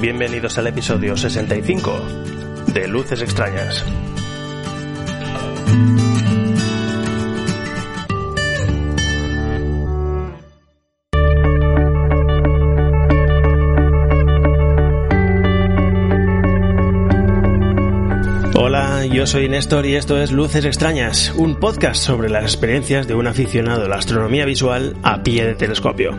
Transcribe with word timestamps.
Bienvenidos 0.00 0.56
al 0.58 0.68
episodio 0.68 1.16
65 1.16 2.00
de 2.68 2.88
Luces 2.88 3.20
Extrañas. 3.22 3.84
Yo 19.12 19.26
soy 19.26 19.48
Néstor 19.48 19.86
y 19.86 19.96
esto 19.96 20.22
es 20.22 20.30
Luces 20.30 20.64
Extrañas, 20.64 21.32
un 21.36 21.56
podcast 21.58 22.00
sobre 22.00 22.30
las 22.30 22.44
experiencias 22.44 23.08
de 23.08 23.14
un 23.14 23.26
aficionado 23.26 23.84
a 23.84 23.88
la 23.88 23.96
astronomía 23.96 24.44
visual 24.44 24.94
a 25.02 25.24
pie 25.24 25.44
de 25.44 25.54
telescopio. 25.56 26.16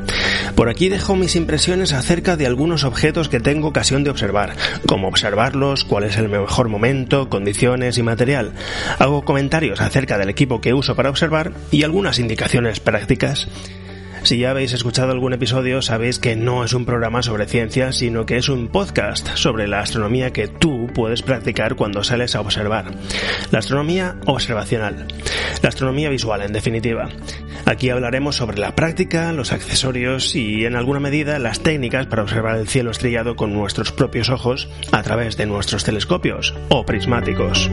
Por 0.55 0.67
aquí 0.67 0.89
dejo 0.89 1.15
mis 1.15 1.37
impresiones 1.37 1.93
acerca 1.93 2.35
de 2.35 2.47
algunos 2.47 2.83
objetos 2.83 3.29
que 3.29 3.39
tengo 3.39 3.69
ocasión 3.69 4.03
de 4.03 4.09
observar, 4.09 4.55
cómo 4.85 5.07
observarlos, 5.07 5.85
cuál 5.85 6.03
es 6.03 6.17
el 6.17 6.27
mejor 6.27 6.67
momento, 6.67 7.29
condiciones 7.29 7.97
y 7.97 8.03
material. 8.03 8.51
Hago 8.99 9.23
comentarios 9.23 9.79
acerca 9.79 10.17
del 10.17 10.29
equipo 10.29 10.59
que 10.59 10.73
uso 10.73 10.95
para 10.95 11.09
observar 11.09 11.53
y 11.71 11.83
algunas 11.83 12.19
indicaciones 12.19 12.81
prácticas. 12.81 13.47
Si 14.23 14.37
ya 14.37 14.51
habéis 14.51 14.73
escuchado 14.73 15.11
algún 15.11 15.33
episodio, 15.33 15.81
sabéis 15.81 16.19
que 16.19 16.35
no 16.35 16.63
es 16.63 16.73
un 16.73 16.85
programa 16.85 17.23
sobre 17.23 17.47
ciencia, 17.47 17.91
sino 17.91 18.25
que 18.25 18.37
es 18.37 18.49
un 18.49 18.67
podcast 18.67 19.35
sobre 19.35 19.67
la 19.67 19.79
astronomía 19.79 20.31
que 20.31 20.47
tú 20.47 20.87
puedes 20.93 21.21
practicar 21.21 21.75
cuando 21.75 22.03
sales 22.03 22.35
a 22.35 22.41
observar. 22.41 22.91
La 23.51 23.59
astronomía 23.59 24.17
observacional. 24.25 25.07
La 25.61 25.69
astronomía 25.69 26.09
visual, 26.09 26.43
en 26.43 26.53
definitiva. 26.53 27.09
Aquí 27.65 27.89
hablaremos 27.89 28.35
sobre 28.35 28.57
la 28.57 28.75
práctica, 28.75 29.31
los 29.33 29.51
accesorios 29.51 30.35
y, 30.35 30.65
en 30.65 30.75
alguna 30.75 30.99
medida, 30.99 31.39
las 31.39 31.61
técnicas 31.61 32.05
para 32.05 32.23
observar 32.23 32.57
el 32.57 32.67
cielo 32.67 32.91
estrellado 32.91 33.35
con 33.35 33.53
nuestros 33.53 33.91
propios 33.91 34.29
ojos 34.29 34.69
a 34.91 35.01
través 35.03 35.37
de 35.37 35.45
nuestros 35.45 35.83
telescopios 35.83 36.53
o 36.69 36.85
prismáticos. 36.85 37.69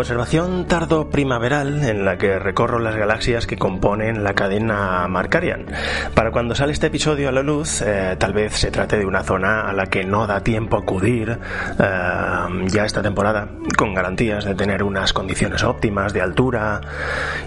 Observación 0.00 0.64
tardo-primaveral 0.64 1.84
en 1.84 2.06
la 2.06 2.16
que 2.16 2.38
recorro 2.38 2.78
las 2.78 2.96
galaxias 2.96 3.46
que 3.46 3.58
componen 3.58 4.24
la 4.24 4.32
cadena 4.32 5.06
Markarian. 5.08 5.66
Para 6.14 6.30
cuando 6.30 6.54
sale 6.54 6.72
este 6.72 6.86
episodio 6.86 7.28
a 7.28 7.32
la 7.32 7.42
luz, 7.42 7.82
eh, 7.82 8.16
tal 8.18 8.32
vez 8.32 8.54
se 8.54 8.70
trate 8.70 8.96
de 8.96 9.04
una 9.04 9.22
zona 9.22 9.68
a 9.68 9.74
la 9.74 9.88
que 9.88 10.02
no 10.04 10.26
da 10.26 10.42
tiempo 10.42 10.78
acudir 10.78 11.38
eh, 11.78 12.66
ya 12.68 12.86
esta 12.86 13.02
temporada, 13.02 13.50
con 13.76 13.92
garantías 13.92 14.46
de 14.46 14.54
tener 14.54 14.82
unas 14.82 15.12
condiciones 15.12 15.62
óptimas 15.64 16.14
de 16.14 16.22
altura 16.22 16.80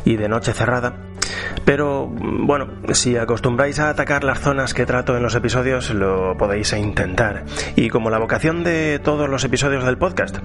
y 0.05 0.15
de 0.15 0.29
noche 0.29 0.53
cerrada. 0.53 0.93
Pero 1.65 2.07
bueno, 2.07 2.67
si 2.91 3.15
acostumbráis 3.15 3.79
a 3.79 3.89
atacar 3.89 4.23
las 4.23 4.39
zonas 4.39 4.73
que 4.73 4.85
trato 4.85 5.15
en 5.15 5.23
los 5.23 5.35
episodios, 5.35 5.91
lo 5.91 6.35
podéis 6.37 6.73
intentar. 6.73 7.45
Y 7.75 7.89
como 7.89 8.09
la 8.09 8.19
vocación 8.19 8.63
de 8.63 8.99
todos 8.99 9.29
los 9.29 9.43
episodios 9.43 9.85
del 9.85 9.97
podcast 9.97 10.37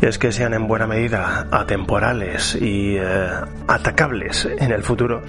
es 0.00 0.18
que 0.18 0.32
sean 0.32 0.54
en 0.54 0.66
buena 0.66 0.86
medida 0.86 1.46
atemporales 1.54 2.56
y 2.60 2.96
eh, 2.96 3.28
atacables 3.68 4.46
en 4.58 4.72
el 4.72 4.82
futuro, 4.82 5.22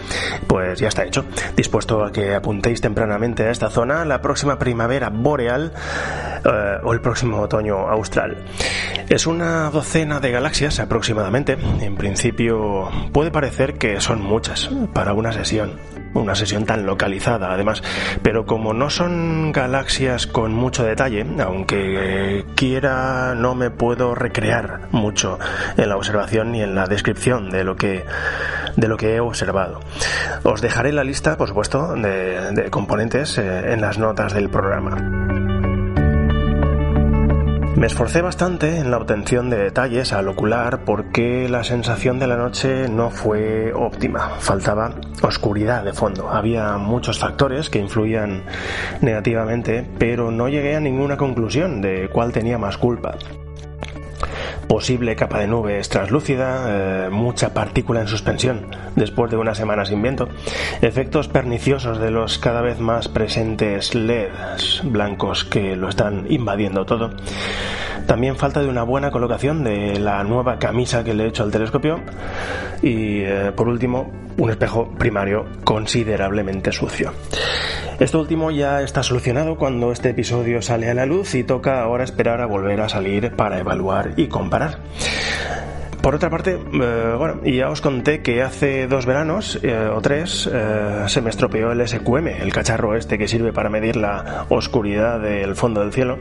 pues 0.48 0.80
ya 0.80 0.88
está 0.88 1.04
hecho. 1.04 1.26
Dispuesto 1.56 2.04
a 2.04 2.12
que 2.12 2.34
apuntéis 2.34 2.82
tempranamente 2.82 3.44
a 3.44 3.52
esta 3.52 3.70
zona 3.70 4.06
la 4.06 4.22
próxima 4.22 4.58
primavera 4.58 5.10
boreal 5.10 5.72
eh, 6.44 6.78
o 6.84 6.94
el 6.94 7.02
próximo 7.02 7.40
otoño 7.42 7.78
austral. 7.90 8.38
Es 9.08 9.28
una 9.28 9.70
docena 9.70 10.20
de 10.20 10.32
galaxias 10.32 10.80
aproximadamente. 10.80 11.58
En 11.82 11.96
principio 11.96 12.90
puede 13.12 13.32
parecer 13.32 13.76
que 13.76 14.02
son 14.02 14.22
muchas 14.22 14.70
para 14.94 15.14
una 15.14 15.32
sesión, 15.32 15.74
una 16.16 16.36
sesión 16.36 16.66
tan 16.66 16.86
localizada 16.86 17.54
además, 17.54 17.84
pero 18.24 18.46
como 18.46 18.74
no 18.74 18.90
son 18.90 19.52
galaxias 19.52 20.28
con 20.28 20.54
mucho 20.54 20.84
detalle, 20.84 21.26
aunque 21.40 22.46
quiera 22.56 23.36
no 23.36 23.54
me 23.56 23.70
puedo 23.70 24.16
recrear 24.16 24.88
mucho 24.92 25.38
en 25.78 25.90
la 25.90 25.98
observación 25.98 26.52
ni 26.52 26.62
en 26.62 26.76
la 26.76 26.88
descripción 26.88 27.50
de 27.50 27.64
lo 27.64 27.76
que 27.76 28.04
de 28.76 28.88
lo 28.88 28.98
que 28.98 29.16
he 29.16 29.20
observado. 29.20 29.80
Os 30.44 30.62
dejaré 30.62 30.92
la 30.92 31.04
lista, 31.04 31.38
por 31.38 31.48
supuesto, 31.48 31.96
de, 31.96 32.68
componentes 32.70 33.38
eh, 33.38 33.74
en 33.74 33.82
las 33.82 33.98
notas 33.98 34.34
del 34.34 34.50
programa. 34.50 35.55
Me 37.76 37.88
esforcé 37.88 38.22
bastante 38.22 38.78
en 38.78 38.90
la 38.90 38.98
obtención 38.98 39.50
de 39.50 39.58
detalles 39.58 40.14
al 40.14 40.30
ocular 40.30 40.86
porque 40.86 41.50
la 41.50 41.66
sensación 41.66 42.20
de 42.20 42.28
la 42.28 42.38
noche 42.38 42.88
no 42.88 43.10
fue 43.10 43.74
óptima. 43.74 44.38
Faltaba 44.40 44.96
oscuridad 45.22 45.84
de 45.84 45.92
fondo. 45.92 46.30
Había 46.30 46.78
muchos 46.78 47.20
factores 47.20 47.70
que 47.70 47.80
influían 47.80 48.44
negativamente, 49.02 49.86
pero 50.00 50.32
no 50.32 50.48
llegué 50.48 50.78
a 50.78 50.80
ninguna 50.80 51.18
conclusión 51.18 51.82
de 51.82 52.08
cuál 52.14 52.32
tenía 52.32 52.58
más 52.58 52.78
culpa 52.78 53.18
posible 54.68 55.16
capa 55.16 55.40
de 55.40 55.48
nubes 55.48 55.90
translúcida, 55.90 57.06
eh, 57.06 57.10
mucha 57.10 57.54
partícula 57.54 58.02
en 58.02 58.08
suspensión 58.08 58.68
después 58.96 59.32
de 59.32 59.38
una 59.38 59.56
semana 59.56 59.86
sin 59.86 60.02
viento, 60.02 60.30
efectos 60.82 61.28
perniciosos 61.28 62.00
de 62.00 62.12
los 62.12 62.38
cada 62.38 62.62
vez 62.62 62.80
más 62.80 63.08
presentes 63.08 63.96
LEDs 63.96 64.82
blancos 64.84 65.46
que 65.46 65.76
lo 65.76 65.90
están 65.90 66.26
invadiendo 66.30 66.86
todo, 66.86 67.12
también 68.08 68.36
falta 68.36 68.62
de 68.62 68.70
una 68.70 68.84
buena 68.84 69.12
colocación 69.12 69.64
de 69.64 70.00
la 70.00 70.24
nueva 70.24 70.60
camisa 70.60 71.04
que 71.04 71.14
le 71.14 71.26
he 71.26 71.28
hecho 71.28 71.44
al 71.44 71.52
telescopio 71.52 72.00
y 72.82 73.22
eh, 73.22 73.52
por 73.56 73.68
último 73.68 74.12
un 74.38 74.50
espejo 74.50 74.92
primario 74.98 75.46
considerablemente 75.64 76.72
sucio. 76.72 77.14
Esto 78.00 78.20
último 78.20 78.52
ya 78.52 78.82
está 78.82 79.04
solucionado 79.04 79.56
cuando 79.56 79.94
este 79.94 80.10
episodio 80.10 80.62
sale 80.62 80.90
a 80.90 80.94
la 80.94 81.06
luz 81.06 81.34
y 81.34 81.46
toca 81.46 81.82
ahora 81.82 82.04
esperar 82.04 82.42
a 82.42 82.46
volver 82.46 82.82
a 82.82 82.90
salir 82.90 83.32
para 83.32 83.58
evaluar 83.58 84.12
y 84.16 84.28
comparar. 84.28 84.80
Por 86.06 86.14
otra 86.14 86.30
parte, 86.30 86.52
eh, 86.52 87.16
bueno, 87.18 87.42
ya 87.44 87.68
os 87.72 87.82
conté 87.82 88.22
que 88.22 88.44
hace 88.44 88.86
dos 88.86 89.08
veranos 89.08 89.58
eh, 89.64 89.90
o 89.92 90.02
tres 90.02 90.48
eh, 90.54 91.06
se 91.08 91.20
me 91.20 91.32
estropeó 91.32 91.72
el 91.72 91.88
SQM, 91.88 92.28
el 92.28 92.54
cacharro 92.54 92.96
este 92.96 93.18
que 93.18 93.28
sirve 93.28 93.52
para 93.52 93.72
medir 93.72 93.96
la 93.96 94.46
oscuridad 94.50 95.20
del 95.20 95.56
fondo 95.56 95.82
del 95.82 95.92
cielo, 95.92 96.20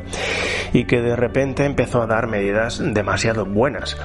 y 0.73 0.85
que 0.85 1.03
de 1.03 1.15
repente 1.17 1.67
empezó 1.67 2.01
a 2.01 2.07
dar 2.07 2.29
medidas 2.29 2.81
demasiado 2.83 3.45
buenas, 3.45 3.99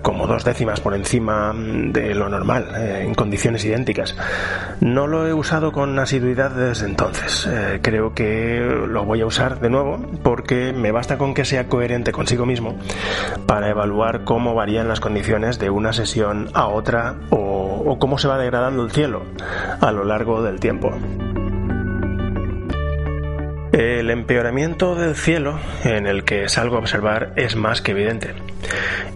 como 0.00 0.26
dos 0.26 0.42
décimas 0.42 0.80
por 0.80 0.94
encima 0.94 1.52
de 1.54 2.14
lo 2.14 2.30
normal, 2.30 2.74
en 2.74 3.14
condiciones 3.14 3.66
idénticas. 3.66 4.16
No 4.80 5.06
lo 5.06 5.28
he 5.28 5.34
usado 5.34 5.72
con 5.72 5.98
asiduidad 5.98 6.50
desde 6.50 6.86
entonces. 6.86 7.46
creo 7.82 8.14
que 8.14 8.58
lo 8.88 9.04
voy 9.04 9.20
a 9.20 9.26
usar 9.26 9.60
de 9.60 9.68
nuevo 9.68 9.98
porque 10.22 10.72
me 10.72 10.92
basta 10.92 11.18
con 11.18 11.34
que 11.34 11.44
sea 11.44 11.68
coherente 11.68 12.10
consigo 12.10 12.46
mismo 12.46 12.78
para 13.46 13.68
evaluar 13.68 14.24
cómo 14.24 14.54
va 14.54 14.61
varían 14.62 14.86
las 14.86 15.00
condiciones 15.00 15.58
de 15.58 15.70
una 15.70 15.92
sesión 15.92 16.48
a 16.54 16.68
otra 16.68 17.16
o, 17.30 17.96
cómo 17.98 18.16
se 18.16 18.28
va 18.28 18.38
degradando 18.38 18.84
el 18.84 18.92
cielo 18.92 19.24
a 19.80 19.90
lo 19.90 20.04
largo 20.04 20.40
del 20.40 20.60
tiempo. 20.60 20.92
El 23.72 24.08
empeoramiento 24.08 24.94
del 24.94 25.16
cielo 25.16 25.58
en 25.82 26.06
el 26.06 26.22
que 26.22 26.48
salgo 26.48 26.76
a 26.76 26.78
observar 26.78 27.32
es 27.34 27.56
más 27.56 27.82
que 27.82 27.90
evidente 27.90 28.34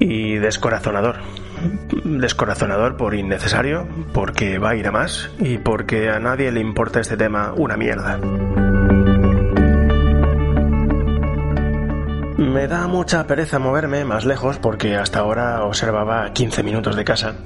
y 0.01 0.35
descorazonador. 0.39 1.19
Descorazonador 2.03 2.97
por 2.97 3.15
innecesario, 3.15 3.87
porque 4.13 4.59
va 4.59 4.71
a 4.71 4.75
ir 4.75 4.89
a 4.89 4.91
más 4.91 5.31
y 5.39 5.59
porque 5.59 6.11
a 6.11 6.19
nadie 6.19 6.51
le 6.51 6.59
importa 6.59 6.99
este 6.99 7.17
tema 7.17 7.53
una 7.57 7.77
mierda. 7.77 8.19
Me 12.39 12.69
da 12.69 12.87
mucha 12.87 13.27
pereza 13.27 13.59
moverme 13.59 14.05
más 14.05 14.27
lejos 14.27 14.59
porque 14.59 14.95
hasta 14.95 15.21
ahora 15.21 15.65
observaba 15.65 16.31
15 16.35 16.63
minutos 16.63 16.95
de 16.95 17.03
casa 17.03 17.37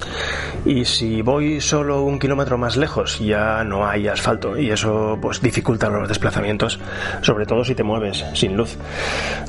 y 0.64 0.84
si 0.84 1.22
voy 1.22 1.60
solo 1.60 2.02
un 2.02 2.18
kilómetro 2.18 2.58
más 2.58 2.76
lejos 2.76 3.20
ya 3.20 3.62
no 3.62 3.86
hay 3.86 4.08
asfalto 4.08 4.58
y 4.58 4.72
eso 4.72 5.16
pues 5.22 5.40
dificulta 5.40 5.88
los 5.88 6.08
desplazamientos, 6.08 6.80
sobre 7.22 7.46
todo 7.46 7.64
si 7.64 7.76
te 7.76 7.84
mueves 7.84 8.24
sin 8.34 8.56
luz. 8.56 8.76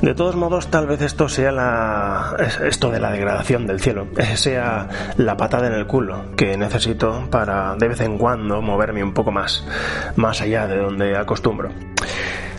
De 0.00 0.14
todos 0.14 0.36
modos 0.36 0.68
tal 0.68 0.86
vez 0.86 1.02
esto 1.02 1.28
sea 1.28 1.50
la 1.50 2.36
esto 2.64 2.92
de 2.92 3.00
la 3.00 3.10
degradación 3.10 3.66
del 3.66 3.80
cielo, 3.80 4.06
sea 4.36 4.88
la 5.16 5.36
patada 5.36 5.66
en 5.66 5.74
el 5.74 5.88
culo 5.88 6.36
que 6.36 6.56
necesito 6.56 7.26
para 7.32 7.74
de 7.74 7.88
vez 7.88 8.00
en 8.00 8.16
cuando 8.16 8.62
moverme 8.62 9.02
un 9.02 9.12
poco 9.12 9.32
más, 9.32 9.66
más 10.14 10.40
allá 10.40 10.68
de 10.68 10.76
donde 10.76 11.16
acostumbro. 11.16 11.70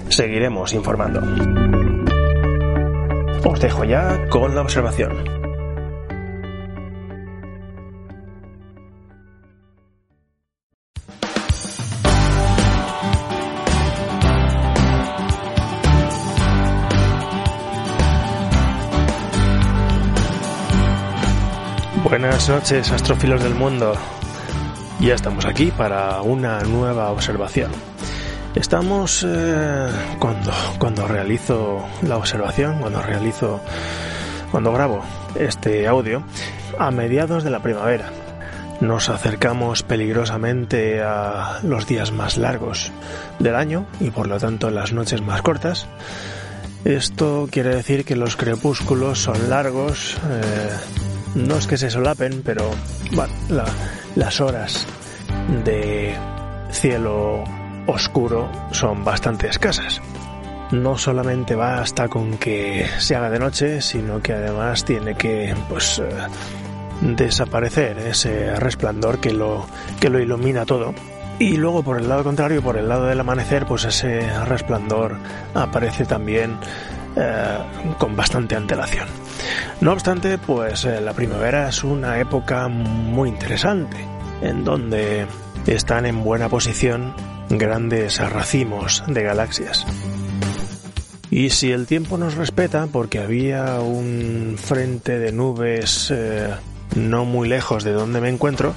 Seguiremos 0.10 0.74
informando 0.74 1.22
os 3.46 3.60
dejo 3.60 3.84
ya 3.84 4.28
con 4.30 4.56
la 4.56 4.62
observación. 4.62 5.44
Buenas 22.04 22.48
noches, 22.48 22.92
astrofilos 22.92 23.44
del 23.44 23.56
mundo. 23.56 23.94
Ya 25.00 25.16
estamos 25.16 25.46
aquí 25.46 25.72
para 25.72 26.22
una 26.22 26.62
nueva 26.62 27.10
observación. 27.12 27.72
Estamos 28.56 29.26
eh, 29.28 29.90
cuando 30.20 30.52
cuando 30.78 31.08
realizo 31.08 31.84
la 32.04 32.18
observación, 32.18 32.80
cuando 32.80 33.02
realizo 33.02 33.60
cuando 34.52 34.72
grabo 34.72 35.02
este 35.36 35.88
audio 35.88 36.24
a 36.78 36.92
mediados 36.92 37.44
de 37.44 37.50
la 37.50 37.62
primavera. 37.62 38.12
Nos 38.80 39.10
acercamos 39.10 39.82
peligrosamente 39.82 41.02
a 41.02 41.60
los 41.64 41.88
días 41.88 42.12
más 42.12 42.38
largos 42.38 42.92
del 43.40 43.56
año 43.56 43.88
y 44.00 44.12
por 44.12 44.28
lo 44.28 44.38
tanto 44.40 44.70
las 44.70 44.94
noches 44.94 45.22
más 45.22 45.42
cortas. 45.42 45.88
Esto 46.86 47.48
quiere 47.50 47.76
decir 47.76 48.06
que 48.06 48.16
los 48.16 48.36
crepúsculos 48.36 49.20
son 49.20 49.50
largos, 49.50 50.18
eh, 50.30 50.70
no 51.36 51.56
es 51.56 51.66
que 51.66 51.78
se 51.78 51.90
solapen, 51.90 52.44
pero 52.46 52.70
las 54.16 54.42
horas 54.42 54.86
de 55.64 56.16
cielo 56.72 57.46
oscuro 57.88 58.50
son 58.72 59.04
bastante 59.04 59.48
escasas. 59.48 60.02
No 60.72 60.98
solamente 60.98 61.56
basta 61.56 62.08
con 62.08 62.38
que 62.38 62.88
se 62.98 63.16
haga 63.16 63.30
de 63.30 63.40
noche, 63.40 63.82
sino 63.82 64.22
que 64.22 64.34
además 64.34 64.86
tiene 64.86 65.16
que 65.16 65.54
pues 65.70 66.00
eh, 66.00 66.10
desaparecer 67.02 68.00
ese 68.00 68.56
resplandor 68.56 69.20
que 69.20 69.34
lo 69.34 69.66
que 70.00 70.10
lo 70.10 70.20
ilumina 70.20 70.66
todo. 70.66 70.94
Y 71.40 71.58
luego 71.58 71.84
por 71.84 72.00
el 72.00 72.08
lado 72.08 72.24
contrario, 72.24 72.62
por 72.62 72.78
el 72.78 72.88
lado 72.88 73.06
del 73.06 73.20
amanecer, 73.20 73.66
pues 73.66 73.86
ese 73.86 74.22
resplandor 74.46 75.18
aparece 75.54 76.06
también 76.06 76.58
eh, 77.16 77.58
con 77.98 78.16
bastante 78.16 78.56
antelación. 78.56 79.08
No 79.82 79.92
obstante, 79.92 80.38
pues 80.38 80.86
eh, 80.86 81.02
la 81.02 81.14
primavera 81.14 81.70
es 81.70 81.84
una 81.84 82.20
época 82.20 82.68
muy 82.68 83.30
interesante, 83.30 83.98
en 84.42 84.64
donde 84.64 85.28
están 85.68 86.06
en 86.06 86.24
buena 86.24 86.50
posición 86.50 87.14
grandes 87.58 88.20
racimos 88.20 89.04
de 89.08 89.24
galaxias. 89.24 89.86
Y 91.30 91.50
si 91.50 91.72
el 91.72 91.88
tiempo 91.88 92.18
nos 92.18 92.36
respeta, 92.36 92.88
porque 92.92 93.20
había 93.20 93.80
un 93.80 94.56
frente 94.58 95.18
de 95.18 95.32
nubes 95.32 96.12
eh, 96.12 96.50
no 96.96 97.26
muy 97.26 97.48
lejos 97.48 97.84
de 97.84 97.92
donde 97.92 98.22
me 98.22 98.30
encuentro, 98.30 98.74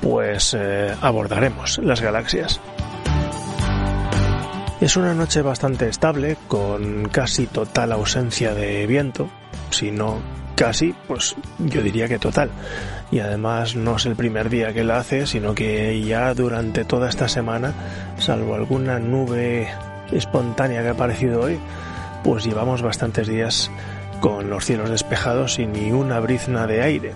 pues 0.00 0.56
eh, 0.56 0.94
abordaremos 1.00 1.78
las 1.78 2.00
galaxias. 2.00 2.60
Es 4.80 4.96
una 4.96 5.14
noche 5.14 5.42
bastante 5.42 5.88
estable, 5.88 6.36
con 6.48 7.08
casi 7.08 7.46
total 7.46 7.92
ausencia 7.92 8.54
de 8.54 8.86
viento, 8.86 9.28
si 9.70 9.90
no 9.90 10.20
casi, 10.56 10.94
pues 11.06 11.36
yo 11.58 11.82
diría 11.82 12.08
que 12.08 12.18
total 12.18 12.50
y 13.10 13.20
además 13.20 13.76
no 13.76 13.96
es 13.96 14.06
el 14.06 14.16
primer 14.16 14.50
día 14.50 14.72
que 14.72 14.82
la 14.82 14.98
hace, 14.98 15.26
sino 15.26 15.54
que 15.54 16.02
ya 16.02 16.34
durante 16.34 16.84
toda 16.84 17.08
esta 17.08 17.28
semana, 17.28 17.72
salvo 18.18 18.54
alguna 18.54 18.98
nube 18.98 19.68
espontánea 20.10 20.82
que 20.82 20.88
ha 20.88 20.92
aparecido 20.92 21.42
hoy, 21.42 21.58
pues 22.24 22.44
llevamos 22.44 22.82
bastantes 22.82 23.28
días 23.28 23.70
con 24.20 24.50
los 24.50 24.64
cielos 24.64 24.90
despejados 24.90 25.58
y 25.58 25.66
ni 25.66 25.92
una 25.92 26.20
brizna 26.20 26.66
de 26.66 26.82
aire, 26.82 27.12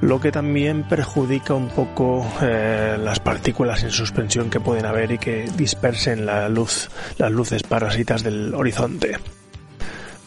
lo 0.00 0.20
que 0.20 0.32
también 0.32 0.82
perjudica 0.82 1.54
un 1.54 1.68
poco 1.68 2.26
eh, 2.40 2.96
las 2.98 3.20
partículas 3.20 3.84
en 3.84 3.90
suspensión 3.90 4.50
que 4.50 4.60
pueden 4.60 4.86
haber 4.86 5.12
y 5.12 5.18
que 5.18 5.48
dispersen 5.56 6.26
la 6.26 6.48
luz, 6.48 6.88
las 7.18 7.30
luces 7.30 7.62
parásitas 7.62 8.22
del 8.22 8.54
horizonte. 8.54 9.18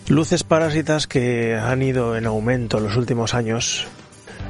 Luces 0.08 0.44
parásitas 0.44 1.08
que 1.08 1.56
han 1.56 1.82
ido 1.82 2.16
en 2.16 2.28
aumento 2.28 2.78
en 2.78 2.84
los 2.84 2.96
últimos 2.96 3.34
años 3.34 3.88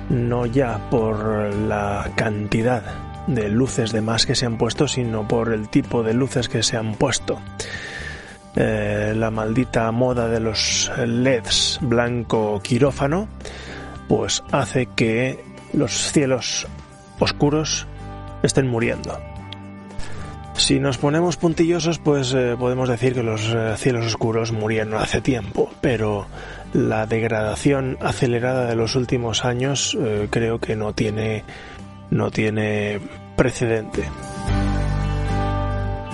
no 0.10 0.46
ya 0.46 0.90
por 0.90 1.54
la 1.54 2.12
cantidad 2.16 2.84
de 3.28 3.50
luces 3.50 3.92
de 3.92 4.02
más 4.02 4.26
que 4.26 4.36
se 4.36 4.46
han 4.46 4.58
puesto, 4.58 4.88
sino 4.88 5.28
por 5.28 5.54
el 5.54 5.70
tipo 5.70 6.04
de 6.04 6.14
luces 6.14 6.50
que 6.50 6.62
se 6.62 6.78
han 6.78 6.96
puesto. 6.96 7.40
Eh, 8.56 9.14
la 9.16 9.32
maldita 9.32 9.92
moda 9.92 10.28
de 10.28 10.40
los 10.40 10.92
LEDs 10.98 11.80
blanco 11.82 12.62
quirófano, 12.62 13.28
pues 14.08 14.44
hace 14.52 14.88
que 14.88 15.44
los 15.74 16.12
cielos 16.12 16.68
oscuros 17.20 17.88
estén 18.44 18.68
muriendo. 18.68 19.35
Si 20.58 20.80
nos 20.80 20.98
ponemos 20.98 21.38
puntillosos, 21.38 22.00
pues 22.00 22.34
eh, 22.34 22.56
podemos 22.58 22.88
decir 22.88 23.14
que 23.14 23.24
los 23.24 23.54
eh, 23.54 23.76
cielos 23.78 24.06
oscuros 24.06 24.52
murieron 24.52 24.96
hace 24.96 25.22
tiempo, 25.22 25.70
pero 25.82 26.28
la 26.74 27.06
degradación 27.06 27.98
acelerada 28.02 28.66
de 28.66 28.76
los 28.76 28.96
últimos 28.96 29.46
años 29.46 29.96
eh, 30.00 30.28
creo 30.30 30.60
que 30.60 30.76
no 30.76 30.94
tiene 30.94 31.44
no 32.10 32.32
tiene 32.32 33.00
precedente. 33.36 34.04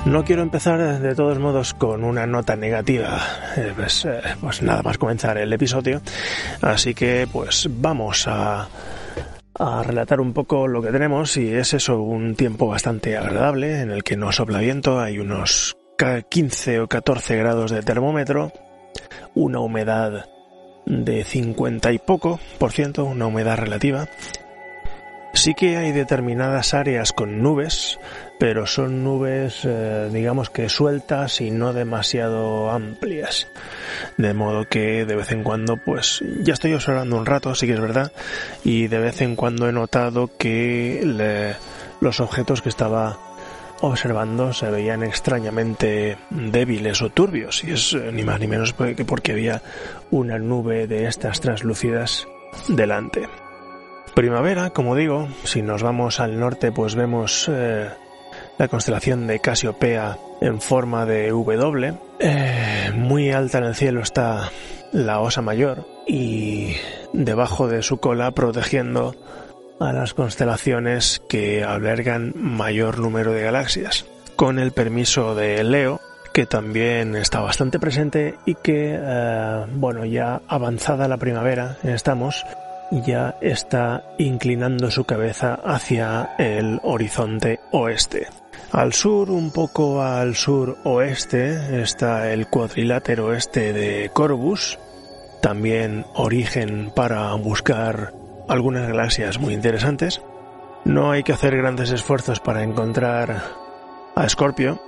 No 0.05 0.23
quiero 0.23 0.41
empezar 0.41 0.99
de 0.99 1.15
todos 1.15 1.37
modos 1.37 1.75
con 1.75 2.03
una 2.03 2.25
nota 2.25 2.55
negativa, 2.55 3.19
pues, 3.75 4.07
pues, 4.41 4.61
nada 4.63 4.81
más 4.81 4.97
comenzar 4.97 5.37
el 5.37 5.53
episodio, 5.53 6.01
así 6.61 6.95
que 6.95 7.27
pues 7.31 7.69
vamos 7.69 8.27
a, 8.27 8.67
a 9.53 9.83
relatar 9.83 10.21
un 10.21 10.33
poco 10.33 10.67
lo 10.67 10.81
que 10.81 10.91
tenemos 10.91 11.37
y 11.37 11.53
es 11.53 11.73
eso, 11.73 12.01
un 12.01 12.35
tiempo 12.35 12.67
bastante 12.67 13.17
agradable 13.17 13.81
en 13.81 13.91
el 13.91 14.03
que 14.03 14.17
no 14.17 14.31
sopla 14.31 14.59
viento, 14.59 14.99
hay 14.99 15.19
unos 15.19 15.77
15 16.29 16.79
o 16.79 16.87
14 16.87 17.35
grados 17.35 17.71
de 17.71 17.83
termómetro, 17.83 18.51
una 19.35 19.59
humedad 19.59 20.25
de 20.85 21.23
50 21.23 21.91
y 21.91 21.99
poco 21.99 22.39
por 22.57 22.71
ciento, 22.71 23.05
una 23.05 23.27
humedad 23.27 23.57
relativa. 23.57 24.07
Sí 25.33 25.53
que 25.53 25.77
hay 25.77 25.91
determinadas 25.91 26.73
áreas 26.73 27.13
con 27.13 27.41
nubes, 27.41 27.99
pero 28.41 28.65
son 28.65 29.03
nubes, 29.03 29.65
eh, 29.65 30.09
digamos 30.11 30.49
que 30.49 30.67
sueltas 30.67 31.41
y 31.41 31.51
no 31.51 31.73
demasiado 31.73 32.71
amplias. 32.71 33.47
De 34.17 34.33
modo 34.33 34.65
que 34.65 35.05
de 35.05 35.15
vez 35.15 35.31
en 35.31 35.43
cuando, 35.43 35.77
pues 35.77 36.23
ya 36.41 36.53
estoy 36.53 36.73
observando 36.73 37.17
un 37.17 37.27
rato, 37.27 37.53
sí 37.53 37.67
que 37.67 37.73
es 37.73 37.79
verdad, 37.79 38.11
y 38.63 38.87
de 38.87 38.97
vez 38.97 39.21
en 39.21 39.35
cuando 39.35 39.69
he 39.69 39.71
notado 39.71 40.31
que 40.39 41.53
los 41.99 42.19
objetos 42.19 42.63
que 42.63 42.69
estaba 42.69 43.19
observando 43.81 44.53
se 44.53 44.71
veían 44.71 45.03
extrañamente 45.03 46.17
débiles 46.31 47.03
o 47.03 47.11
turbios, 47.11 47.63
y 47.63 47.73
es 47.73 47.93
eh, 47.93 48.09
ni 48.11 48.23
más 48.23 48.39
ni 48.39 48.47
menos 48.47 48.73
que 48.73 49.05
porque 49.05 49.33
había 49.33 49.61
una 50.09 50.39
nube 50.39 50.87
de 50.87 51.05
estas 51.05 51.41
translúcidas 51.41 52.27
delante. 52.67 53.29
Primavera, 54.15 54.71
como 54.71 54.95
digo, 54.95 55.27
si 55.43 55.61
nos 55.61 55.83
vamos 55.83 56.19
al 56.19 56.39
norte 56.39 56.71
pues 56.71 56.95
vemos 56.95 57.47
eh, 57.47 57.91
la 58.57 58.67
constelación 58.67 59.27
de 59.27 59.39
Casiopea 59.39 60.17
en 60.41 60.61
forma 60.61 61.05
de 61.05 61.29
W. 61.29 61.93
Eh, 62.19 62.91
muy 62.95 63.31
alta 63.31 63.59
en 63.59 63.63
el 63.65 63.75
cielo 63.75 64.01
está 64.01 64.51
la 64.91 65.19
Osa 65.19 65.41
Mayor 65.41 65.85
y 66.07 66.75
debajo 67.13 67.67
de 67.67 67.81
su 67.81 67.97
cola 67.97 68.31
protegiendo 68.31 69.15
a 69.79 69.93
las 69.93 70.13
constelaciones 70.13 71.21
que 71.27 71.63
albergan 71.63 72.33
mayor 72.35 72.99
número 72.99 73.31
de 73.31 73.43
galaxias. 73.43 74.05
Con 74.35 74.59
el 74.59 74.71
permiso 74.71 75.33
de 75.35 75.63
Leo, 75.63 75.99
que 76.33 76.45
también 76.45 77.15
está 77.15 77.41
bastante 77.41 77.79
presente 77.79 78.35
y 78.45 78.55
que, 78.55 78.97
eh, 78.99 79.65
bueno, 79.73 80.05
ya 80.05 80.41
avanzada 80.47 81.07
la 81.07 81.17
primavera, 81.17 81.77
estamos, 81.83 82.45
ya 82.91 83.35
está 83.41 84.03
inclinando 84.17 84.91
su 84.91 85.05
cabeza 85.05 85.59
hacia 85.63 86.35
el 86.37 86.79
horizonte 86.83 87.59
oeste. 87.71 88.27
Al 88.71 88.93
sur, 88.93 89.29
un 89.29 89.51
poco 89.51 90.01
al 90.01 90.35
sur 90.35 90.77
oeste, 90.85 91.81
está 91.81 92.31
el 92.31 92.47
cuadrilátero 92.47 93.33
este 93.33 93.73
de 93.73 94.09
Corvus, 94.13 94.79
también 95.41 96.05
origen 96.13 96.91
para 96.95 97.33
buscar 97.33 98.13
algunas 98.47 98.87
galaxias 98.87 99.39
muy 99.39 99.53
interesantes. 99.53 100.21
No 100.85 101.11
hay 101.11 101.23
que 101.23 101.33
hacer 101.33 101.57
grandes 101.57 101.91
esfuerzos 101.91 102.39
para 102.39 102.63
encontrar 102.63 103.43
a 104.15 104.25
Escorpio. 104.25 104.81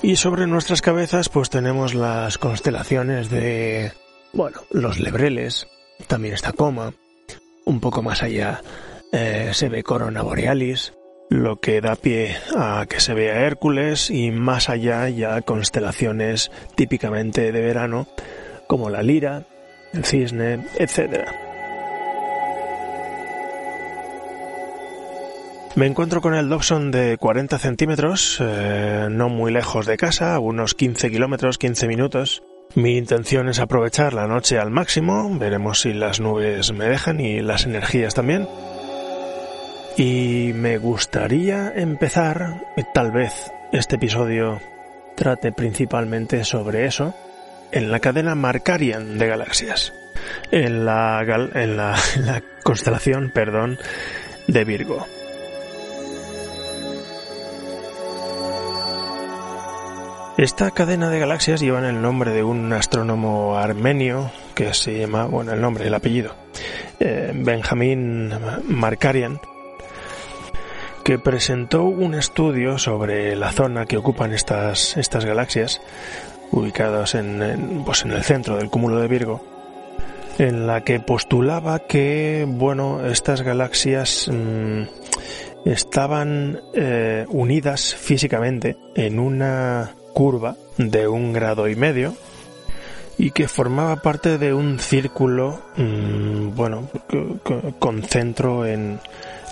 Y 0.00 0.16
sobre 0.16 0.46
nuestras 0.46 0.80
cabezas 0.80 1.28
pues 1.28 1.50
tenemos 1.50 1.94
las 1.94 2.38
constelaciones 2.38 3.28
de, 3.28 3.92
bueno, 4.32 4.62
los 4.70 5.00
lebreles, 5.00 5.68
también 6.06 6.32
está 6.32 6.52
Coma, 6.52 6.94
un 7.66 7.80
poco 7.80 8.02
más 8.02 8.22
allá 8.22 8.62
eh, 9.12 9.50
se 9.52 9.68
ve 9.68 9.82
Corona 9.82 10.22
Borealis, 10.22 10.94
lo 11.28 11.60
que 11.60 11.80
da 11.80 11.96
pie 11.96 12.36
a 12.56 12.86
que 12.88 13.00
se 13.00 13.14
vea 13.14 13.46
Hércules 13.46 14.10
y 14.10 14.30
más 14.30 14.68
allá 14.68 15.08
ya 15.08 15.40
constelaciones 15.42 16.50
típicamente 16.74 17.52
de 17.52 17.60
verano 17.60 18.06
como 18.66 18.90
la 18.90 19.02
Lira, 19.02 19.44
el 19.92 20.04
Cisne, 20.04 20.66
etcétera. 20.76 21.34
Me 25.74 25.86
encuentro 25.86 26.20
con 26.20 26.34
el 26.34 26.48
Dobson 26.48 26.90
de 26.90 27.16
40 27.18 27.58
centímetros, 27.58 28.38
eh, 28.40 29.06
no 29.10 29.28
muy 29.28 29.52
lejos 29.52 29.86
de 29.86 29.96
casa, 29.96 30.38
unos 30.40 30.74
15 30.74 31.10
kilómetros, 31.10 31.56
15 31.56 31.86
minutos, 31.86 32.42
Mi 32.74 32.98
intención 32.98 33.48
es 33.48 33.60
aprovechar 33.60 34.12
la 34.12 34.26
noche 34.26 34.58
al 34.58 34.70
máximo, 34.70 35.30
veremos 35.38 35.80
si 35.80 35.94
las 35.94 36.20
nubes 36.20 36.72
me 36.72 36.84
dejan 36.84 37.18
y 37.18 37.40
las 37.40 37.64
energías 37.64 38.14
también. 38.14 38.46
Y 39.98 40.52
me 40.54 40.78
gustaría 40.78 41.72
empezar, 41.74 42.62
tal 42.94 43.10
vez 43.10 43.50
este 43.72 43.96
episodio 43.96 44.60
trate 45.16 45.50
principalmente 45.50 46.44
sobre 46.44 46.86
eso, 46.86 47.16
en 47.72 47.90
la 47.90 47.98
cadena 47.98 48.36
Markarian 48.36 49.18
de 49.18 49.26
galaxias, 49.26 49.92
en 50.52 50.84
la, 50.84 51.20
en 51.54 51.76
la, 51.76 52.42
constelación, 52.62 53.32
perdón, 53.34 53.76
de 54.46 54.64
Virgo. 54.64 55.04
Esta 60.36 60.70
cadena 60.70 61.10
de 61.10 61.18
galaxias 61.18 61.60
lleva 61.60 61.80
el 61.80 62.00
nombre 62.00 62.30
de 62.30 62.44
un 62.44 62.72
astrónomo 62.72 63.58
armenio 63.58 64.30
que 64.54 64.72
se 64.74 64.96
llama, 64.96 65.24
bueno, 65.24 65.54
el 65.54 65.60
nombre, 65.60 65.88
el 65.88 65.94
apellido, 65.94 66.36
eh, 67.00 67.32
Benjamin 67.34 68.32
Markarian, 68.68 69.40
que 71.08 71.18
presentó 71.18 71.84
un 71.84 72.12
estudio 72.12 72.76
sobre 72.76 73.34
la 73.34 73.50
zona 73.50 73.86
que 73.86 73.96
ocupan 73.96 74.34
estas, 74.34 74.94
estas 74.98 75.24
galaxias, 75.24 75.80
ubicadas 76.50 77.14
en, 77.14 77.82
pues 77.86 78.04
en 78.04 78.10
el 78.10 78.22
centro 78.22 78.58
del 78.58 78.68
cúmulo 78.68 79.00
de 79.00 79.08
Virgo, 79.08 79.42
en 80.38 80.66
la 80.66 80.84
que 80.84 81.00
postulaba 81.00 81.78
que, 81.78 82.44
bueno, 82.46 83.06
estas 83.06 83.40
galaxias 83.40 84.28
mm, 84.30 84.82
estaban 85.64 86.60
eh, 86.74 87.24
unidas 87.30 87.94
físicamente 87.94 88.76
en 88.94 89.18
una 89.18 89.94
curva 90.12 90.56
de 90.76 91.08
un 91.08 91.32
grado 91.32 91.68
y 91.68 91.74
medio 91.74 92.12
y 93.16 93.30
que 93.30 93.48
formaba 93.48 93.96
parte 94.02 94.36
de 94.36 94.52
un 94.52 94.78
círculo, 94.78 95.58
mm, 95.74 96.54
bueno, 96.54 96.90
con 97.78 98.02
centro 98.02 98.66
en, 98.66 99.00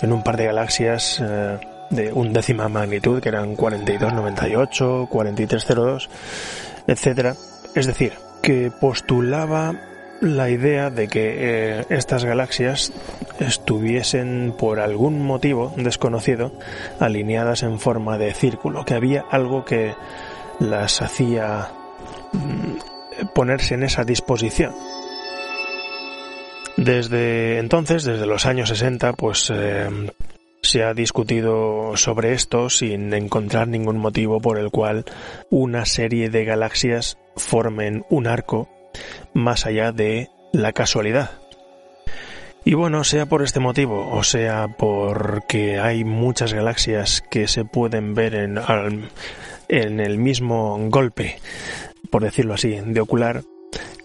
en, 0.01 0.11
un 0.11 0.23
par 0.23 0.37
de 0.37 0.45
galaxias 0.45 1.21
eh, 1.23 1.57
de 1.89 2.13
undécima 2.13 2.69
magnitud, 2.69 3.21
que 3.21 3.29
eran 3.29 3.55
4298, 3.55 5.07
4302, 5.09 6.09
etcétera. 6.87 7.35
Es 7.75 7.87
decir, 7.87 8.13
que 8.41 8.71
postulaba 8.71 9.75
la 10.21 10.49
idea 10.49 10.89
de 10.89 11.07
que 11.07 11.35
eh, 11.79 11.85
estas 11.89 12.25
galaxias 12.25 12.91
estuviesen 13.39 14.53
por 14.57 14.79
algún 14.79 15.21
motivo 15.21 15.73
desconocido 15.77 16.51
alineadas 16.99 17.63
en 17.63 17.79
forma 17.79 18.17
de 18.17 18.33
círculo, 18.33 18.83
que 18.83 18.95
había 18.95 19.25
algo 19.29 19.63
que 19.63 19.93
las 20.59 21.01
hacía 21.01 21.71
mm, 22.33 23.27
ponerse 23.33 23.75
en 23.75 23.83
esa 23.83 24.03
disposición. 24.03 24.73
Desde 26.77 27.57
entonces, 27.57 28.03
desde 28.03 28.27
los 28.27 28.45
años 28.45 28.69
60, 28.69 29.13
pues 29.13 29.51
eh, 29.53 29.89
se 30.61 30.83
ha 30.83 30.93
discutido 30.93 31.97
sobre 31.97 32.33
esto 32.33 32.69
sin 32.69 33.13
encontrar 33.13 33.67
ningún 33.67 33.97
motivo 33.97 34.39
por 34.39 34.59
el 34.59 34.69
cual 34.69 35.05
una 35.49 35.85
serie 35.85 36.29
de 36.29 36.45
galaxias 36.45 37.17
formen 37.35 38.05
un 38.09 38.27
arco 38.27 38.69
más 39.33 39.65
allá 39.65 39.91
de 39.91 40.29
la 40.53 40.71
casualidad. 40.71 41.31
Y 42.63 42.75
bueno, 42.75 43.03
sea 43.03 43.25
por 43.25 43.43
este 43.43 43.59
motivo 43.59 44.11
o 44.11 44.23
sea 44.23 44.67
porque 44.77 45.79
hay 45.79 46.03
muchas 46.03 46.53
galaxias 46.53 47.23
que 47.31 47.47
se 47.47 47.65
pueden 47.65 48.13
ver 48.13 48.35
en, 48.35 48.59
en 49.67 49.99
el 49.99 50.17
mismo 50.17 50.77
golpe, 50.89 51.39
por 52.11 52.23
decirlo 52.23 52.53
así, 52.53 52.77
de 52.85 52.99
ocular, 52.99 53.41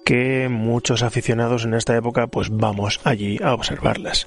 que 0.04 0.48
muchos 0.48 1.02
aficionados 1.02 1.64
en 1.64 1.74
esta 1.74 1.96
época 1.96 2.26
pues 2.26 2.48
vamos 2.50 3.00
allí 3.04 3.38
a 3.42 3.54
observarlas. 3.54 4.26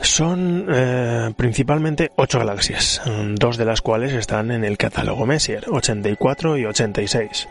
Son 0.00 0.66
eh, 0.70 1.32
principalmente 1.36 2.10
ocho 2.16 2.38
galaxias, 2.38 3.02
dos 3.34 3.58
de 3.58 3.66
las 3.66 3.82
cuales 3.82 4.14
están 4.14 4.50
en 4.50 4.64
el 4.64 4.78
catálogo 4.78 5.26
Messier, 5.26 5.66
84 5.68 6.56
y 6.56 6.64
86. 6.64 7.46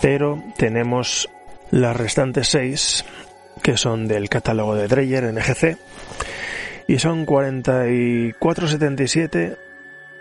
Pero 0.00 0.42
tenemos 0.56 1.28
las 1.70 1.94
restantes 1.94 2.48
seis, 2.48 3.04
que 3.62 3.76
son 3.76 4.08
del 4.08 4.30
catálogo 4.30 4.74
de 4.74 4.88
Dreyer 4.88 5.34
NGC, 5.34 5.76
y 6.88 6.98
son 6.98 7.26
4477, 7.26 9.58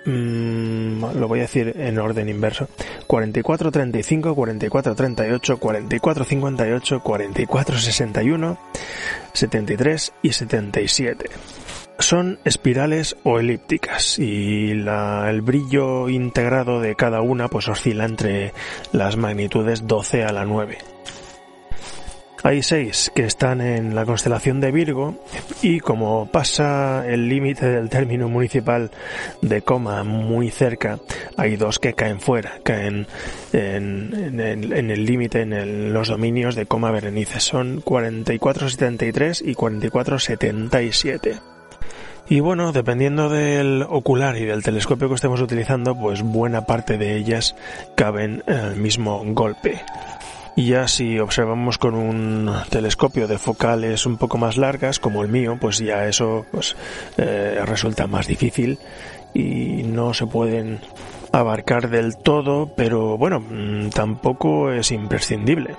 Mm, 0.06 1.04
lo 1.16 1.28
voy 1.28 1.40
a 1.40 1.44
decir 1.44 1.74
en 1.78 2.00
orden 2.00 2.30
inverso. 2.30 2.68
44, 3.08 3.72
35, 3.72 4.36
44, 4.36 4.96
38, 4.96 5.58
44, 5.58 6.24
58, 6.26 7.00
44, 7.02 7.78
61, 7.78 8.58
73 9.34 10.14
y 10.24 10.32
77. 10.32 11.30
Son 12.00 12.40
espirales 12.46 13.16
o 13.24 13.40
elípticas 13.40 14.18
y 14.18 14.72
el 14.72 15.42
brillo 15.42 16.10
integrado 16.10 16.82
de 16.82 16.96
cada 16.96 17.22
una 17.22 17.48
pues 17.48 17.68
oscila 17.68 18.06
entre 18.06 18.54
las 18.92 19.18
magnitudes 19.18 19.86
12 19.86 20.24
a 20.24 20.32
la 20.32 20.46
9. 20.46 20.80
Hay 22.44 22.64
seis 22.64 23.12
que 23.14 23.24
están 23.24 23.62
en 23.62 23.94
la 23.94 24.06
constelación 24.06 24.62
de 24.62 24.72
Virgo 24.72 25.16
y 25.62 25.80
como 25.80 26.26
pasa 26.26 27.06
el 27.08 27.30
límite 27.30 27.68
del 27.68 27.90
término 27.90 28.30
municipal 28.30 28.90
de 29.42 29.62
coma 29.62 30.04
muy 30.04 30.50
cerca, 30.50 31.00
hay 31.38 31.56
dos 31.56 31.78
que 31.78 31.94
caen 31.94 32.20
fuera, 32.20 32.54
caen 32.64 33.06
en, 33.54 34.40
el 34.40 35.06
límite, 35.06 35.42
en, 35.42 35.94
los 35.94 36.08
dominios 36.08 36.56
de 36.56 36.66
coma 36.66 36.90
Berenice. 36.90 37.40
Son 37.40 37.82
4473 37.82 39.44
y 39.46 39.54
4477. 39.54 41.40
Y 42.28 42.40
bueno, 42.40 42.72
dependiendo 42.72 43.30
del 43.30 43.86
ocular 43.88 44.38
y 44.38 44.46
del 44.46 44.64
telescopio 44.64 45.10
que 45.10 45.16
estemos 45.16 45.42
utilizando, 45.42 45.96
pues 45.96 46.24
buena 46.24 46.66
parte 46.66 46.98
de 46.98 47.18
ellas 47.18 47.56
caben 47.96 48.44
en 48.48 48.58
el 48.58 48.76
mismo 48.78 49.22
golpe. 49.26 49.82
Y 50.56 50.68
ya 50.68 50.88
si 50.88 51.18
observamos 51.18 51.78
con 51.78 51.96
un 51.96 52.54
telescopio 52.70 53.28
de 53.28 53.38
focales 53.38 54.06
un 54.06 54.18
poco 54.18 54.38
más 54.38 54.58
largas, 54.58 55.00
como 55.00 55.24
el 55.24 55.30
mío, 55.30 55.58
pues 55.60 55.78
ya 55.78 56.08
eso 56.08 56.46
pues, 56.52 56.76
eh, 57.18 57.62
resulta 57.66 58.08
más 58.08 58.28
difícil 58.28 58.78
y 59.34 59.84
no 59.84 60.14
se 60.14 60.28
pueden 60.28 60.82
abarcar 61.32 61.90
del 61.90 62.18
todo, 62.18 62.74
pero 62.76 63.18
bueno, 63.18 63.40
mm, 63.40 63.90
tampoco 63.90 64.72
es 64.72 64.92
imprescindible. 64.92 65.78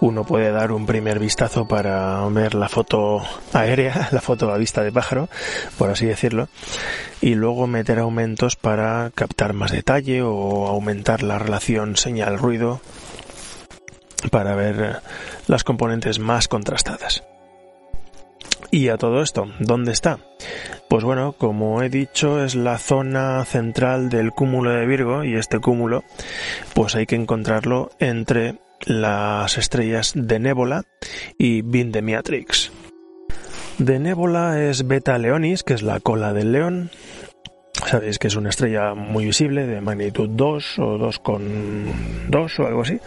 Uno 0.00 0.22
puede 0.24 0.52
dar 0.52 0.70
un 0.70 0.86
primer 0.86 1.18
vistazo 1.18 1.66
para 1.66 2.24
ver 2.28 2.54
la 2.54 2.68
foto 2.68 3.22
aérea, 3.52 4.08
la 4.12 4.20
foto 4.20 4.52
a 4.52 4.58
vista 4.58 4.84
de 4.84 4.92
pájaro, 4.92 5.28
por 5.76 5.90
así 5.90 6.06
decirlo, 6.06 6.48
y 7.20 7.34
luego 7.34 7.66
meter 7.66 7.98
aumentos 7.98 8.56
para 8.56 9.10
captar 9.14 9.54
más 9.54 9.72
detalle 9.72 10.22
o 10.22 10.68
aumentar 10.68 11.22
la 11.22 11.38
relación 11.38 11.96
señal-ruido 11.96 12.80
para 14.30 14.54
ver 14.54 14.80
eh, 14.80 14.96
las 15.46 15.64
componentes 15.64 16.18
más 16.18 16.48
contrastadas. 16.48 17.24
Y 18.70 18.88
a 18.88 18.98
todo 18.98 19.22
esto, 19.22 19.46
¿dónde 19.60 19.92
está? 19.92 20.18
Pues 20.88 21.04
bueno, 21.04 21.32
como 21.32 21.82
he 21.82 21.88
dicho, 21.88 22.44
es 22.44 22.54
la 22.54 22.78
zona 22.78 23.44
central 23.44 24.10
del 24.10 24.32
cúmulo 24.32 24.70
de 24.70 24.86
Virgo 24.86 25.24
y 25.24 25.36
este 25.36 25.58
cúmulo, 25.58 26.04
pues 26.74 26.94
hay 26.94 27.06
que 27.06 27.14
encontrarlo 27.14 27.90
entre 27.98 28.56
las 28.84 29.56
estrellas 29.58 30.12
de 30.14 30.38
Nébola 30.38 30.84
y 31.38 31.62
Vindemiatrix. 31.62 32.70
De 33.78 33.98
Nébola 33.98 34.62
es 34.62 34.86
Beta 34.86 35.16
Leonis, 35.18 35.62
que 35.62 35.74
es 35.74 35.82
la 35.82 36.00
cola 36.00 36.32
del 36.32 36.52
león. 36.52 36.90
Sabéis 37.86 38.18
que 38.18 38.26
es 38.26 38.36
una 38.36 38.50
estrella 38.50 38.94
muy 38.94 39.24
visible, 39.24 39.66
de 39.66 39.80
magnitud 39.80 40.28
2 40.28 40.78
o 40.80 40.98
2,2 40.98 42.58
o 42.58 42.66
algo 42.66 42.82
así. 42.82 43.00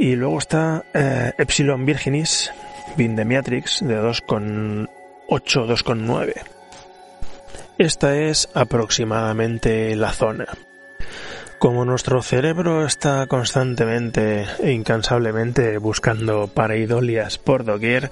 Y 0.00 0.16
luego 0.16 0.38
está 0.38 0.82
eh, 0.94 1.34
Epsilon 1.36 1.84
Virginis, 1.84 2.50
Vindemiatrix, 2.96 3.80
de 3.86 4.00
2,8, 4.00 4.88
2,9. 5.28 6.32
Esta 7.76 8.16
es 8.16 8.48
aproximadamente 8.54 9.94
la 9.96 10.10
zona. 10.12 10.46
Como 11.58 11.84
nuestro 11.84 12.22
cerebro 12.22 12.86
está 12.86 13.26
constantemente 13.26 14.46
e 14.60 14.72
incansablemente 14.72 15.76
buscando 15.76 16.48
pareidolias 16.48 17.36
por 17.36 17.66
doquier, 17.66 18.10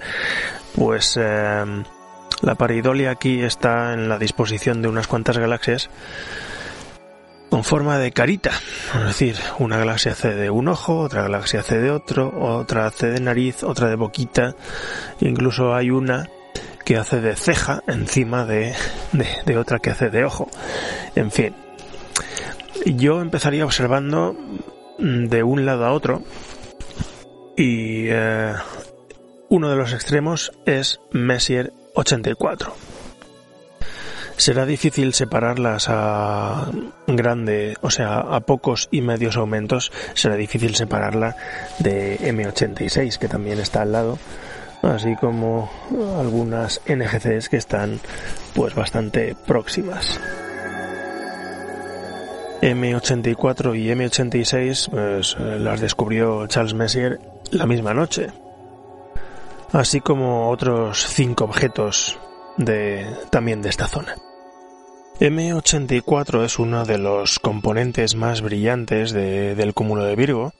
pues 0.75 1.17
eh, 1.19 1.65
la 2.43 2.53
pareidolia 2.53 3.09
aquí 3.09 3.41
está 3.41 3.95
en 3.95 4.09
la 4.09 4.19
disposición 4.19 4.83
de 4.83 4.89
unas 4.89 5.07
cuantas 5.07 5.39
galaxias 5.39 5.89
con 7.49 7.63
forma 7.63 7.97
de 7.97 8.11
carita. 8.11 8.51
Es 8.95 9.05
decir, 9.05 9.35
una 9.57 9.77
galaxia 9.77 10.11
hace 10.11 10.33
de 10.33 10.49
un 10.49 10.67
ojo, 10.67 10.99
otra 10.99 11.23
galaxia 11.23 11.61
hace 11.61 11.77
de 11.79 11.91
otro, 11.91 12.31
otra 12.39 12.85
hace 12.85 13.07
de 13.07 13.19
nariz, 13.19 13.63
otra 13.63 13.89
de 13.89 13.95
boquita, 13.95 14.55
incluso 15.19 15.73
hay 15.73 15.89
una 15.89 16.29
que 16.85 16.97
hace 16.97 17.21
de 17.21 17.35
ceja 17.35 17.83
encima 17.87 18.45
de, 18.45 18.73
de, 19.45 19.57
otra 19.57 19.79
que 19.79 19.91
hace 19.91 20.09
de 20.09 20.23
ojo. 20.25 20.49
En 21.15 21.31
fin, 21.31 21.55
yo 22.85 23.21
empezaría 23.21 23.65
observando 23.65 24.35
de 24.97 25.43
un 25.43 25.65
lado 25.65 25.85
a 25.85 25.93
otro 25.93 26.23
y 27.55 28.07
eh, 28.09 28.53
uno 29.49 29.69
de 29.69 29.75
los 29.75 29.93
extremos 29.93 30.51
es 30.65 30.99
Messier 31.11 31.73
84. 31.95 32.73
Será 34.39 34.65
difícil 34.65 35.13
separarlas 35.13 35.87
a 35.89 36.71
grande, 37.07 37.75
o 37.81 37.89
sea, 37.89 38.19
a 38.19 38.39
pocos 38.39 38.87
y 38.89 39.01
medios 39.01 39.35
aumentos, 39.35 39.91
será 40.13 40.37
difícil 40.37 40.75
separarla 40.75 41.35
de 41.79 42.17
M86, 42.19 43.17
que 43.17 43.27
también 43.27 43.59
está 43.59 43.81
al 43.81 43.91
lado, 43.91 44.17
así 44.81 45.17
como 45.17 45.69
algunas 46.17 46.79
NGCs 46.87 47.49
que 47.49 47.57
están 47.57 47.99
pues 48.55 48.73
bastante 48.75 49.35
próximas. 49.45 50.21
M84 52.61 53.77
y 53.77 53.89
M86 53.89 54.89
pues, 54.89 55.37
las 55.37 55.81
descubrió 55.81 56.47
Charles 56.47 56.73
Messier 56.73 57.19
la 57.51 57.65
misma 57.65 57.93
noche, 57.93 58.27
así 59.73 59.99
como 59.99 60.49
otros 60.49 61.07
cinco 61.09 61.43
objetos 61.43 62.17
de, 62.55 63.05
también 63.31 63.61
de 63.61 63.67
esta 63.67 63.85
zona. 63.85 64.15
M84 65.19 66.45
es 66.45 66.59
uno 66.59 66.85
de 66.85 66.97
los 66.97 67.39
componentes 67.39 68.15
más 68.15 68.41
brillantes 68.41 69.11
del 69.11 69.73
cúmulo 69.73 70.05
de 70.05 70.15
Virgo, 70.15 70.53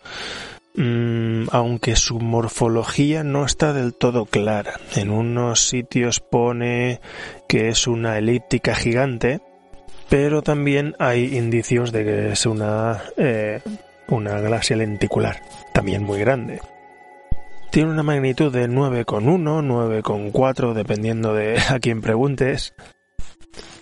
mm, 0.76 1.46
aunque 1.52 1.96
su 1.96 2.20
morfología 2.20 3.24
no 3.24 3.46
está 3.46 3.72
del 3.72 3.94
todo 3.94 4.26
clara. 4.26 4.74
En 4.98 5.12
unos 5.12 5.62
sitios 5.62 6.20
pone 6.20 7.00
que 7.48 7.70
es 7.70 7.88
una 7.88 8.18
elíptica 8.18 8.76
gigante, 8.76 9.40
pero 10.10 10.42
también 10.42 10.94
hay 11.00 11.38
indicios 11.38 11.94
de 11.94 12.04
que 12.04 12.32
es 12.34 12.46
una, 12.46 13.02
eh, 13.16 13.62
una 14.10 14.42
galaxia 14.42 14.76
lenticular, 14.76 15.42
también 15.74 16.04
muy 16.04 16.20
grande. 16.20 16.60
Tiene 17.72 17.92
una 17.92 18.04
magnitud 18.04 18.52
de 18.52 18.68
9,1, 18.68 19.62
9,4, 19.62 20.74
dependiendo 20.74 21.34
de 21.34 21.58
a 21.70 21.80
quién 21.80 22.02
preguntes. 22.02 22.74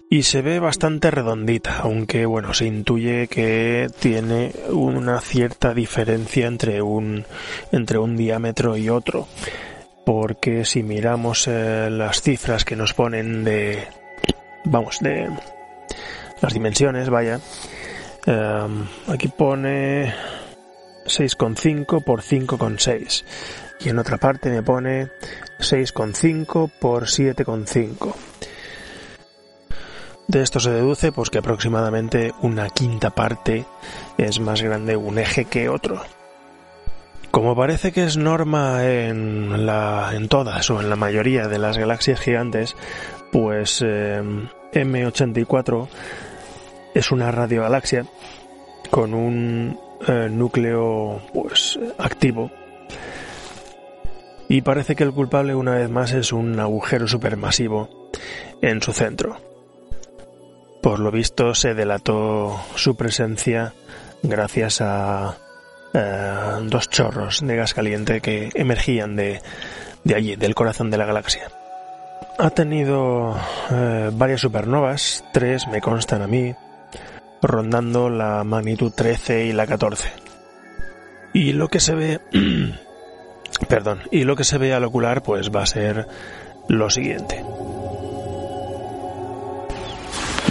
Y 0.09 0.23
se 0.23 0.41
ve 0.41 0.59
bastante 0.59 1.11
redondita, 1.11 1.79
aunque 1.79 2.25
bueno, 2.25 2.53
se 2.53 2.65
intuye 2.65 3.27
que 3.27 3.87
tiene 3.99 4.53
una 4.69 5.19
cierta 5.19 5.73
diferencia 5.73 6.47
entre 6.47 6.81
un, 6.81 7.25
entre 7.73 7.97
un 7.97 8.15
diámetro 8.15 8.77
y 8.77 8.87
otro. 8.89 9.27
Porque 10.05 10.63
si 10.63 10.81
miramos 10.81 11.47
eh, 11.49 11.89
las 11.91 12.21
cifras 12.21 12.63
que 12.63 12.77
nos 12.77 12.93
ponen 12.93 13.43
de, 13.43 13.85
vamos, 14.63 14.99
de 15.01 15.29
las 16.41 16.53
dimensiones, 16.53 17.09
vaya, 17.09 17.41
eh, 18.25 18.67
aquí 19.07 19.27
pone 19.27 20.13
6,5 21.05 22.03
por 22.05 22.21
5,6 22.21 23.25
y 23.81 23.89
en 23.89 23.99
otra 23.99 24.17
parte 24.17 24.49
me 24.49 24.63
pone 24.63 25.09
6,5 25.59 26.71
por 26.79 27.07
7,5. 27.07 28.15
De 30.27 30.41
esto 30.41 30.59
se 30.59 30.71
deduce 30.71 31.11
pues 31.11 31.29
que 31.29 31.37
aproximadamente 31.37 32.33
una 32.41 32.69
quinta 32.69 33.11
parte 33.11 33.65
es 34.17 34.39
más 34.39 34.61
grande 34.61 34.97
un 34.97 35.19
eje 35.19 35.45
que 35.45 35.69
otro. 35.69 36.01
Como 37.31 37.55
parece 37.55 37.91
que 37.91 38.03
es 38.03 38.17
norma 38.17 38.85
en, 38.85 39.65
la, 39.65 40.11
en 40.13 40.27
todas 40.27 40.69
o 40.69 40.81
en 40.81 40.89
la 40.89 40.95
mayoría 40.95 41.47
de 41.47 41.59
las 41.59 41.77
galaxias 41.77 42.19
gigantes, 42.19 42.75
pues 43.31 43.83
eh, 43.85 44.21
M84 44.73 45.87
es 46.93 47.11
una 47.11 47.31
radiogalaxia 47.31 48.05
con 48.89 49.13
un 49.13 49.79
eh, 50.07 50.27
núcleo 50.29 51.21
pues 51.33 51.79
activo 51.97 52.51
y 54.49 54.61
parece 54.61 54.95
que 54.95 55.03
el 55.03 55.11
culpable 55.11 55.55
una 55.55 55.75
vez 55.75 55.89
más 55.89 56.13
es 56.13 56.31
un 56.31 56.59
agujero 56.59 57.07
supermasivo 57.07 58.09
en 58.61 58.81
su 58.81 58.93
centro. 58.93 59.37
Por 60.81 60.99
lo 60.99 61.11
visto 61.11 61.53
se 61.53 61.73
delató 61.73 62.59
su 62.75 62.95
presencia 62.95 63.73
gracias 64.23 64.81
a 64.81 65.37
eh, 65.93 66.59
dos 66.63 66.89
chorros 66.89 67.41
de 67.45 67.55
gas 67.55 67.73
caliente 67.73 68.21
que 68.21 68.49
emergían 68.53 69.15
de, 69.15 69.41
allí, 70.13 70.35
del 70.35 70.55
corazón 70.55 70.91
de 70.91 70.97
la 70.97 71.05
galaxia. 71.05 71.49
Ha 72.39 72.49
tenido 72.51 73.35
eh, 73.71 74.11
varias 74.13 74.41
supernovas, 74.41 75.23
tres 75.33 75.67
me 75.67 75.81
constan 75.81 76.21
a 76.21 76.27
mí, 76.27 76.53
rondando 77.41 78.09
la 78.09 78.43
magnitud 78.43 78.91
13 78.91 79.45
y 79.45 79.53
la 79.53 79.65
14. 79.65 80.11
Y 81.33 81.53
lo 81.53 81.67
que 81.67 81.79
se 81.79 81.95
ve, 81.95 82.19
perdón, 83.69 84.01
y 84.11 84.23
lo 84.23 84.35
que 84.35 84.43
se 84.43 84.57
ve 84.57 84.73
al 84.73 84.83
ocular 84.83 85.23
pues 85.23 85.51
va 85.51 85.63
a 85.63 85.67
ser 85.67 86.07
lo 86.67 86.89
siguiente. 86.89 87.43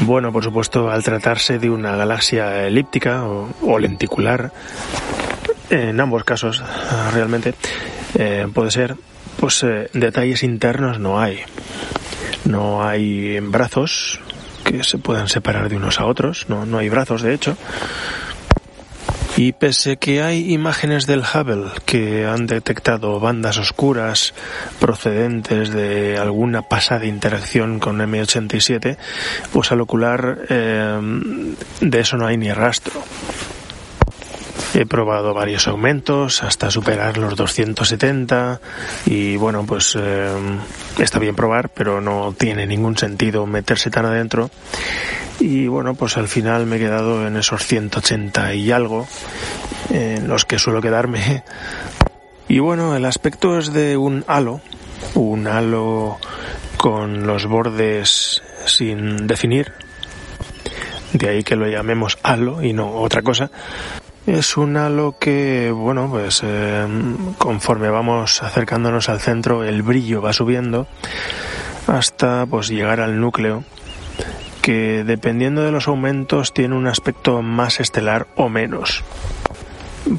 Bueno, 0.02 0.32
por 0.32 0.44
supuesto, 0.44 0.90
al 0.90 1.02
tratarse 1.02 1.59
de 1.59 1.70
una 1.70 1.96
galaxia 1.96 2.66
elíptica 2.66 3.24
o, 3.24 3.78
lenticular, 3.78 4.52
en 5.70 5.98
ambos 6.00 6.24
casos 6.24 6.62
realmente 7.12 7.54
eh, 8.14 8.46
puede 8.52 8.70
ser, 8.70 8.96
pues 9.38 9.62
eh, 9.64 9.90
detalles 9.92 10.42
internos 10.42 10.98
no 10.98 11.20
hay. 11.20 11.40
No 12.44 12.87
hay 12.87 13.40
brazos 13.40 14.20
que 14.64 14.85
se 14.85 14.98
puedan 14.98 15.28
separar 15.28 15.68
de 15.68 15.76
unos 15.76 16.00
a 16.00 16.06
otros, 16.06 16.46
no, 16.48 16.66
no 16.66 16.78
hay 16.78 16.88
brazos 16.88 17.22
de 17.22 17.35
hecho. 17.35 17.56
Y 19.37 19.53
pese 19.53 19.99
que 19.99 20.22
hay 20.22 20.55
imágenes 20.55 21.07
del 21.07 21.20
Hubble 21.20 21.66
que 21.85 22.25
han 22.25 22.46
detectado 22.46 23.20
bandas 23.20 23.59
oscuras 23.59 24.33
procedentes 24.81 25.70
de 25.70 26.16
alguna 26.16 26.62
pasada 26.62 27.05
interacción 27.05 27.79
con 27.79 27.99
M87, 27.99 28.96
pues 29.53 29.72
al 29.72 29.83
ocular 29.83 30.38
eh, 30.49 30.99
de 31.83 32.01
eso 32.01 32.16
no 32.16 32.27
hay 32.27 32.38
ni 32.38 32.51
rastro. 32.51 33.03
He 34.79 34.85
probado 34.85 35.33
varios 35.33 35.69
aumentos 35.69 36.43
hasta 36.43 36.71
superar 36.71 37.17
los 37.17 37.35
270 37.35 38.61
y 39.07 39.37
bueno, 39.37 39.65
pues 39.65 39.97
eh, 39.99 40.29
está 40.99 41.19
bien 41.19 41.35
probar, 41.35 41.71
pero 41.71 42.03
no 42.03 42.35
tiene 42.37 42.67
ningún 42.67 42.99
sentido 42.99 43.47
meterse 43.47 43.89
tan 43.91 44.05
adentro. 44.05 44.51
Y 45.41 45.67
bueno, 45.67 45.95
pues 45.95 46.19
al 46.19 46.29
final 46.29 46.67
me 46.67 46.77
he 46.77 46.79
quedado 46.79 47.27
en 47.27 47.39
esos 47.39 47.65
180 47.65 48.53
y 48.53 48.71
algo, 48.71 49.09
en 49.89 50.29
los 50.29 50.45
que 50.45 50.59
suelo 50.59 50.83
quedarme. 50.83 51.43
Y 52.49 52.61
bueno, 52.61 52.95
el 52.95 53.05
aspecto 53.07 53.59
es 53.59 53.73
de 53.73 53.97
un 53.97 54.25
halo, 54.29 54.61
un 55.15 55.49
halo 55.49 56.17
con 56.77 57.27
los 57.27 57.47
bordes 57.47 58.41
sin 58.67 59.27
definir, 59.27 59.73
de 61.12 61.29
ahí 61.29 61.43
que 61.43 61.57
lo 61.57 61.67
llamemos 61.67 62.19
halo 62.23 62.62
y 62.62 62.73
no 62.73 62.93
otra 63.01 63.23
cosa. 63.23 63.51
Es 64.27 64.57
un 64.57 64.77
halo 64.77 65.17
que, 65.19 65.71
bueno, 65.71 66.09
pues 66.11 66.43
eh, 66.45 66.87
conforme 67.39 67.91
vamos 67.91 68.43
acercándonos 68.43 69.09
al 69.09 69.21
centro, 69.21 69.62
el 69.62 69.83
brillo 69.83 70.21
va 70.21 70.33
subiendo 70.33 70.89
hasta 71.87 72.45
pues 72.47 72.69
llegar 72.69 73.01
al 73.01 73.21
núcleo 73.21 73.62
que 74.67 75.05
dependiendo 75.05 75.62
de 75.62 75.71
los 75.71 75.87
aumentos 75.87 76.53
tiene 76.53 76.75
un 76.75 76.89
aspecto 76.89 77.41
más 77.41 77.79
estelar 77.79 78.27
o 78.35 78.49
menos. 78.49 79.05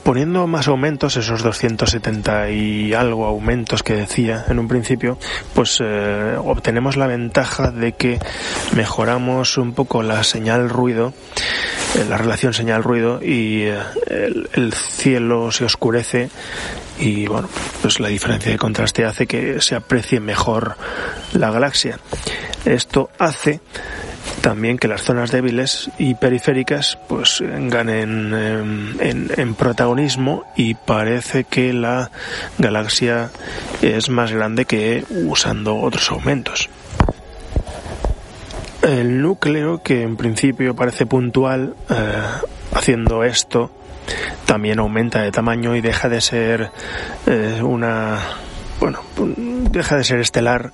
Poniendo 0.04 0.48
más 0.48 0.70
aumentos, 0.70 1.17
esos 1.17 1.43
270 1.43 2.50
y 2.52 2.93
algo 2.93 3.26
aumentos 3.26 3.84
que 3.84 3.93
decía 3.93 4.46
en 4.48 4.60
un 4.60 4.70
principio, 4.70 5.17
pues 5.54 5.80
eh, 5.82 6.38
obtenemos 6.41 6.96
la 6.96 7.08
ventaja 7.08 7.72
de 7.72 7.91
que 7.91 8.20
mejoramos 8.74 9.58
un 9.58 9.74
poco 9.74 10.02
la 10.04 10.24
señal 10.24 10.70
ruido, 10.70 11.13
la 12.10 12.17
relación 12.17 12.54
señal-ruido 12.54 13.19
y 13.21 13.63
eh, 13.63 13.80
el, 14.54 14.73
cielo 14.73 15.52
se 15.52 15.65
oscurece 15.65 16.30
y 17.00 17.28
bueno, 17.28 17.50
pues 17.82 18.00
la 18.00 18.08
diferencia 18.08 18.52
de 18.52 18.58
contraste 18.58 19.06
hace 19.06 19.28
que 19.28 19.62
se 19.62 19.76
aprecie 19.76 20.19
mejor 20.19 20.76
la 21.34 21.52
galaxia. 21.52 22.00
Esto 22.65 23.10
hace 23.17 23.62
también 24.41 24.78
que 24.78 24.88
las 24.88 25.02
zonas 25.02 25.32
débiles 25.32 25.89
y 25.97 26.15
periféricas 26.15 26.97
pues 27.08 27.41
ganen 27.41 28.34
em, 28.34 29.30
en, 29.38 29.56
protagonismo 29.56 30.45
y 30.56 30.76
parece 30.76 31.43
que 31.43 31.73
la 31.73 32.12
galaxia 32.58 33.30
es 33.82 34.10
más 34.10 34.32
grande 34.32 34.65
que 34.65 35.04
usando 35.10 35.78
otros 35.78 36.12
aumentos. 36.12 36.69
El 38.81 39.21
núcleo, 39.21 39.81
que 39.81 40.03
en 40.03 40.17
principio 40.17 40.75
parece 40.75 41.05
puntual, 41.05 41.75
eh, 41.89 41.95
haciendo 42.73 43.23
esto, 43.23 43.71
también 44.45 44.79
aumenta 44.79 45.21
de 45.21 45.31
tamaño 45.31 45.75
y 45.75 45.81
deja 45.81 46.09
de 46.09 46.21
ser 46.21 46.71
eh, 47.25 47.61
una, 47.63 48.19
bueno, 48.79 48.99
deja 49.71 49.97
de 49.97 50.03
ser 50.03 50.19
estelar 50.19 50.71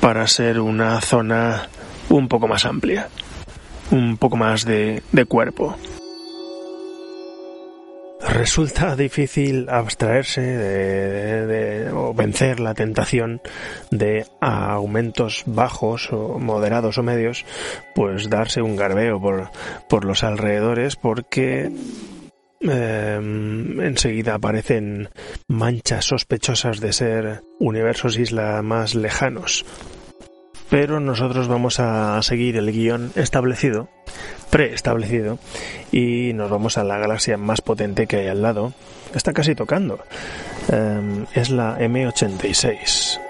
para 0.00 0.26
ser 0.26 0.60
una 0.60 1.00
zona 1.00 1.68
un 2.08 2.28
poco 2.28 2.46
más 2.46 2.64
amplia, 2.64 3.08
un 3.90 4.16
poco 4.16 4.36
más 4.36 4.64
de, 4.64 5.02
cuerpo. 5.28 5.76
Resulta 8.28 8.96
difícil 8.96 9.68
abstraerse 9.68 10.40
de, 10.40 11.90
o 11.92 12.14
vencer 12.14 12.60
la 12.60 12.74
tentación 12.74 13.40
de 13.90 14.26
a 14.40 14.72
aumentos 14.72 15.44
bajos 15.46 16.12
o 16.12 16.38
moderados 16.38 16.98
o 16.98 17.02
medios, 17.02 17.44
pues 17.94 18.30
darse 18.30 18.62
un 18.62 18.76
garbeo 18.76 19.20
por, 19.20 19.50
por 19.88 20.04
los 20.04 20.24
alrededores 20.24 20.96
porque 20.96 21.70
em, 22.60 23.80
enseguida 23.80 24.34
aparecen 24.34 25.10
manchas 25.48 26.06
sospechosas 26.06 26.80
de 26.80 26.92
ser 26.92 27.42
universos 27.58 28.18
isla 28.18 28.62
más 28.62 28.94
lejanos. 28.94 29.64
Pero 30.74 30.98
nosotros 30.98 31.46
vamos 31.46 31.78
a 31.78 32.20
seguir 32.22 32.56
el 32.56 32.72
guion 32.72 33.12
establecido 33.14 33.86
preestablecido 34.50 35.38
y 35.92 36.32
nos 36.34 36.50
vamos 36.50 36.78
a 36.78 36.82
la 36.82 36.98
galaxia 36.98 37.36
más 37.36 37.60
potente 37.60 38.08
que 38.08 38.16
hay 38.16 38.26
al 38.26 38.42
lado. 38.42 38.72
Está 39.14 39.32
casi 39.32 39.54
tocando. 39.54 40.00
Em, 40.72 41.26
es 41.32 41.50
la 41.50 41.78
M86. 41.78 43.20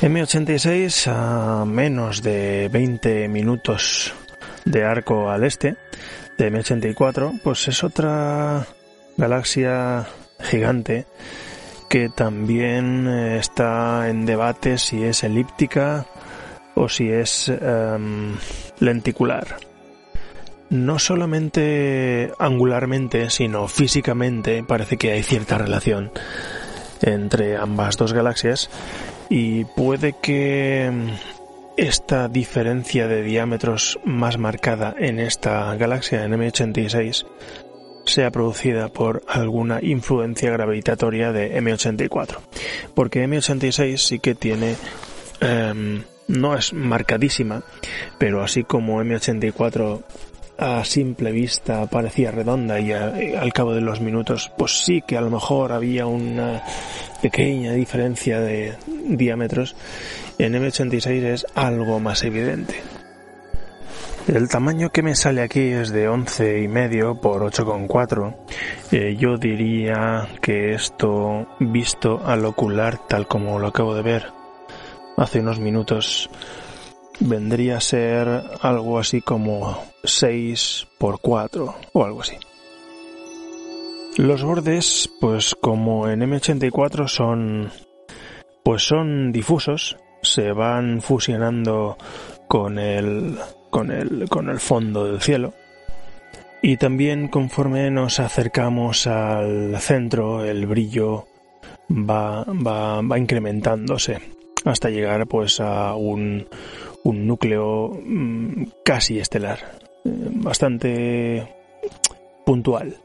M86 0.00 1.06
a 1.06 1.66
menos 1.66 2.22
de 2.22 2.70
20 2.72 3.28
minutos 3.28 4.14
de 4.64 4.84
arco 4.84 5.28
al 5.28 5.44
este 5.44 5.76
de 6.38 6.50
M84, 6.50 7.42
pues 7.44 7.68
es 7.68 7.84
otra 7.84 8.66
galaxia 9.18 10.06
gigante 10.40 11.04
que 11.88 12.08
también 12.08 13.06
eh, 13.08 13.38
está 13.38 14.08
en 14.08 14.26
debate 14.26 14.78
si 14.78 15.02
es 15.02 15.24
elíptica 15.24 16.06
o 16.74 16.88
si 16.88 17.10
es 17.10 17.48
em, 17.48 18.36
lenticular. 18.78 19.56
No 20.70 20.98
solamente 20.98 22.30
angularmente, 22.38 23.30
sino 23.30 23.68
físicamente 23.68 24.62
parece 24.62 24.96
que 24.98 25.12
hay 25.12 25.22
cierta 25.22 25.56
relación 25.56 26.12
entre 27.00 27.56
ambas 27.56 27.96
dos 27.96 28.12
galaxias 28.12 28.70
y 29.30 29.64
puede 29.64 30.14
que 30.20 30.86
em, 30.86 31.10
esta 31.78 32.28
diferencia 32.28 33.06
de 33.06 33.22
diámetros 33.22 33.98
más 34.04 34.36
marcada 34.36 34.94
en 34.98 35.20
esta 35.20 35.74
galaxia, 35.76 36.24
en 36.24 36.32
M86, 36.32 37.24
sea 38.18 38.32
producida 38.32 38.88
por 38.88 39.22
alguna 39.28 39.78
influencia 39.80 40.50
gravitatoria 40.50 41.30
de 41.30 41.56
M84. 41.62 42.38
Porque 42.92 43.24
M86 43.24 43.96
sí 43.96 44.18
que 44.18 44.34
tiene 44.34 44.74
em, 45.40 46.02
no 46.26 46.56
es 46.56 46.72
marcadísima, 46.72 47.62
pero 48.18 48.42
así 48.42 48.64
como 48.64 49.00
M84 49.00 50.02
a 50.58 50.84
simple 50.84 51.30
vista 51.30 51.86
parecía 51.86 52.32
redonda 52.32 52.80
y, 52.80 52.90
al 52.90 53.52
cabo 53.52 53.72
de 53.72 53.82
los 53.82 54.00
minutos 54.00 54.50
pues 54.58 54.84
sí 54.84 55.00
que 55.06 55.16
a 55.16 55.20
lo 55.20 55.30
mejor 55.30 55.70
había 55.70 56.06
una 56.06 56.64
pequeña 57.22 57.70
diferencia 57.70 58.40
de 58.40 58.74
diámetros, 59.06 59.76
en 60.38 60.54
M86 60.54 61.22
es 61.22 61.46
algo 61.54 62.00
más 62.00 62.24
evidente. 62.24 62.97
El 64.28 64.48
tamaño 64.48 64.90
que 64.90 65.02
me 65.02 65.14
sale 65.14 65.40
aquí 65.40 65.60
es 65.60 65.90
de 65.90 66.06
11 66.06 66.60
y 66.62 66.68
medio 66.68 67.14
por 67.18 67.42
8,4. 67.42 68.36
Eh, 68.92 69.16
yo 69.18 69.38
diría 69.38 70.28
que 70.42 70.74
esto 70.74 71.46
visto 71.58 72.20
al 72.26 72.44
ocular 72.44 72.98
tal 73.08 73.26
como 73.26 73.58
lo 73.58 73.68
acabo 73.68 73.94
de 73.94 74.02
ver 74.02 74.38
hace 75.16 75.40
unos 75.40 75.58
minutos 75.58 76.30
vendría 77.20 77.78
a 77.78 77.80
ser 77.80 78.28
algo 78.60 78.98
así 78.98 79.20
como 79.20 79.82
6 80.04 80.86
por 80.98 81.20
4 81.20 81.74
o 81.92 82.04
algo 82.04 82.20
así. 82.20 82.36
Los 84.18 84.42
bordes, 84.42 85.10
pues 85.20 85.54
como 85.54 86.08
en 86.08 86.20
M84 86.20 87.08
son 87.08 87.70
pues 88.62 88.82
son 88.82 89.32
difusos, 89.32 89.96
se 90.22 90.52
van 90.52 91.00
fusionando 91.00 91.96
con 92.46 92.78
el 92.78 93.38
con 93.70 93.90
el 93.90 94.28
con 94.28 94.48
el 94.48 94.60
fondo 94.60 95.04
del 95.04 95.20
cielo. 95.20 95.54
Y 96.60 96.76
también 96.76 97.28
conforme 97.28 97.90
nos 97.90 98.18
acercamos 98.18 99.06
al 99.06 99.78
centro, 99.78 100.44
el 100.44 100.66
brillo 100.66 101.26
va, 101.88 102.44
va, 102.44 103.00
va 103.00 103.18
incrementándose 103.18 104.18
hasta 104.64 104.90
llegar 104.90 105.26
pues 105.26 105.60
a 105.60 105.94
un, 105.94 106.46
un 107.04 107.26
núcleo 107.26 108.00
mm, 108.04 108.64
casi 108.84 109.18
estelar, 109.18 109.58
eh, 110.04 110.10
bastante 110.32 111.54
puntual. 112.44 112.96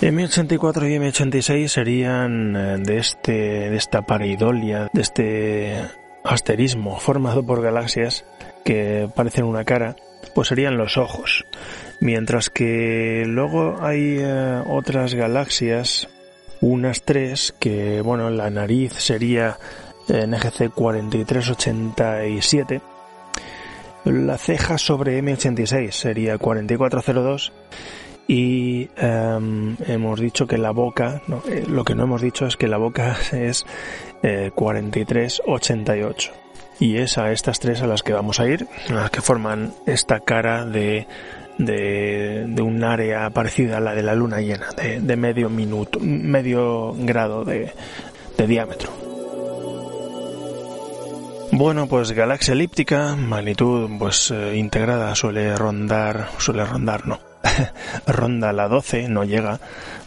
M84 0.00 0.90
y 0.90 0.96
M86 0.98 1.68
serían 1.68 2.56
eh, 2.56 2.78
de 2.78 2.98
este 2.98 3.32
de 3.32 3.76
esta 3.76 4.02
pareidolia, 4.02 4.88
de 4.92 5.02
este 5.02 5.82
asterismo 6.24 6.98
formado 6.98 7.44
por 7.44 7.62
galaxias 7.62 8.24
que 8.64 9.08
parecen 9.14 9.44
una 9.44 9.64
cara, 9.64 9.94
pues 10.34 10.48
serían 10.48 10.76
los 10.76 10.96
ojos. 10.96 11.46
Mientras 12.00 12.50
que 12.50 13.22
luego 13.26 13.78
hay 13.80 14.16
eh, 14.18 14.62
otras 14.66 15.14
galaxias, 15.14 16.08
unas 16.60 17.02
tres, 17.02 17.54
que 17.58 18.02
bueno, 18.02 18.30
la 18.30 18.50
nariz 18.50 18.92
sería 18.94 19.58
NGC 20.08 20.70
4387. 20.74 22.80
La 24.04 24.38
ceja 24.38 24.78
sobre 24.78 25.22
M86 25.22 25.92
sería 25.92 26.38
4402 26.38 27.52
y 28.26 28.88
em, 28.96 29.76
hemos 29.86 30.18
dicho 30.20 30.46
que 30.46 30.56
la 30.56 30.70
boca, 30.70 31.20
eh, 31.48 31.64
lo 31.68 31.84
que 31.84 31.94
no 31.94 32.04
hemos 32.04 32.22
dicho 32.22 32.46
es 32.46 32.56
que 32.56 32.66
la 32.68 32.78
boca 32.78 33.18
es 33.32 33.66
4388 34.54 36.30
eh, 36.30 36.34
y 36.78 36.96
es 36.96 37.18
a 37.18 37.30
estas 37.32 37.60
tres 37.60 37.82
a 37.82 37.86
las 37.86 38.02
que 38.02 38.12
vamos 38.12 38.40
a 38.40 38.46
ir, 38.46 38.66
las 38.88 39.10
que 39.10 39.20
forman 39.20 39.74
esta 39.86 40.20
cara 40.20 40.64
de, 40.64 41.06
de, 41.58 42.62
un 42.62 42.82
área 42.84 43.28
parecida 43.30 43.76
a 43.76 43.80
la 43.80 43.94
de 43.94 44.02
la 44.02 44.14
luna 44.14 44.40
llena, 44.40 44.68
de, 44.76 45.16
medio 45.16 45.50
minuto, 45.50 45.98
medio 46.00 46.94
grado 46.94 47.44
de 47.44 47.72
diámetro. 48.38 49.10
Bueno, 51.52 51.88
pues 51.88 52.12
galaxia 52.12 52.52
elíptica, 52.52 53.16
magnitud 53.16 53.90
pues 53.98 54.30
eh, 54.30 54.56
integrada 54.56 55.14
suele 55.16 55.56
rondar, 55.56 56.28
suele 56.38 56.64
rondar, 56.64 57.06
no, 57.08 57.18
ronda 58.06 58.52
la 58.52 58.68
12, 58.68 59.08
no 59.08 59.24
llega 59.24 59.58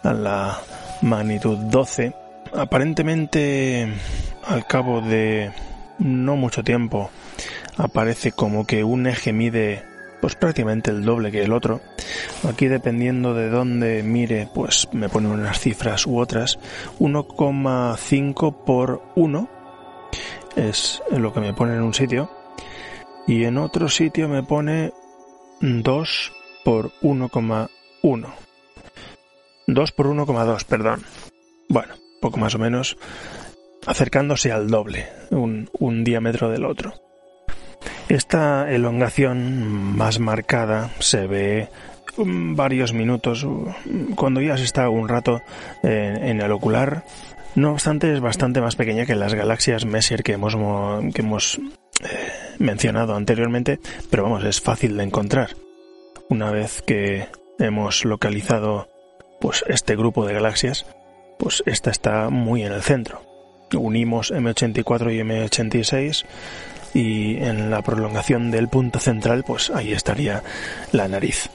a 0.03 0.13
la 0.13 0.57
magnitud 1.01 1.57
12. 1.57 2.22
Aparentemente, 2.55 3.91
al 4.43 4.67
cabo 4.67 5.01
de 5.01 5.51
no 5.99 6.35
mucho 6.35 6.63
tiempo, 6.63 7.09
aparece 7.77 8.31
como 8.31 8.67
que 8.67 8.83
un 8.83 9.07
eje 9.07 9.33
mide 9.33 9.83
pues 10.21 10.35
prácticamente 10.35 10.89
el 10.89 11.03
doble 11.03 11.31
que 11.31 11.43
el 11.43 11.51
otro. 11.51 11.81
Aquí 12.47 12.67
dependiendo 12.67 13.33
de 13.33 13.49
dónde 13.49 14.03
mire, 14.03 14.47
pues 14.53 14.87
me 14.93 15.09
pone 15.09 15.27
unas 15.27 15.59
cifras 15.59 16.05
u 16.05 16.17
otras. 16.17 16.59
1,5 16.99 18.63
por 18.63 19.01
1 19.15 19.49
es 20.55 21.01
lo 21.11 21.33
que 21.33 21.41
me 21.41 21.53
pone 21.53 21.73
en 21.75 21.81
un 21.81 21.93
sitio 21.93 22.29
y 23.27 23.43
en 23.43 23.57
otro 23.57 23.89
sitio 23.89 24.29
me 24.29 24.43
pone 24.43 24.93
2 25.59 26.31
por 26.63 26.91
1,1. 27.01 28.33
2 29.67 29.91
por 29.91 30.07
1,2, 30.07 30.63
perdón. 30.65 31.03
Bueno, 31.67 31.95
poco 32.23 32.37
más 32.37 32.55
o 32.55 32.59
menos 32.59 32.97
acercándose 33.85 34.51
al 34.51 34.69
doble, 34.69 35.07
un, 35.29 35.69
un 35.77 36.03
diámetro 36.03 36.49
del 36.49 36.65
otro. 36.65 36.93
Esta 38.07 38.71
elongación 38.71 39.95
más 39.97 40.19
marcada 40.19 40.89
se 40.99 41.27
ve 41.27 41.69
mm, 42.17 42.55
varios 42.55 42.93
minutos 42.93 43.45
mm, 43.45 44.13
cuando 44.15 44.41
ya 44.41 44.57
se 44.57 44.63
está 44.63 44.89
un 44.89 45.09
rato 45.09 45.41
en 45.83 46.41
el 46.41 46.51
ocular 46.51 47.03
no 47.55 47.71
obstante, 47.71 48.11
es 48.11 48.19
bastante 48.19 48.61
más 48.61 48.75
pequeña 48.75 49.05
que 49.05 49.15
las 49.15 49.35
galaxias 49.35 49.85
Messier 49.85 50.23
que 50.23 50.33
hemos, 50.33 50.55
que 51.13 51.21
hemos 51.21 51.59
eh, 52.03 52.31
mencionado 52.57 53.15
anteriormente, 53.15 53.79
pero 54.09 54.23
vamos, 54.23 54.43
es 54.43 54.59
fácil 54.59 54.97
de 54.97 55.03
encontrar. 55.03 55.51
Una 56.29 56.49
vez 56.49 56.81
que 56.81 57.27
hemos 57.59 58.05
localizado 58.05 58.89
pues 59.39 59.63
este 59.67 59.95
grupo 59.95 60.25
de 60.25 60.33
galaxias, 60.33 60.87
pues 61.37 61.63
esta 61.65 61.91
está 61.91 62.29
muy 62.29 62.63
en 62.63 62.71
el 62.71 62.81
centro. 62.81 63.21
Unimos 63.73 64.31
M84 64.31 65.13
y 65.13 65.19
M86 65.19 66.25
y 66.93 67.37
en 67.37 67.71
la 67.71 67.81
prolongación 67.81 68.51
del 68.51 68.67
punto 68.67 68.99
central, 68.99 69.43
pues 69.45 69.69
ahí 69.71 69.93
estaría 69.93 70.43
la 70.91 71.07
nariz. 71.07 71.49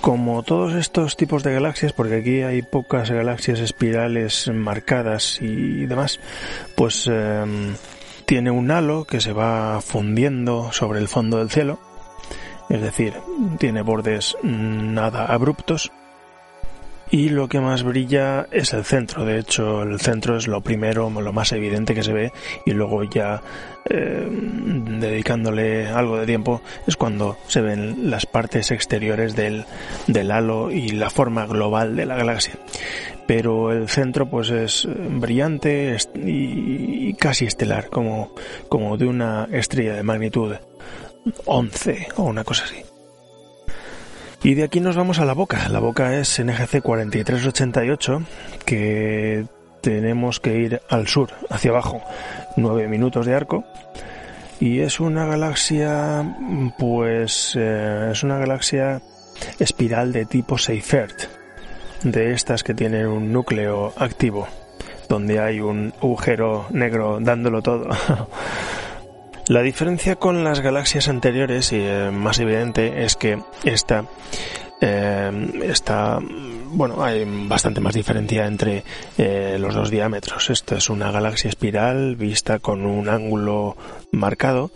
Como 0.00 0.44
todos 0.44 0.74
estos 0.74 1.16
tipos 1.16 1.42
de 1.42 1.52
galaxias, 1.52 1.92
porque 1.92 2.16
aquí 2.16 2.42
hay 2.42 2.62
pocas 2.62 3.10
galaxias 3.10 3.58
espirales 3.58 4.48
marcadas 4.54 5.38
y 5.42 5.86
demás, 5.86 6.20
pues 6.76 7.08
em, 7.08 7.74
tiene 8.24 8.52
un 8.52 8.70
halo 8.70 9.04
que 9.04 9.20
se 9.20 9.32
va 9.32 9.80
fundiendo 9.80 10.70
sobre 10.72 11.00
el 11.00 11.08
fondo 11.08 11.38
del 11.38 11.50
cielo 11.50 11.80
es 12.68 12.82
decir, 12.82 13.14
tiene 13.58 13.82
bordes 13.82 14.36
nada 14.42 15.24
abruptos 15.26 15.90
y 17.10 17.30
lo 17.30 17.48
que 17.48 17.60
más 17.60 17.82
brilla 17.82 18.46
es 18.50 18.72
el 18.72 18.84
centro. 18.84 19.24
De 19.24 19.38
hecho, 19.38 19.82
el 19.82 20.00
centro 20.00 20.36
es 20.36 20.46
lo 20.46 20.60
primero, 20.60 21.10
lo 21.10 21.32
más 21.32 21.52
evidente 21.52 21.94
que 21.94 22.02
se 22.02 22.12
ve 22.12 22.32
y 22.66 22.72
luego 22.72 23.02
ya 23.04 23.42
eh, 23.88 24.28
dedicándole 24.30 25.88
algo 25.88 26.18
de 26.18 26.26
tiempo 26.26 26.60
es 26.86 26.96
cuando 26.96 27.38
se 27.46 27.60
ven 27.60 28.10
las 28.10 28.26
partes 28.26 28.70
exteriores 28.70 29.34
del, 29.34 29.64
del 30.06 30.30
halo 30.30 30.70
y 30.70 30.90
la 30.90 31.10
forma 31.10 31.46
global 31.46 31.96
de 31.96 32.06
la 32.06 32.16
galaxia. 32.16 32.54
Pero 33.26 33.72
el 33.72 33.88
centro 33.88 34.28
pues 34.28 34.50
es 34.50 34.88
brillante 34.88 35.96
y 36.14 37.14
casi 37.14 37.44
estelar, 37.44 37.88
como, 37.90 38.32
como 38.68 38.96
de 38.96 39.06
una 39.06 39.48
estrella 39.52 39.94
de 39.94 40.02
magnitud 40.02 40.54
11 41.44 42.08
o 42.16 42.22
una 42.24 42.44
cosa 42.44 42.64
así. 42.64 42.87
Y 44.42 44.54
de 44.54 44.62
aquí 44.62 44.80
nos 44.80 44.96
vamos 44.96 45.18
a 45.18 45.24
la 45.24 45.32
boca. 45.32 45.68
La 45.68 45.80
boca 45.80 46.16
es 46.16 46.38
NGC 46.38 46.80
4388, 46.80 48.22
que 48.64 49.46
tenemos 49.80 50.38
que 50.38 50.58
ir 50.58 50.80
al 50.88 51.08
sur, 51.08 51.30
hacia 51.50 51.70
abajo, 51.70 52.02
9 52.56 52.86
minutos 52.88 53.26
de 53.26 53.34
arco. 53.34 53.64
Y 54.60 54.80
es 54.80 55.00
una 55.00 55.24
galaxia, 55.26 56.24
pues, 56.78 57.54
eh, 57.56 58.10
es 58.12 58.22
una 58.22 58.38
galaxia 58.38 59.02
espiral 59.58 60.12
de 60.12 60.24
tipo 60.24 60.56
Seifert, 60.56 61.22
de 62.02 62.32
estas 62.32 62.62
que 62.62 62.74
tienen 62.74 63.06
un 63.06 63.32
núcleo 63.32 63.92
activo, 63.96 64.46
donde 65.08 65.40
hay 65.40 65.60
un 65.60 65.92
agujero 66.00 66.66
negro 66.70 67.18
dándolo 67.20 67.62
todo. 67.62 67.88
La 69.48 69.62
diferencia 69.62 70.16
con 70.16 70.44
las 70.44 70.60
galaxias 70.60 71.08
anteriores, 71.08 71.72
y 71.72 71.76
eh, 71.80 72.10
más 72.12 72.38
evidente, 72.38 73.04
es 73.04 73.16
que 73.16 73.38
esta 73.64 74.04
eh, 74.78 75.60
está 75.62 76.18
bueno 76.66 77.02
hay 77.02 77.24
bastante 77.48 77.80
más 77.80 77.94
diferencia 77.94 78.44
entre 78.44 78.84
eh, 79.16 79.56
los 79.58 79.74
dos 79.74 79.90
diámetros. 79.90 80.50
Esta 80.50 80.76
es 80.76 80.90
una 80.90 81.10
galaxia 81.10 81.48
espiral 81.48 82.14
vista 82.16 82.58
con 82.58 82.84
un 82.84 83.08
ángulo 83.08 83.74
marcado. 84.12 84.70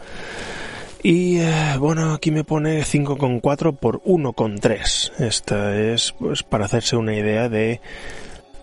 Y 1.03 1.41
bueno 1.79 2.15
aquí 2.15 2.31
me 2.31 2.45
pone 2.45 2.81
5,4 2.83 3.77
por 3.77 4.01
1,3 4.05 5.13
esta 5.19 5.77
es 5.77 6.13
pues 6.13 6.45
para 6.45 6.67
hacerse 6.67 6.95
una 6.95 7.17
idea 7.17 7.49
de 7.49 7.81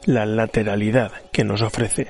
la 0.05 0.25
lateralidad 0.25 1.11
que 1.33 1.43
nos 1.43 1.61
ofrece 1.61 2.07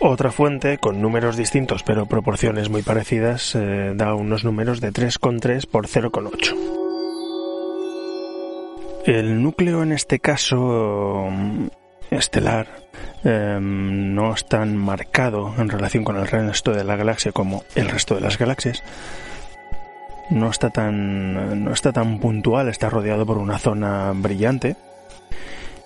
otra 0.00 0.30
fuente, 0.30 0.78
con 0.78 1.00
números 1.00 1.36
distintos 1.36 1.82
pero 1.82 2.06
proporciones 2.06 2.68
muy 2.68 2.82
parecidas, 2.82 3.54
eh, 3.54 3.92
da 3.94 4.14
unos 4.14 4.44
números 4.44 4.80
de 4.80 4.92
3,3 4.92 5.66
por 5.66 5.86
0,8. 5.86 6.54
El 9.06 9.42
núcleo 9.42 9.82
en 9.82 9.92
este 9.92 10.18
caso 10.18 11.28
mm, 11.30 11.66
estelar 12.10 12.66
em, 13.22 14.14
no 14.14 14.32
es 14.32 14.46
tan 14.46 14.76
marcado 14.76 15.54
en 15.58 15.68
relación 15.68 16.04
con 16.04 16.16
el 16.16 16.26
resto 16.26 16.72
de 16.72 16.84
la 16.84 16.96
galaxia 16.96 17.32
como 17.32 17.64
el 17.74 17.88
resto 17.88 18.14
de 18.14 18.22
las 18.22 18.38
galaxias. 18.38 18.82
No 20.30 20.48
está 20.48 20.70
tan, 20.70 21.64
no 21.64 21.72
está 21.72 21.92
tan 21.92 22.18
puntual, 22.18 22.68
está 22.68 22.88
rodeado 22.88 23.26
por 23.26 23.36
una 23.36 23.58
zona 23.58 24.12
brillante. 24.14 24.76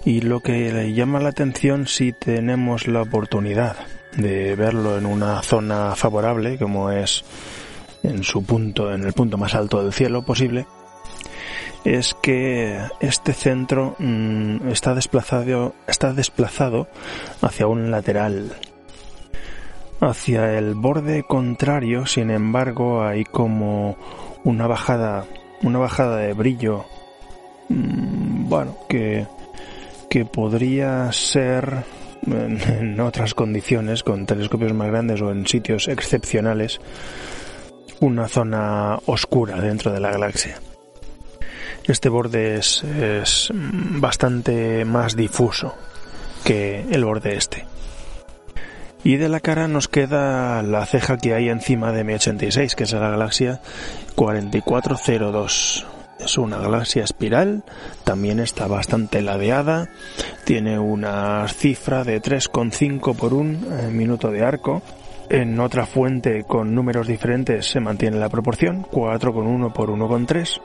Y 0.05 0.21
lo 0.21 0.41
que 0.41 0.73
le 0.73 0.93
llama 0.93 1.19
la 1.19 1.31
atención 1.31 1.89
si 1.89 2.13
tenemos 2.13 2.87
la 2.87 3.03
oportunidad 3.03 3.77
de 4.19 4.57
verlo 4.57 4.99
en 4.99 5.07
una 5.07 5.41
zona 5.43 5.95
favorable, 5.95 6.59
como 6.59 6.91
es 6.91 7.25
en 8.03 8.25
su 8.25 8.45
punto, 8.45 8.93
en 8.93 9.05
el 9.05 9.13
punto 9.13 9.39
más 9.39 9.55
alto 9.55 9.83
del 9.83 9.93
cielo 9.93 10.23
posible, 10.23 10.67
es 11.85 12.15
que 12.21 12.81
este 13.01 13.33
centro 13.33 13.95
mm, 13.99 14.69
está 14.69 14.95
desplazado, 14.95 15.75
está 15.87 16.13
desplazado 16.13 16.89
hacia 17.41 17.69
un 17.69 17.91
lateral. 17.91 18.57
Hacia 20.01 20.59
el 20.59 20.75
borde 20.75 21.23
contrario, 21.23 22.07
sin 22.07 22.31
embargo, 22.31 23.03
hay 23.03 23.25
como 23.25 23.97
una 24.45 24.67
bajada, 24.67 25.27
una 25.63 25.79
bajada 25.79 26.17
de 26.19 26.33
brillo, 26.33 26.87
mm, 27.69 28.49
bueno, 28.49 28.79
que, 28.89 29.27
que 30.11 30.25
podría 30.25 31.13
ser 31.13 31.85
en, 32.27 33.01
otras 33.01 33.35
condiciones, 33.35 34.03
con 34.03 34.27
telescopios 34.27 34.73
más 34.73 34.89
grandes 34.89 35.21
o 35.21 35.31
en 35.31 35.47
sitios 35.47 35.89
excepcionales, 35.89 36.81
una 38.01 38.29
zona 38.29 38.99
oscura 39.07 39.61
dentro 39.61 39.93
de 39.93 40.01
la 40.01 40.11
galaxia. 40.11 40.61
Este 41.85 42.09
borde 42.09 42.57
es, 42.57 42.83
es, 42.85 43.51
bastante 43.53 44.85
más 44.85 45.17
difuso 45.17 45.75
que 46.45 46.85
el 46.91 47.05
borde 47.05 47.37
este. 47.37 47.67
Y 49.05 49.17
de 49.17 49.29
la 49.29 49.41
cara 49.41 49.69
nos 49.69 49.89
queda 49.89 50.63
la 50.63 50.85
ceja 50.85 51.19
que 51.19 51.35
hay 51.35 51.49
encima 51.49 51.93
de 51.93 52.05
M86, 52.05 52.75
que 52.75 52.85
es 52.85 52.93
la 52.93 53.11
galaxia 53.11 53.61
4402. 54.17 55.87
Es 56.19 56.37
una 56.37 56.59
galaxia 56.59 57.05
espiral, 57.05 57.63
también 58.05 58.41
está 58.41 58.67
bastante 58.67 59.23
ladeada, 59.23 59.89
tiene 60.45 60.79
una 60.79 61.47
cifra 61.49 62.05
de 62.05 62.21
3,5 62.21 63.17
por 63.17 63.35
un 63.35 63.67
eh, 63.71 63.89
minuto 63.91 64.31
de 64.31 64.45
arco. 64.45 64.83
En 65.31 65.61
otra 65.61 65.87
fuente 65.87 66.45
con 66.45 66.75
números 66.75 67.07
diferentes 67.07 67.67
se 67.67 67.81
mantiene 67.81 68.19
la 68.19 68.31
proporción, 68.31 68.85
4,1 68.85 69.73
por 69.73 69.91
1,3 69.91 70.61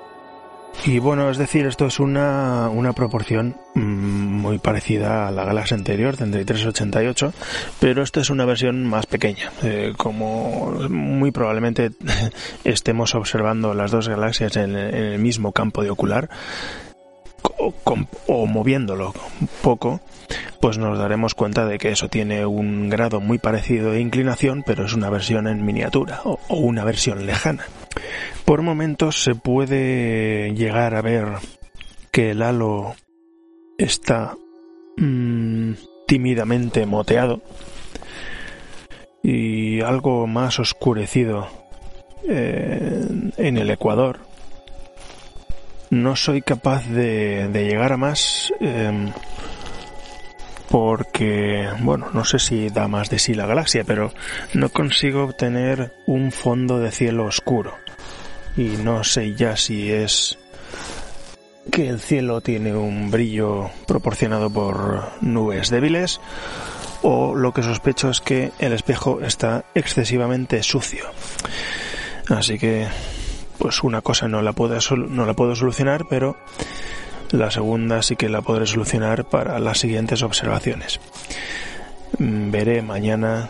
y 0.85 0.99
bueno, 0.99 1.29
es 1.29 1.37
decir, 1.37 1.65
esto 1.65 1.85
es 1.85 1.99
una, 1.99 2.69
una 2.69 2.93
proporción 2.93 3.55
mm, 3.73 3.79
muy 3.81 4.59
parecida 4.59 5.27
a 5.27 5.31
la 5.31 5.45
galaxia 5.45 5.77
anterior, 5.77 6.17
3388, 6.17 7.33
pero 7.79 8.03
esta 8.03 8.19
es 8.19 8.29
una 8.29 8.43
versión 8.45 8.85
más 8.85 9.05
pequeña. 9.05 9.51
Eh, 9.63 9.93
como 9.95 10.71
muy 10.89 11.31
probablemente 11.31 11.91
estemos 12.65 13.15
observando 13.15 13.73
las 13.73 13.91
dos 13.91 14.09
galaxias 14.09 14.57
en, 14.57 14.75
el 14.75 15.19
mismo 15.19 15.53
campo 15.53 15.83
de 15.83 15.89
ocular, 15.89 16.29
o, 18.27 18.45
moviéndolo 18.45 19.13
poco, 19.61 20.01
pues 20.61 20.77
nos 20.77 20.97
daremos 20.97 21.35
cuenta 21.35 21.65
de 21.65 21.77
que 21.77 21.89
eso 21.89 22.09
tiene 22.09 22.45
un 22.45 22.89
grado 22.89 23.19
muy 23.19 23.37
parecido 23.37 23.91
de 23.91 23.99
inclinación, 23.99 24.63
pero 24.65 24.85
es 24.85 24.93
una 24.93 25.09
versión 25.09 25.47
en 25.47 25.65
miniatura 25.65 26.21
o, 26.23 26.39
una 26.49 26.83
versión 26.83 27.25
lejana. 27.25 27.65
Por 28.45 28.61
momentos 28.61 29.23
se 29.23 29.35
puede 29.35 30.53
llegar 30.55 30.95
a 30.95 31.01
ver 31.01 31.27
que 32.11 32.31
el 32.31 32.41
halo 32.41 32.95
está 33.77 34.35
mm, 34.97 35.73
tímidamente 36.07 36.85
moteado 36.85 37.41
y 39.23 39.81
algo 39.81 40.27
más 40.27 40.59
oscurecido 40.59 41.47
eh, 42.27 43.05
en 43.37 43.57
el 43.57 43.69
ecuador. 43.69 44.19
No 45.93 46.15
soy 46.15 46.41
capaz 46.41 46.87
de, 46.87 47.47
llegar 47.53 47.93
a 47.93 47.97
más. 47.97 48.51
Em, 48.59 49.11
porque, 50.67 51.69
bueno, 51.81 52.07
no 52.13 52.25
sé 52.25 52.39
si 52.39 52.69
da 52.69 52.87
más 52.87 53.11
de 53.11 53.19
sí 53.19 53.35
la 53.35 53.45
galaxia, 53.45 53.83
pero 53.83 54.11
no 54.55 54.69
consigo 54.69 55.23
obtener 55.23 55.93
un 56.07 56.31
fondo 56.31 56.79
de 56.79 56.89
cielo 56.89 57.25
oscuro. 57.25 57.77
Y 58.57 58.69
no 58.83 59.03
sé 59.03 59.35
ya 59.35 59.55
si 59.55 59.91
es 59.91 60.39
que 61.71 61.89
el 61.89 61.99
cielo 61.99 62.41
tiene 62.41 62.73
un 62.75 63.11
brillo 63.11 63.69
proporcionado 63.85 64.49
por 64.49 65.11
nubes 65.21 65.69
débiles 65.69 66.19
o 67.03 67.35
lo 67.35 67.53
que 67.53 67.61
sospecho 67.61 68.09
es 68.09 68.19
que 68.19 68.51
el 68.57 68.73
espejo 68.73 69.21
está 69.21 69.65
excesivamente 69.75 70.63
sucio. 70.63 71.05
Así 72.29 72.57
que, 72.57 72.87
pues 73.57 73.83
una 73.83 74.01
cosa 74.01 74.27
no 74.27 74.41
la 74.41 74.53
puedo, 74.53 74.77
no 74.95 75.25
la 75.25 75.33
puedo 75.33 75.55
solucionar, 75.55 76.05
pero 76.09 76.37
la 77.31 77.51
segunda 77.51 78.01
sí 78.01 78.15
que 78.15 78.29
la 78.29 78.41
podré 78.41 78.65
solucionar 78.67 79.25
para 79.25 79.59
las 79.59 79.79
siguientes 79.79 80.21
observaciones. 80.21 80.99
Mm, 82.19 82.51
veré 82.51 82.81
mañana 82.81 83.49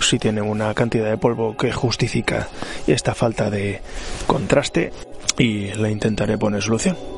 si 0.00 0.18
tiene 0.18 0.40
una 0.42 0.72
cantidad 0.74 1.10
de 1.10 1.18
polvo 1.18 1.56
que 1.56 1.72
justifica 1.72 2.48
esta 2.86 3.14
falta 3.14 3.50
de 3.50 3.80
contraste 4.26 4.92
y 5.38 5.72
le 5.74 5.90
intentaré 5.90 6.38
poner 6.38 6.62
solución. 6.62 7.15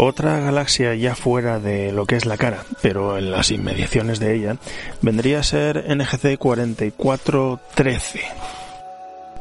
Otra 0.00 0.38
galaxia 0.38 0.94
ya 0.94 1.16
fuera 1.16 1.58
de 1.58 1.90
lo 1.90 2.06
que 2.06 2.14
es 2.14 2.24
la 2.24 2.36
cara, 2.36 2.64
pero 2.82 3.18
en 3.18 3.32
las 3.32 3.50
inmediaciones 3.50 4.20
de 4.20 4.36
ella, 4.36 4.56
vendría 5.02 5.40
a 5.40 5.42
ser 5.42 5.84
NGC 5.92 6.38
4413 6.38 8.20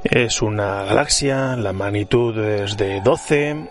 es 0.03 0.41
una 0.41 0.83
galaxia, 0.83 1.55
la 1.55 1.73
magnitud 1.73 2.37
es 2.39 2.77
de 2.77 3.01
12 3.01 3.69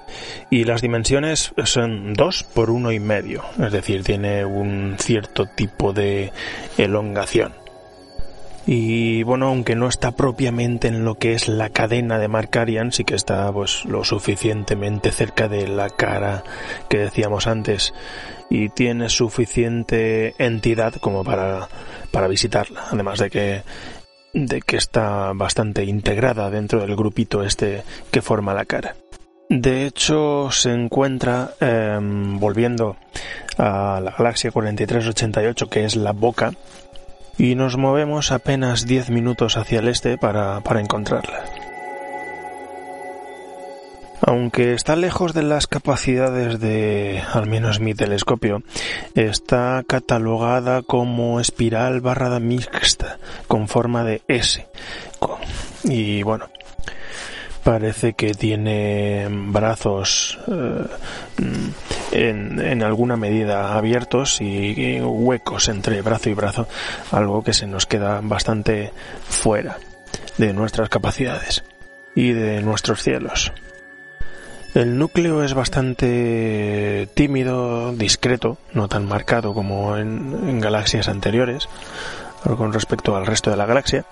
y 0.50 0.64
las 0.64 0.82
dimensiones 0.82 1.52
son 1.64 2.12
2 2.14 2.42
por 2.54 2.70
uno 2.70 2.92
y 2.92 3.00
medio, 3.00 3.42
es 3.58 3.72
decir, 3.72 4.04
tiene 4.04 4.44
un 4.44 4.96
cierto 4.98 5.46
tipo 5.46 5.92
de 5.92 6.32
elongación. 6.76 7.65
Y 8.66 9.22
bueno, 9.22 9.46
aunque 9.46 9.76
no 9.76 9.88
está 9.88 10.10
propiamente 10.10 10.88
en 10.88 11.04
lo 11.04 11.14
que 11.14 11.34
es 11.34 11.46
la 11.46 11.70
cadena 11.70 12.18
de 12.18 12.26
Markarian, 12.26 12.90
sí 12.90 13.04
que 13.04 13.14
está 13.14 13.50
pues 13.52 13.84
lo 13.84 14.02
suficientemente 14.02 15.12
cerca 15.12 15.48
de 15.48 15.68
la 15.68 15.88
cara 15.88 16.42
que 16.88 16.98
decíamos 16.98 17.46
antes 17.46 17.94
y 18.50 18.68
tiene 18.70 19.08
suficiente 19.08 20.34
entidad 20.38 20.94
como 20.94 21.22
para, 21.22 21.68
para 22.10 22.26
visitarla, 22.26 22.86
además 22.90 23.20
de 23.20 23.30
que 23.30 23.62
de 24.32 24.60
que 24.60 24.76
está 24.76 25.32
bastante 25.34 25.84
integrada 25.84 26.50
dentro 26.50 26.80
del 26.80 26.94
grupito 26.94 27.42
este 27.42 27.84
que 28.10 28.20
forma 28.20 28.52
la 28.52 28.66
cara. 28.66 28.96
De 29.48 29.86
hecho, 29.86 30.50
se 30.50 30.72
encuentra, 30.72 31.54
em, 31.60 32.38
volviendo 32.38 32.96
a 33.56 34.00
la 34.02 34.10
galaxia 34.10 34.50
4388, 34.50 35.70
que 35.70 35.84
es 35.84 35.96
la 35.96 36.12
boca, 36.12 36.52
y 37.38 37.54
nos 37.54 37.76
movemos 37.76 38.32
apenas 38.32 38.86
10 38.86 39.10
minutos 39.10 39.56
hacia 39.56 39.80
el 39.80 39.88
este 39.88 40.18
para, 40.18 40.60
para 40.60 40.80
encontrarla. 40.80 41.44
Aunque 44.22 44.72
está 44.72 44.96
lejos 44.96 45.34
de 45.34 45.42
las 45.42 45.66
capacidades 45.66 46.58
de 46.58 47.22
al 47.32 47.46
menos 47.46 47.80
mi 47.80 47.94
telescopio, 47.94 48.62
está 49.14 49.84
catalogada 49.86 50.82
como 50.82 51.38
espiral 51.38 52.00
barrada 52.00 52.40
mixta 52.40 53.18
con 53.46 53.68
forma 53.68 54.04
de 54.04 54.22
S. 54.26 54.66
Y 55.84 56.22
bueno, 56.22 56.48
parece 57.66 58.12
que 58.12 58.32
tiene 58.32 59.26
brazos 59.28 60.38
eh, 60.46 60.86
en, 62.12 62.60
en, 62.60 62.82
alguna 62.84 63.16
medida 63.16 63.76
abiertos 63.76 64.40
y 64.40 65.00
huecos 65.00 65.66
entre 65.66 66.00
brazo 66.00 66.30
y 66.30 66.34
brazo, 66.34 66.68
algo 67.10 67.42
que 67.42 67.52
se 67.52 67.66
nos 67.66 67.84
queda 67.86 68.20
bastante 68.22 68.92
fuera 69.28 69.78
de 70.38 70.52
nuestras 70.52 70.88
capacidades 70.88 71.64
y 72.14 72.34
de 72.34 72.62
nuestros 72.62 73.02
cielos. 73.02 73.52
El 74.76 74.96
núcleo 74.96 75.42
es 75.42 75.52
bastante 75.52 77.08
tímido, 77.14 77.94
discreto, 77.94 78.58
no 78.74 78.86
tan 78.86 79.08
marcado 79.08 79.54
como 79.54 79.96
en, 79.96 80.60
galaxias 80.60 81.08
anteriores, 81.08 81.68
con 82.44 82.72
respecto 82.72 83.16
al 83.16 83.26
resto 83.26 83.50
de 83.50 83.56
la 83.56 83.66
galaxia. 83.66 84.04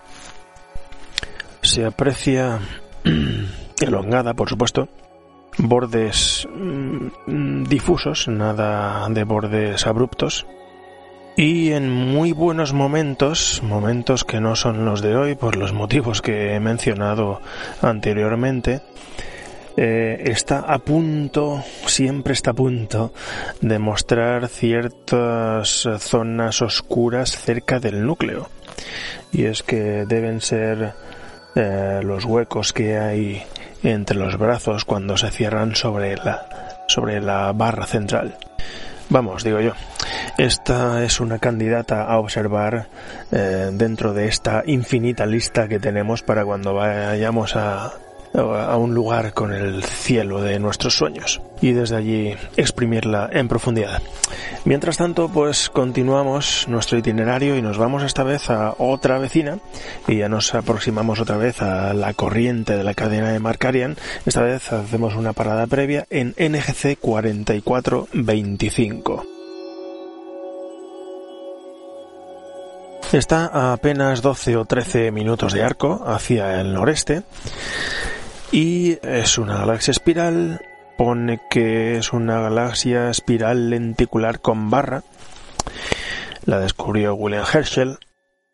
Se 1.62 1.84
aprecia 1.84 2.58
elongada, 3.80 4.34
por 4.34 4.48
supuesto, 4.48 4.88
bordes 5.58 6.48
mm, 6.54 7.64
difusos, 7.64 8.28
nada 8.28 9.08
de 9.08 9.24
bordes 9.24 9.86
abruptos, 9.86 10.46
y 11.36 11.72
en 11.72 11.90
muy 11.90 12.32
buenos 12.32 12.72
momentos, 12.72 13.60
momentos 13.64 14.24
que 14.24 14.40
no 14.40 14.54
son 14.54 14.84
los 14.84 15.02
de 15.02 15.16
hoy 15.16 15.34
por 15.34 15.56
los 15.56 15.72
motivos 15.72 16.22
que 16.22 16.54
he 16.54 16.60
mencionado 16.60 17.40
anteriormente, 17.82 18.82
eh, 19.76 20.22
está 20.26 20.60
a 20.60 20.78
punto, 20.78 21.64
siempre 21.86 22.34
está 22.34 22.52
a 22.52 22.54
punto 22.54 23.12
de 23.60 23.80
mostrar 23.80 24.46
ciertas 24.46 25.88
zonas 25.98 26.62
oscuras 26.62 27.36
cerca 27.36 27.80
del 27.80 28.06
núcleo. 28.06 28.48
Y 29.32 29.46
es 29.46 29.64
que 29.64 30.04
deben 30.06 30.40
ser 30.40 30.94
eh, 31.54 32.00
los 32.02 32.24
huecos 32.24 32.72
que 32.72 32.98
hay 32.98 33.42
entre 33.82 34.16
los 34.16 34.36
brazos 34.38 34.84
cuando 34.84 35.16
se 35.16 35.30
cierran 35.30 35.74
sobre 35.74 36.16
la, 36.16 36.46
sobre 36.88 37.20
la 37.20 37.52
barra 37.52 37.86
central. 37.86 38.36
Vamos, 39.10 39.44
digo 39.44 39.60
yo. 39.60 39.72
Esta 40.38 41.04
es 41.04 41.20
una 41.20 41.38
candidata 41.38 42.04
a 42.04 42.18
observar 42.18 42.88
eh, 43.30 43.70
dentro 43.72 44.14
de 44.14 44.26
esta 44.26 44.62
infinita 44.66 45.26
lista 45.26 45.68
que 45.68 45.78
tenemos 45.78 46.22
para 46.22 46.44
cuando 46.44 46.74
vayamos 46.74 47.54
a, 47.54 47.92
a 48.34 48.76
un 48.76 48.94
lugar 48.94 49.32
con 49.32 49.52
el 49.52 49.84
cielo 49.84 50.42
de 50.42 50.58
nuestros 50.58 50.96
sueños 50.96 51.40
y 51.60 51.70
desde 51.72 51.96
allí 51.96 52.34
exprimirla 52.56 53.28
en 53.32 53.46
profundidad. 53.48 54.02
Mientras 54.64 54.96
tanto, 54.96 55.28
pues 55.28 55.70
continuamos 55.70 56.66
nuestro 56.68 56.98
itinerario 56.98 57.56
y 57.56 57.62
nos 57.62 57.78
vamos 57.78 58.02
esta 58.02 58.24
vez 58.24 58.50
a 58.50 58.74
otra 58.78 59.18
vecina 59.18 59.60
y 60.08 60.16
ya 60.18 60.28
nos 60.28 60.52
aproximamos 60.54 61.20
otra 61.20 61.36
vez 61.36 61.62
a 61.62 61.94
la 61.94 62.12
corriente 62.12 62.76
de 62.76 62.82
la 62.82 62.94
cadena 62.94 63.30
de 63.30 63.38
Markarian. 63.38 63.96
Esta 64.26 64.42
vez 64.42 64.72
hacemos 64.72 65.14
una 65.14 65.32
parada 65.32 65.68
previa 65.68 66.06
en 66.10 66.34
NGC 66.36 66.98
4425. 66.98 69.26
Está 73.12 73.46
a 73.46 73.74
apenas 73.74 74.22
12 74.22 74.56
o 74.56 74.64
13 74.64 75.12
minutos 75.12 75.52
de 75.52 75.62
arco 75.62 76.02
hacia 76.04 76.60
el 76.60 76.74
noreste 76.74 77.22
y 78.54 79.00
es 79.02 79.36
una 79.36 79.56
galaxia 79.56 79.90
espiral, 79.90 80.60
pone 80.96 81.40
que 81.50 81.96
es 81.96 82.12
una 82.12 82.38
galaxia 82.38 83.10
espiral 83.10 83.68
lenticular 83.68 84.40
con 84.40 84.70
barra. 84.70 85.02
La 86.44 86.60
descubrió 86.60 87.16
William 87.16 87.44
Herschel. 87.52 87.98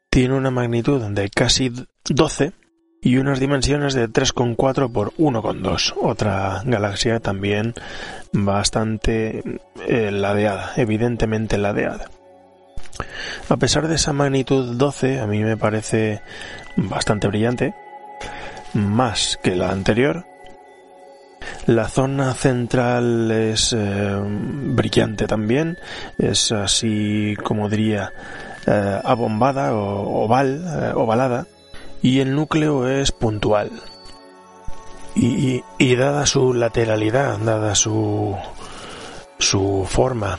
Tiene 0.08 0.36
una 0.36 0.50
magnitud 0.50 1.02
de 1.02 1.28
casi 1.28 1.70
12 2.08 2.52
y 3.02 3.18
unas 3.18 3.40
dimensiones 3.40 3.92
de 3.92 4.08
3,4 4.08 4.90
por 4.90 5.12
1,2. 5.16 5.92
Otra 6.00 6.62
galaxia 6.64 7.20
también 7.20 7.74
bastante 8.32 9.44
eh, 9.86 10.10
ladeada, 10.10 10.72
evidentemente 10.76 11.58
ladeada. 11.58 12.10
A 13.50 13.56
pesar 13.58 13.86
de 13.86 13.96
esa 13.96 14.14
magnitud 14.14 14.76
12, 14.78 15.20
a 15.20 15.26
mí 15.26 15.44
me 15.44 15.58
parece 15.58 16.22
bastante 16.76 17.28
brillante 17.28 17.74
más 18.74 19.38
que 19.42 19.56
la 19.56 19.70
anterior. 19.70 20.26
La 21.66 21.88
zona 21.88 22.34
central 22.34 23.30
es 23.30 23.74
eh, 23.76 24.20
brillante 24.22 25.26
también, 25.26 25.78
es 26.18 26.52
así 26.52 27.34
como 27.42 27.68
diría 27.68 28.12
eh, 28.66 29.00
abombada 29.02 29.74
o 29.74 30.24
oval, 30.24 30.64
eh, 30.66 30.92
ovalada, 30.94 31.46
y 32.02 32.20
el 32.20 32.34
núcleo 32.34 32.88
es 32.88 33.12
puntual. 33.12 33.70
Y, 35.14 35.64
y, 35.78 35.96
dada 35.96 36.24
su 36.24 36.54
lateralidad, 36.54 37.38
dada 37.38 37.74
su, 37.74 38.36
su 39.38 39.84
forma 39.88 40.38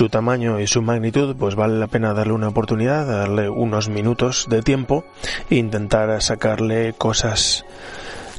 su 0.00 0.08
tamaño 0.08 0.58
y 0.60 0.66
su 0.66 0.80
magnitud, 0.80 1.36
pues 1.36 1.56
vale 1.56 1.78
la 1.78 1.86
pena 1.86 2.14
darle 2.14 2.32
una 2.32 2.48
oportunidad, 2.48 3.06
darle 3.06 3.50
unos 3.50 3.90
minutos 3.90 4.46
de 4.48 4.62
tiempo 4.62 5.04
e 5.50 5.56
intentar 5.56 6.22
sacarle 6.22 6.94
cosas 6.94 7.66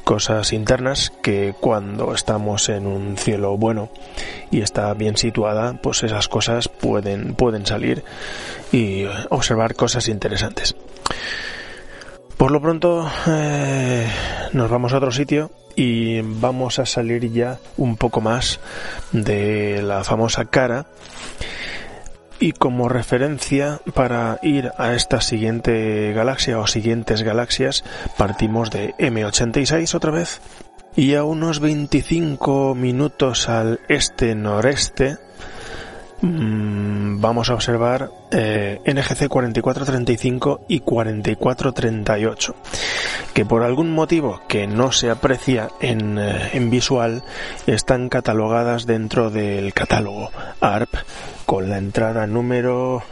cosas 0.04 0.54
internas 0.54 1.14
que 1.22 1.54
cuando 1.60 2.16
estamos 2.16 2.68
en 2.70 2.88
un 2.88 3.16
cielo 3.16 3.58
bueno 3.58 3.90
y 4.50 4.62
está 4.62 4.92
bien 4.96 5.18
situada, 5.18 5.74
pues 5.74 6.02
esas 6.02 6.28
cosas 6.28 6.68
pueden 6.68 7.36
pueden 7.36 7.68
salir 7.68 8.04
y 8.72 9.06
observar 9.30 9.76
cosas 9.76 10.08
interesantes. 10.08 10.76
Por 12.42 12.50
lo 12.50 12.60
pronto 12.60 13.08
eh, 13.28 14.08
nos 14.54 14.68
vamos 14.68 14.92
a 14.94 14.98
otro 14.98 15.12
sitio 15.12 15.52
y 15.76 16.22
vamos 16.22 16.80
a 16.80 16.88
salir 16.88 17.32
ya 17.32 17.60
un 17.78 17.98
poco 17.98 18.20
más 18.20 18.60
de 19.12 19.84
la 19.84 20.04
famosa 20.04 20.46
cara. 20.46 20.88
Y 22.40 22.54
como 22.54 22.90
referencia 22.90 23.80
para 23.94 24.40
ir 24.42 24.72
a 24.80 24.96
esta 24.96 25.22
siguiente 25.22 26.14
galaxia 26.14 26.58
o 26.58 26.66
siguientes 26.66 27.22
galaxias 27.22 27.84
partimos 28.18 28.72
de 28.72 28.96
M86 28.96 29.94
otra 29.94 30.10
vez. 30.10 30.42
Y 30.96 31.14
a 31.14 31.24
unos 31.24 31.60
25 31.60 32.74
minutos 32.74 33.50
al 33.50 33.82
este-noreste 33.88 35.20
mm, 36.22 37.20
vamos 37.20 37.50
a 37.50 37.54
observar 37.54 38.10
eh, 38.32 38.80
NGC 38.86 39.28
4435 39.28 40.66
y 40.68 40.80
4438 40.80 42.56
que 43.34 43.46
por 43.46 43.64
algún 43.64 43.92
motivo 43.92 44.42
que 44.48 44.68
no 44.68 44.92
se 44.92 45.10
aprecia 45.10 45.70
en, 45.80 46.18
eh, 46.18 46.52
en 46.54 46.70
visual 46.70 47.24
están 47.68 48.10
catalogadas 48.10 48.86
dentro 48.86 49.30
del 49.30 49.74
catálogo 49.74 50.32
ARP 50.60 50.94
con 51.46 51.70
la 51.70 51.78
entrada 51.78 52.28
número... 52.28 53.04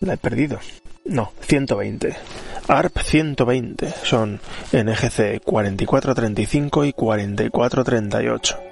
La 0.00 0.14
he 0.14 0.16
perdido. 0.16 0.58
No, 1.04 1.32
120. 1.40 2.16
ARP 2.68 2.98
120 2.98 3.94
son 4.02 4.40
NGC 4.72 5.40
4435 5.44 6.84
y 6.84 6.92
4438. 6.92 8.71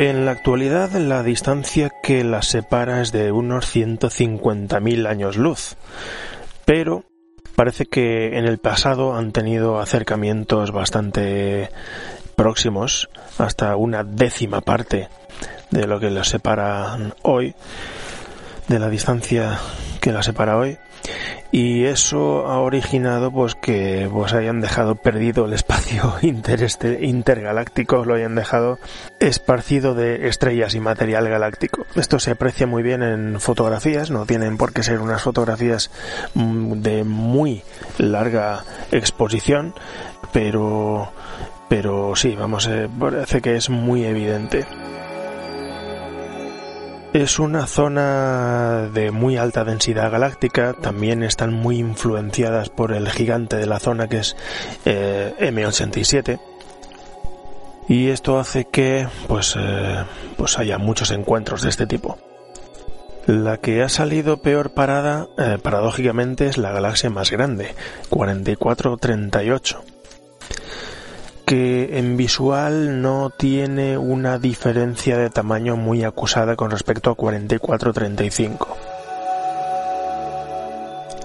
En 0.00 0.26
la 0.26 0.30
actualidad 0.30 0.92
la 0.92 1.24
distancia 1.24 1.90
que 2.04 2.22
las 2.22 2.46
separa 2.46 3.02
es 3.02 3.10
de 3.10 3.32
unos 3.32 3.74
150.000 3.74 5.08
años 5.08 5.36
luz, 5.36 5.74
pero 6.64 7.02
parece 7.56 7.86
que 7.86 8.38
en 8.38 8.44
el 8.44 8.58
pasado 8.58 9.16
han 9.16 9.32
tenido 9.32 9.80
acercamientos 9.80 10.70
bastante 10.70 11.70
próximos 12.36 13.10
hasta 13.38 13.74
una 13.74 14.04
décima 14.04 14.60
parte 14.60 15.08
de 15.72 15.88
lo 15.88 15.98
que 15.98 16.10
los 16.10 16.28
separa 16.28 16.96
hoy, 17.22 17.56
de 18.68 18.78
la 18.78 18.90
distancia 18.90 19.58
que 20.00 20.12
la 20.12 20.22
separa 20.22 20.58
hoy 20.58 20.78
y 21.50 21.84
eso 21.84 22.46
ha 22.46 22.60
originado 22.60 23.30
pues 23.30 23.54
que 23.54 24.08
pues 24.12 24.32
hayan 24.34 24.60
dejado 24.60 24.94
perdido 24.96 25.46
el 25.46 25.52
espacio 25.52 26.14
intergaláctico, 26.22 28.04
lo 28.04 28.14
hayan 28.14 28.34
dejado 28.34 28.78
esparcido 29.20 29.94
de 29.94 30.28
estrellas 30.28 30.74
y 30.74 30.80
material 30.80 31.28
galáctico. 31.28 31.86
Esto 31.94 32.18
se 32.18 32.32
aprecia 32.32 32.66
muy 32.66 32.82
bien 32.82 33.02
en 33.02 33.40
fotografías, 33.40 34.10
no 34.10 34.26
tienen 34.26 34.56
por 34.56 34.72
qué 34.72 34.82
ser 34.82 35.00
unas 35.00 35.22
fotografías 35.22 35.90
mm, 36.34 36.80
de 36.80 37.04
muy 37.04 37.62
larga 37.98 38.64
exposición, 38.92 39.74
pero 40.32 41.12
pero 41.68 42.16
sí, 42.16 42.34
vamos, 42.34 42.66
eh, 42.66 42.88
parece 42.98 43.42
que 43.42 43.56
es 43.56 43.68
muy 43.68 44.04
evidente. 44.04 44.66
Es 47.12 47.38
una 47.38 47.66
zona 47.66 48.90
de 48.92 49.10
muy 49.10 49.38
alta 49.38 49.64
densidad 49.64 50.10
galáctica, 50.10 50.74
también 50.74 51.22
están 51.22 51.54
muy 51.54 51.78
influenciadas 51.78 52.68
por 52.68 52.92
el 52.92 53.08
gigante 53.08 53.56
de 53.56 53.66
la 53.66 53.78
zona 53.78 54.08
que 54.08 54.18
es 54.18 54.36
eh, 54.84 55.34
M87 55.40 56.38
y 57.88 58.08
esto 58.08 58.38
hace 58.38 58.66
que 58.66 59.08
pues, 59.26 59.56
eh, 59.58 60.04
pues 60.36 60.58
haya 60.58 60.76
muchos 60.76 61.10
encuentros 61.10 61.62
de 61.62 61.70
este 61.70 61.86
tipo. 61.86 62.18
La 63.26 63.56
que 63.56 63.82
ha 63.82 63.88
salido 63.88 64.42
peor 64.42 64.70
parada, 64.70 65.28
eh, 65.38 65.58
paradójicamente, 65.62 66.46
es 66.46 66.58
la 66.58 66.72
galaxia 66.72 67.08
más 67.08 67.30
grande, 67.30 67.74
4438 68.10 69.97
que 71.48 71.98
en 71.98 72.18
visual 72.18 73.00
no 73.00 73.30
tiene 73.30 73.96
una 73.96 74.38
diferencia 74.38 75.16
de 75.16 75.30
tamaño 75.30 75.76
muy 75.76 76.04
acusada 76.04 76.56
con 76.56 76.70
respecto 76.70 77.10
a 77.10 77.14
4435. 77.14 78.76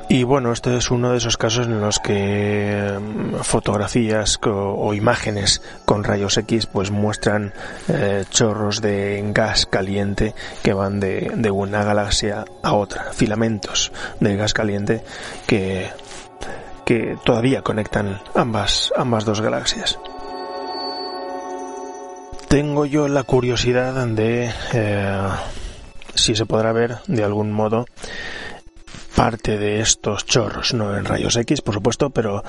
Y 0.07 0.23
bueno, 0.23 0.53
este 0.53 0.77
es 0.77 0.91
uno 0.91 1.11
de 1.11 1.17
esos 1.17 1.35
casos 1.35 1.65
en 1.65 1.81
los 1.81 1.99
que 1.99 2.97
mm, 2.97 3.41
fotografías 3.41 4.39
o, 4.45 4.93
imágenes 4.93 5.61
con 5.83 6.05
rayos 6.05 6.37
X 6.37 6.67
pues 6.67 6.89
muestran 6.89 7.53
eh, 7.89 8.23
chorros 8.29 8.79
de 8.79 9.21
gas 9.33 9.65
caliente 9.65 10.35
que 10.63 10.71
van 10.71 11.01
de, 11.01 11.33
de, 11.35 11.51
una 11.51 11.83
galaxia 11.83 12.45
a 12.61 12.73
otra, 12.73 13.11
filamentos 13.11 13.91
de 14.21 14.37
gas 14.37 14.53
caliente 14.53 15.03
que, 15.47 15.89
que 16.85 17.17
todavía 17.25 17.61
conectan 17.61 18.21
ambas, 18.35 18.93
ambas 18.95 19.25
dos 19.25 19.41
galaxias 19.41 19.99
tengo 22.53 22.85
yo 22.85 23.07
la 23.07 23.23
curiosidad 23.23 24.05
de 24.05 24.51
eh, 24.75 25.27
si 26.13 26.35
se 26.35 26.45
podrá 26.45 26.71
ver 26.71 26.97
de 27.07 27.23
algún 27.23 27.51
modo 27.51 27.87
parte 29.15 29.57
de 29.57 29.79
estos 29.79 30.27
chorros, 30.27 30.71
no 30.75 30.95
en 30.95 31.03
rayos 31.03 31.35
X, 31.35 31.61
por 31.61 31.73
supuesto, 31.73 32.11
pero 32.11 32.43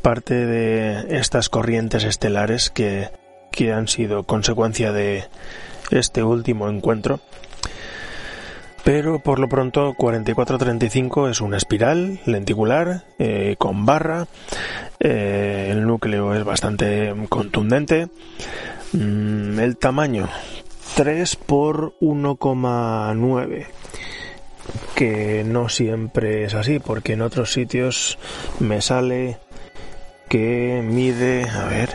parte 0.00 0.46
de 0.46 1.18
estas 1.18 1.48
corrientes 1.48 2.04
estelares 2.04 2.70
que, 2.70 3.10
que 3.50 3.72
han 3.72 3.88
sido 3.88 4.22
consecuencia 4.22 4.92
de 4.92 5.24
este 5.90 6.22
último 6.22 6.68
encuentro. 6.68 7.18
Pero 8.84 9.18
por 9.18 9.40
lo 9.40 9.48
pronto 9.48 9.92
4435 9.94 11.30
es 11.30 11.40
una 11.40 11.56
espiral 11.56 12.20
lenticular 12.26 13.06
eh, 13.18 13.56
con 13.58 13.84
barra. 13.84 14.28
Eh, 15.00 15.70
el 15.72 15.84
núcleo 15.84 16.32
es 16.32 16.44
bastante 16.44 17.12
contundente. 17.28 18.08
Mm, 18.92 19.58
el 19.58 19.76
tamaño. 19.76 20.28
3 20.96 21.36
por 21.36 21.94
1,9 22.00 23.66
que 24.94 25.44
no 25.46 25.68
siempre 25.68 26.44
es 26.44 26.54
así 26.54 26.78
porque 26.78 27.12
en 27.12 27.22
otros 27.22 27.52
sitios 27.52 28.18
me 28.58 28.80
sale 28.80 29.38
que 30.28 30.82
mide 30.84 31.48
a 31.48 31.66
ver. 31.66 31.90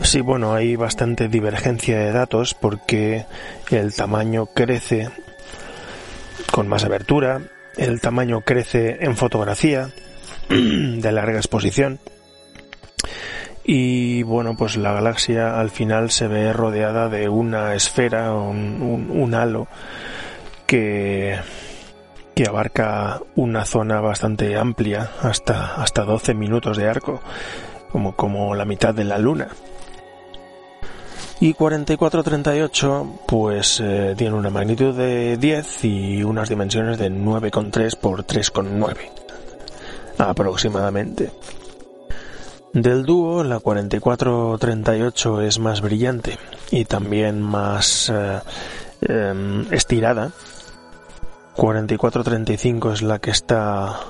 Sí 0.00 0.20
bueno 0.20 0.54
hay 0.54 0.76
bastante 0.76 1.28
divergencia 1.28 1.98
de 1.98 2.12
datos 2.12 2.54
porque 2.54 3.26
el 3.70 3.94
tamaño 3.94 4.46
crece 4.46 5.08
con 6.50 6.68
más 6.68 6.84
abertura 6.84 7.40
el 7.76 8.00
tamaño 8.00 8.40
crece 8.42 8.98
en 9.00 9.16
fotografía 9.16 9.90
de 10.48 11.12
larga 11.12 11.38
exposición 11.38 12.00
y 13.64 14.22
bueno, 14.22 14.56
pues 14.56 14.76
la 14.76 14.92
galaxia 14.92 15.58
al 15.58 15.70
final 15.70 16.10
se 16.10 16.28
ve 16.28 16.52
rodeada 16.52 17.08
de 17.08 17.30
una 17.30 17.74
esfera, 17.74 18.34
un, 18.34 19.34
halo 19.34 19.66
que, 20.66 21.38
que 22.34 22.46
abarca 22.46 23.22
una 23.36 23.64
zona 23.64 24.00
bastante 24.00 24.56
amplia, 24.56 25.10
hasta, 25.22 25.76
hasta 25.76 26.04
12 26.04 26.34
minutos 26.34 26.76
de 26.76 26.88
arco, 26.88 27.22
como, 27.90 28.14
como 28.14 28.54
la 28.54 28.66
mitad 28.66 28.94
de 28.94 29.04
la 29.04 29.16
luna. 29.18 29.48
Y 31.40 31.54
4438 31.54 33.20
pues 33.26 33.80
eh, 33.82 34.14
tiene 34.16 34.34
una 34.34 34.50
magnitud 34.50 34.94
de 34.94 35.36
10 35.36 35.84
y 35.84 36.22
unas 36.22 36.48
dimensiones 36.48 36.98
de 36.98 37.10
9,3 37.10 37.98
por 37.98 38.24
3,9 38.24 39.10
aproximadamente. 40.18 41.30
Del 42.74 43.06
dúo, 43.06 43.44
la 43.44 43.60
4438 43.60 45.42
es 45.42 45.60
más 45.60 45.80
brillante 45.80 46.36
y 46.72 46.84
también 46.84 47.40
más 47.40 48.10
eh, 48.12 48.40
em, 49.02 49.72
estirada. 49.72 50.32
4435 51.54 52.92
es 52.92 53.02
la 53.02 53.20
que 53.20 53.30
está 53.30 54.00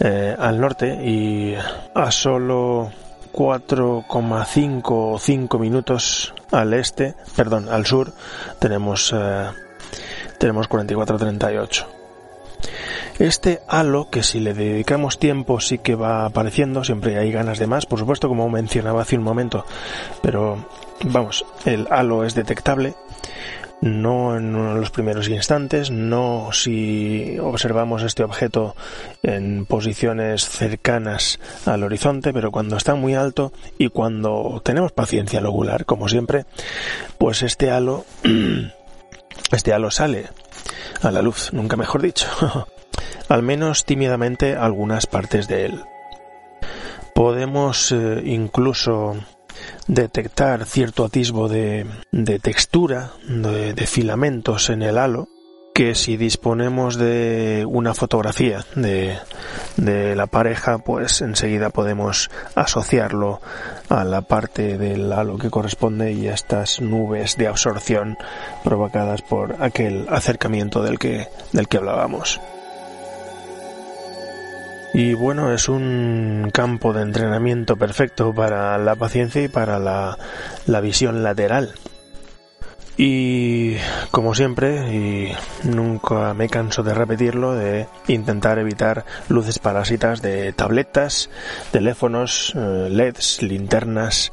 eh, 0.00 0.34
al 0.38 0.62
norte 0.62 0.94
y 1.04 1.56
a 1.94 2.10
solo 2.10 2.90
4,5 3.34 4.82
o 4.86 5.18
5 5.18 5.58
minutos 5.58 6.32
al 6.52 6.72
este, 6.72 7.14
perdón, 7.36 7.68
al 7.68 7.84
sur, 7.84 8.14
tenemos, 8.60 9.12
eh, 9.14 9.50
tenemos 10.38 10.68
4438. 10.68 11.93
Este 13.18 13.60
halo, 13.68 14.10
que 14.10 14.24
si 14.24 14.40
le 14.40 14.54
dedicamos 14.54 15.20
tiempo 15.20 15.60
sí 15.60 15.78
que 15.78 15.94
va 15.94 16.26
apareciendo, 16.26 16.82
siempre 16.82 17.16
hay 17.16 17.30
ganas 17.30 17.60
de 17.60 17.68
más, 17.68 17.86
por 17.86 18.00
supuesto, 18.00 18.28
como 18.28 18.48
mencionaba 18.48 19.02
hace 19.02 19.16
un 19.16 19.22
momento, 19.22 19.64
pero 20.20 20.66
vamos, 21.04 21.46
el 21.64 21.86
halo 21.90 22.24
es 22.24 22.34
detectable, 22.34 22.94
no 23.80 24.36
en 24.36 24.80
los 24.80 24.90
primeros 24.90 25.28
instantes, 25.28 25.92
no 25.92 26.48
si 26.52 27.38
observamos 27.38 28.02
este 28.02 28.24
objeto 28.24 28.74
en 29.22 29.64
posiciones 29.66 30.48
cercanas 30.48 31.38
al 31.66 31.84
horizonte, 31.84 32.32
pero 32.32 32.50
cuando 32.50 32.76
está 32.76 32.96
muy 32.96 33.14
alto 33.14 33.52
y 33.78 33.90
cuando 33.90 34.60
tenemos 34.64 34.90
paciencia 34.90 35.38
al 35.38 35.46
ocular, 35.46 35.84
como 35.84 36.08
siempre, 36.08 36.46
pues 37.18 37.42
este 37.42 37.70
halo, 37.70 38.06
este 39.52 39.72
halo 39.72 39.92
sale 39.92 40.30
a 41.00 41.12
la 41.12 41.22
luz, 41.22 41.52
nunca 41.52 41.76
mejor 41.76 42.02
dicho. 42.02 42.26
al 43.28 43.42
menos 43.42 43.84
tímidamente 43.84 44.56
algunas 44.56 45.06
partes 45.06 45.48
de 45.48 45.66
él. 45.66 45.84
Podemos 47.14 47.92
eh, 47.92 48.22
incluso 48.24 49.16
detectar 49.86 50.64
cierto 50.64 51.04
atisbo 51.04 51.48
de, 51.48 51.86
textura, 52.42 53.12
de, 53.28 53.86
filamentos 53.86 54.70
en 54.70 54.82
el 54.82 54.98
halo, 54.98 55.28
que 55.74 55.94
si 55.94 56.16
disponemos 56.16 56.96
de 56.96 57.64
una 57.68 57.94
fotografía 57.94 58.64
de, 58.76 59.18
de, 59.76 60.14
la 60.14 60.26
pareja, 60.26 60.78
pues 60.78 61.20
enseguida 61.20 61.70
podemos 61.70 62.30
asociarlo 62.54 63.40
a 63.88 64.04
la 64.04 64.22
parte 64.22 64.78
del 64.78 65.12
halo 65.12 65.36
que 65.36 65.50
corresponde 65.50 66.12
y 66.12 66.28
a 66.28 66.34
estas 66.34 66.80
nubes 66.80 67.36
de 67.36 67.48
absorción 67.48 68.16
provocadas 68.62 69.22
por 69.22 69.62
aquel 69.62 70.06
acercamiento 70.10 70.82
del 70.82 70.98
que, 70.98 71.28
del 71.52 71.66
que 71.66 71.78
hablábamos. 71.78 72.40
Y 74.94 75.14
bueno, 75.14 75.52
es 75.52 75.68
un 75.68 76.50
campo 76.54 76.92
de 76.92 77.02
entrenamiento 77.02 77.76
perfecto 77.76 78.32
para 78.32 78.78
la 78.78 78.94
paciencia 78.94 79.42
y 79.42 79.48
para 79.48 79.80
la, 79.80 80.80
visión 80.80 81.24
lateral. 81.24 81.74
Y 82.96 83.74
como 84.12 84.36
siempre, 84.36 84.94
y 84.94 85.32
nunca 85.64 86.32
me 86.32 86.48
canso 86.48 86.84
de 86.84 86.94
repetirlo, 86.94 87.54
de 87.54 87.88
intentar 88.06 88.60
evitar 88.60 89.04
luces 89.28 89.58
parásitas 89.58 90.22
de 90.22 90.52
tabletas, 90.52 91.28
teléfonos, 91.72 92.52
eh, 92.54 92.86
LEDs, 92.88 93.42
linternas 93.42 94.30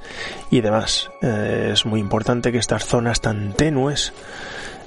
y 0.52 0.62
demás. 0.62 1.10
Eh, 1.24 1.72
es 1.74 1.88
muy 1.88 2.00
importante 2.00 2.52
que 2.52 2.60
estas 2.60 2.86
zonas 2.86 3.20
tan 3.20 3.54
tenues 3.54 4.14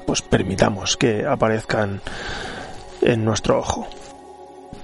pues 0.06 0.22
permitamos 0.22 0.96
que 0.96 1.26
aparezcan 1.26 2.00
en 3.02 3.24
nuestro 3.24 3.58
ojo. 3.58 3.88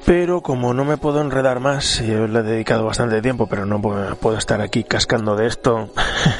Pero 0.07 0.41
como 0.41 0.75
no 0.75 0.85
me 0.85 0.97
puedo 0.97 1.21
enredar 1.21 1.61
más, 1.61 2.01
yo 2.01 2.27
le 2.27 2.41
he 2.41 2.43
dedicado 2.43 2.85
bastante 2.85 3.21
tiempo, 3.21 3.47
pero 3.47 3.67
no 3.67 3.81
puedo 3.81 4.39
estar 4.39 4.61
aquí 4.61 4.83
cascando 4.83 5.37
de 5.37 5.47
esto 5.47 5.91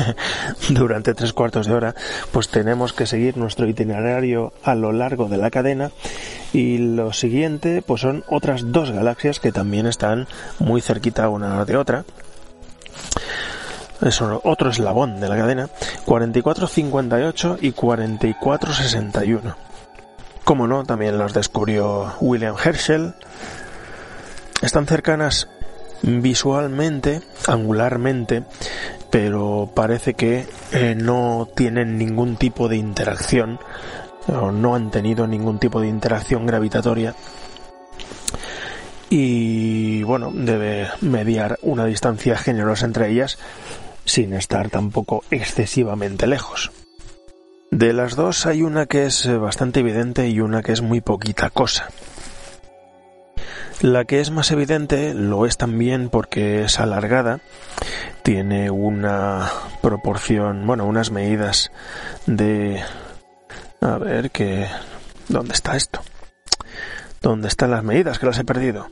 durante 0.71 1.15
tres 1.15 1.33
cuartos 1.33 1.67
de 1.67 1.75
hora, 1.75 1.95
pues 2.33 2.49
tenemos 2.49 2.93
que 2.93 3.07
seguir 3.07 3.37
nuestro 3.37 3.69
itinerario 3.69 4.53
a 4.65 4.75
lo 4.75 4.93
largo 4.93 5.29
de 5.29 5.37
la 5.37 5.51
cadena 5.51 5.91
y 6.53 6.79
lo 6.79 7.13
siguiente 7.13 7.83
pues 7.83 8.01
son 8.01 8.25
otras 8.29 8.73
dos 8.73 8.91
galaxias 8.91 9.41
que 9.41 9.53
también 9.53 9.87
están 9.87 10.27
muy 10.59 10.81
cerquita 10.81 11.29
una 11.29 11.65
de 11.65 11.77
otra. 11.77 12.05
Es 14.01 14.23
otro 14.23 14.71
eslabón 14.71 15.21
de 15.21 15.29
la 15.29 15.37
cadena, 15.37 15.69
4458 16.07 17.59
y 17.61 17.73
4461. 17.73 19.70
Como 20.51 20.67
no, 20.67 20.83
también 20.83 21.17
los 21.17 21.33
descubrió 21.33 22.13
William 22.21 22.57
Herschel. 22.61 23.15
Están 24.63 24.89
cercanas 24.89 25.49
visualmente, 26.03 27.21
angularmente, 27.47 28.43
pero 29.13 29.71
parece 29.73 30.15
que 30.15 30.49
eh, 30.73 30.97
no 30.97 31.47
tienen 31.55 31.99
ningún 31.99 32.35
tipo 32.35 32.69
de 32.69 32.79
interacción 32.79 33.61
o 34.27 34.51
no 34.51 34.75
han 34.75 34.91
tenido 34.91 35.29
ningún 35.29 35.61
tipo 35.61 35.81
de 35.81 35.87
interacción 35.87 36.47
gravitatoria 36.47 37.15
y 39.09 40.03
bueno, 40.03 40.33
debe 40.35 40.89
mediar 41.01 41.61
una 41.63 41.85
distancia 41.85 42.37
generosa 42.37 42.87
entre 42.87 43.09
ellas 43.09 43.39
sin 44.05 44.35
estar 44.35 44.69
tampoco 44.69 45.23
excesivamente 45.31 46.27
lejos. 46.27 46.73
De 47.71 47.93
las 47.93 48.17
dos 48.17 48.47
hay 48.47 48.63
una 48.63 48.87
que 48.87 49.07
es 49.07 49.29
bastante 49.39 49.81
evidente 49.81 50.29
y 50.29 50.41
una 50.41 50.63
que 50.63 50.73
es 50.73 50.83
muy 50.83 51.01
poquita 51.01 51.51
cosa. 51.51 51.89
La 53.81 54.05
que 54.05 54.21
es 54.21 54.31
más 54.31 54.51
evidente 54.51 55.15
lo 55.15 55.47
es 55.47 55.57
también 55.57 56.11
porque 56.11 56.65
es 56.65 56.81
alargada, 56.81 57.41
tiene 58.23 58.71
una 58.71 59.51
proporción, 59.81 60.67
bueno, 60.67 60.85
unas 60.85 61.11
medidas 61.11 61.71
de... 62.27 62.83
A 63.81 63.97
ver, 63.99 64.31
que... 64.31 64.67
¿Dónde 65.29 65.55
está 65.55 65.77
esto? 65.77 66.01
¿Dónde 67.23 67.49
están 67.49 67.71
las 67.71 67.85
medidas 67.85 68.19
que 68.19 68.27
las 68.27 68.39
he 68.39 68.45
perdido? 68.45 68.91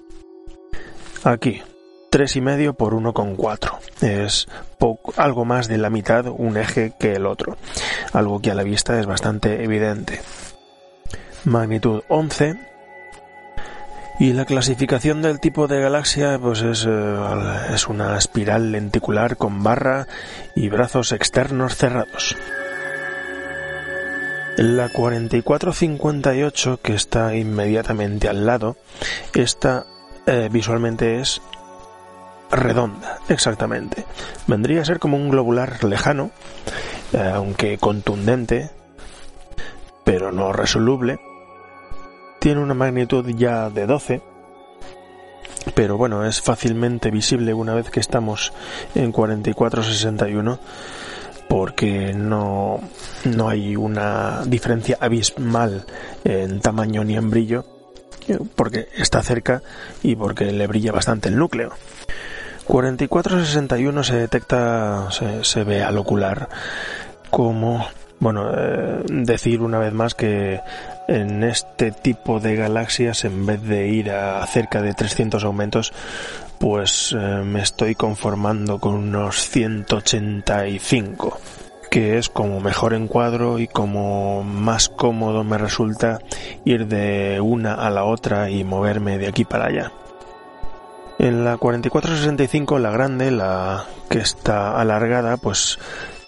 Aquí, 1.24 1.62
tres 2.10 2.36
y 2.36 2.40
medio 2.40 2.74
por 2.74 2.94
1,4. 2.94 3.78
Es 4.02 4.48
algo 5.16 5.44
más 5.44 5.68
de 5.68 5.78
la 5.78 5.90
mitad 5.90 6.26
un 6.26 6.56
eje 6.56 6.92
que 6.98 7.12
el 7.14 7.26
otro, 7.26 7.56
algo 8.12 8.40
que 8.40 8.50
a 8.50 8.54
la 8.54 8.62
vista 8.62 8.98
es 8.98 9.06
bastante 9.06 9.62
evidente. 9.62 10.20
Magnitud 11.44 12.02
11 12.08 12.56
y 14.20 14.32
la 14.32 14.44
clasificación 14.44 15.22
del 15.22 15.38
tipo 15.38 15.68
de 15.68 15.80
galaxia 15.80 16.38
pues 16.40 16.62
es, 16.62 16.84
eh, 16.88 17.16
es 17.72 17.86
una 17.86 18.18
espiral 18.18 18.72
lenticular 18.72 19.36
con 19.36 19.62
barra 19.62 20.08
y 20.56 20.68
brazos 20.68 21.12
externos 21.12 21.76
cerrados. 21.76 22.36
La 24.56 24.88
4458 24.88 26.80
que 26.82 26.94
está 26.94 27.36
inmediatamente 27.36 28.28
al 28.28 28.44
lado, 28.44 28.76
esta 29.34 29.86
eh, 30.26 30.48
visualmente 30.50 31.20
es 31.20 31.40
redonda, 32.50 33.18
exactamente. 33.28 34.04
Vendría 34.46 34.82
a 34.82 34.84
ser 34.84 34.98
como 34.98 35.16
un 35.16 35.28
globular 35.28 35.82
lejano, 35.84 36.30
eh, 37.12 37.30
aunque 37.34 37.78
contundente, 37.78 38.70
pero 40.04 40.32
no 40.32 40.52
resoluble 40.52 41.18
tiene 42.38 42.60
una 42.60 42.74
magnitud 42.74 43.26
ya 43.36 43.68
de 43.68 43.86
12, 43.86 44.22
pero 45.74 45.96
bueno, 45.96 46.24
es 46.24 46.40
fácilmente 46.40 47.10
visible 47.10 47.52
una 47.52 47.74
vez 47.74 47.90
que 47.90 48.00
estamos 48.00 48.52
en 48.94 49.12
4461 49.12 50.58
porque 51.48 52.12
no, 52.14 52.80
no 53.24 53.48
hay 53.48 53.74
una 53.74 54.42
diferencia 54.46 54.98
abismal 55.00 55.86
en 56.24 56.60
tamaño 56.60 57.04
ni 57.04 57.16
en 57.16 57.30
brillo, 57.30 57.64
porque 58.54 58.88
está 58.96 59.22
cerca 59.22 59.62
y 60.02 60.14
porque 60.14 60.52
le 60.52 60.66
brilla 60.66 60.92
bastante 60.92 61.30
el 61.30 61.36
núcleo. 61.38 61.72
4461 62.68 64.04
se 64.04 64.14
detecta, 64.16 65.08
se, 65.10 65.64
ve 65.64 65.82
al 65.82 65.96
ocular 65.96 66.48
como 67.30 67.86
bueno, 68.20 68.50
eh, 68.54 69.04
decir 69.08 69.62
una 69.62 69.78
vez 69.78 69.94
más 69.94 70.14
que 70.14 70.60
en 71.06 71.44
este 71.44 71.92
tipo 71.92 72.40
de 72.40 72.56
galaxias, 72.56 73.24
en 73.24 73.46
vez 73.46 73.62
de 73.62 73.88
ir 73.88 74.10
a 74.10 74.44
cerca 74.46 74.82
de 74.82 74.92
300 74.92 75.44
aumentos, 75.44 75.94
pues 76.58 77.16
eh, 77.18 77.42
me 77.44 77.62
estoy 77.62 77.94
conformando 77.94 78.78
con 78.78 78.96
unos 78.96 79.48
185 79.48 81.40
que 81.90 82.18
es 82.18 82.28
como 82.28 82.60
mejor 82.60 82.92
encuadro 82.92 83.58
y 83.58 83.66
como 83.66 84.44
más 84.44 84.90
cómodo 84.90 85.42
me 85.42 85.56
resulta 85.56 86.18
ir 86.66 86.86
de 86.86 87.40
una 87.40 87.74
a 87.74 87.88
la 87.88 88.04
otra 88.04 88.50
y 88.50 88.62
moverme 88.62 89.16
de 89.16 89.28
aquí 89.28 89.46
para 89.46 89.68
allá. 89.68 89.90
En 91.18 91.44
la 91.44 91.56
4465, 91.56 92.78
la 92.78 92.90
grande, 92.90 93.32
la 93.32 93.86
que 94.08 94.18
está 94.18 94.80
alargada, 94.80 95.36
pues 95.36 95.78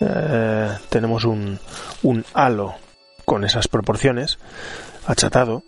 eh, 0.00 0.68
tenemos 0.88 1.24
un, 1.24 1.60
un 2.02 2.24
halo 2.34 2.74
con 3.24 3.44
esas 3.44 3.68
proporciones, 3.68 4.38
achatado. 5.06 5.62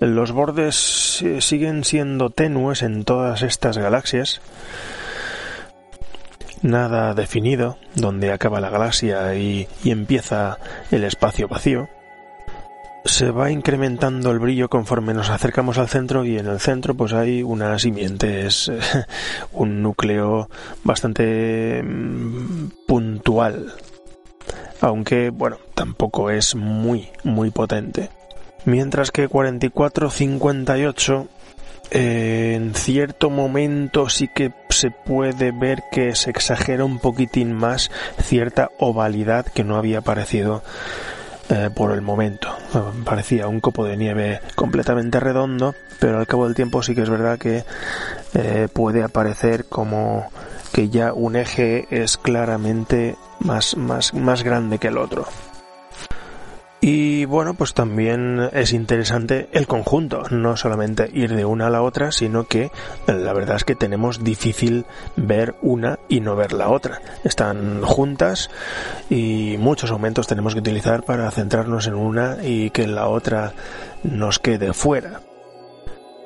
Los 0.00 0.32
bordes 0.32 1.22
siguen 1.40 1.84
siendo 1.84 2.30
tenues 2.30 2.82
en 2.82 3.04
todas 3.04 3.42
estas 3.42 3.76
galaxias. 3.76 4.40
Nada 6.62 7.12
definido, 7.12 7.76
donde 7.94 8.32
acaba 8.32 8.60
la 8.60 8.70
galaxia 8.70 9.34
y, 9.34 9.68
y 9.84 9.90
empieza 9.90 10.58
el 10.90 11.04
espacio 11.04 11.46
vacío 11.46 11.88
se 13.04 13.30
va 13.30 13.50
incrementando 13.50 14.30
el 14.30 14.38
brillo 14.38 14.68
conforme 14.68 15.14
nos 15.14 15.30
acercamos 15.30 15.78
al 15.78 15.88
centro 15.88 16.24
y 16.24 16.38
en 16.38 16.46
el 16.46 16.60
centro 16.60 16.94
pues 16.94 17.12
hay 17.12 17.42
una 17.42 17.78
simiente, 17.78 18.46
es 18.46 18.70
un 19.52 19.82
núcleo 19.82 20.48
bastante 20.84 21.82
mm, 21.82 22.68
puntual, 22.86 23.74
aunque 24.80 25.30
bueno, 25.30 25.58
tampoco 25.74 26.30
es 26.30 26.54
muy 26.54 27.08
muy 27.24 27.50
potente. 27.50 28.10
Mientras 28.64 29.10
que 29.10 29.28
44-58 29.28 31.26
eh, 31.94 32.54
en 32.56 32.74
cierto 32.74 33.28
momento 33.28 34.08
sí 34.08 34.26
que 34.26 34.52
se 34.70 34.90
puede 34.90 35.52
ver 35.52 35.82
que 35.90 36.14
se 36.14 36.30
exagera 36.30 36.86
un 36.86 36.98
poquitín 36.98 37.52
más 37.52 37.90
cierta 38.22 38.70
ovalidad 38.78 39.44
que 39.44 39.62
no 39.62 39.76
había 39.76 39.98
aparecido 39.98 40.62
eh, 41.48 41.70
por 41.74 41.92
el 41.92 42.02
momento. 42.02 42.48
Parecía 43.04 43.48
un 43.48 43.60
copo 43.60 43.84
de 43.84 43.96
nieve 43.96 44.40
completamente 44.54 45.20
redondo, 45.20 45.74
pero 45.98 46.18
al 46.18 46.26
cabo 46.26 46.46
del 46.46 46.54
tiempo 46.54 46.82
sí 46.82 46.94
que 46.94 47.02
es 47.02 47.10
verdad 47.10 47.38
que 47.38 47.64
eh, 48.34 48.68
puede 48.72 49.02
aparecer 49.02 49.66
como 49.66 50.30
que 50.72 50.88
ya 50.88 51.12
un 51.12 51.36
eje 51.36 51.86
es 51.90 52.16
claramente 52.16 53.16
más, 53.40 53.76
más, 53.76 54.14
más 54.14 54.42
grande 54.42 54.78
que 54.78 54.88
el 54.88 54.98
otro. 54.98 55.26
Y 56.84 57.26
bueno, 57.26 57.54
pues 57.54 57.74
también 57.74 58.50
es 58.52 58.72
interesante 58.72 59.48
el 59.52 59.68
conjunto, 59.68 60.24
no 60.30 60.56
solamente 60.56 61.08
ir 61.14 61.32
de 61.32 61.44
una 61.44 61.68
a 61.68 61.70
la 61.70 61.80
otra, 61.80 62.10
sino 62.10 62.48
que 62.48 62.72
la 63.06 63.32
verdad 63.32 63.54
es 63.54 63.62
que 63.62 63.76
tenemos 63.76 64.24
difícil 64.24 64.84
ver 65.14 65.54
una 65.62 66.00
y 66.08 66.18
no 66.18 66.34
ver 66.34 66.52
la 66.52 66.70
otra. 66.70 67.00
Están 67.22 67.82
juntas 67.82 68.50
y 69.08 69.58
muchos 69.60 69.92
aumentos 69.92 70.26
tenemos 70.26 70.54
que 70.54 70.58
utilizar 70.58 71.04
para 71.04 71.30
centrarnos 71.30 71.86
en 71.86 71.94
una 71.94 72.38
y 72.42 72.70
que 72.70 72.88
la 72.88 73.06
otra 73.06 73.52
nos 74.02 74.40
quede 74.40 74.72
fuera. 74.72 75.20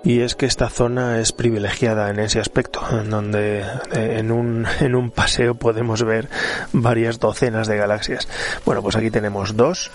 Y 0.07 0.21
es 0.21 0.37
que 0.37 0.47
esta 0.47 0.69
zona 0.69 1.19
es 1.19 1.33
privilegiada 1.33 2.11
en 2.11 2.21
ese 2.21 2.39
aspecto, 2.39 2.81
en 2.93 3.11
donde 3.11 3.63
eh, 3.93 4.19
en 4.19 4.31
un, 4.31 4.65
en 4.81 4.95
un 4.95 5.11
paseo 5.11 5.57
podemos 5.57 6.05
ver 6.05 6.29
varias 6.73 7.19
docenas 7.19 7.67
de 7.67 7.77
galaxias. 7.77 8.29
Bueno, 8.65 8.83
pues 8.83 8.95
aquí 8.95 9.11
tenemos 9.11 9.57
dos. 9.57 9.91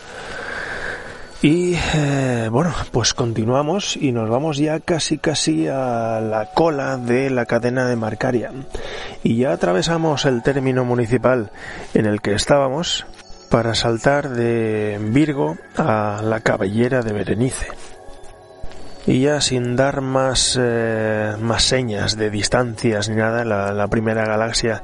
Y 1.41 1.75
eh, 1.95 2.49
bueno, 2.51 2.73
pues 2.91 3.13
continuamos 3.13 3.95
y 3.95 4.11
nos 4.11 4.29
vamos 4.29 4.57
ya 4.57 4.81
casi 4.81 5.17
casi 5.17 5.69
a 5.69 6.19
la 6.19 6.49
cola 6.53 6.97
de 6.97 7.29
la 7.29 7.45
cadena 7.45 7.87
de 7.87 7.95
Marcaria. 7.95 8.51
Y 9.23 9.37
ya 9.37 9.53
atravesamos 9.53 10.25
el 10.25 10.43
término 10.43 10.83
municipal 10.83 11.51
en 11.93 12.05
el 12.05 12.19
que 12.19 12.33
estábamos 12.33 13.05
para 13.49 13.75
saltar 13.75 14.29
de 14.29 14.99
Virgo 15.01 15.57
a 15.77 16.19
la 16.21 16.41
cabellera 16.41 17.01
de 17.01 17.13
Berenice. 17.13 17.67
Y 19.07 19.21
ya 19.21 19.41
sin 19.41 19.75
dar 19.75 20.01
más, 20.01 20.57
eh, 20.61 21.33
más 21.39 21.63
señas 21.63 22.17
de 22.17 22.29
distancias 22.29 23.09
ni 23.09 23.15
nada, 23.15 23.43
la, 23.43 23.71
la, 23.71 23.87
primera 23.87 24.25
galaxia 24.25 24.83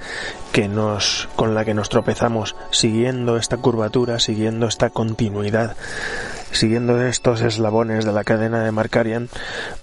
que 0.52 0.68
nos, 0.68 1.30
con 1.36 1.54
la 1.54 1.64
que 1.66 1.76
nos 1.76 1.90
tropezamos 1.90 2.56
siguiendo 2.72 3.38
esta 3.38 3.58
curvatura, 3.58 4.20
siguiendo 4.20 4.68
esta 4.68 4.90
continuidad 4.90 5.76
siguiendo 6.52 7.06
estos 7.06 7.42
eslabones 7.42 8.06
de 8.06 8.14
la 8.14 8.24
cadena 8.24 8.64
de 8.64 8.72
Markarian, 8.72 9.30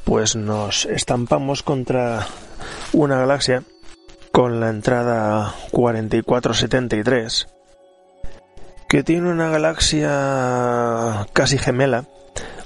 pues 0.05 0.35
nos 0.35 0.87
estampamos 0.87 1.62
contra 1.62 2.26
una 2.93 3.18
galaxia 3.18 3.62
con 4.32 4.61
la 4.61 4.70
entrada 4.70 5.55
4473 5.70 7.49
que 8.89 9.03
tiene 9.03 9.30
una 9.30 9.49
galaxia 9.51 11.26
casi 11.32 11.59
gemela 11.59 12.05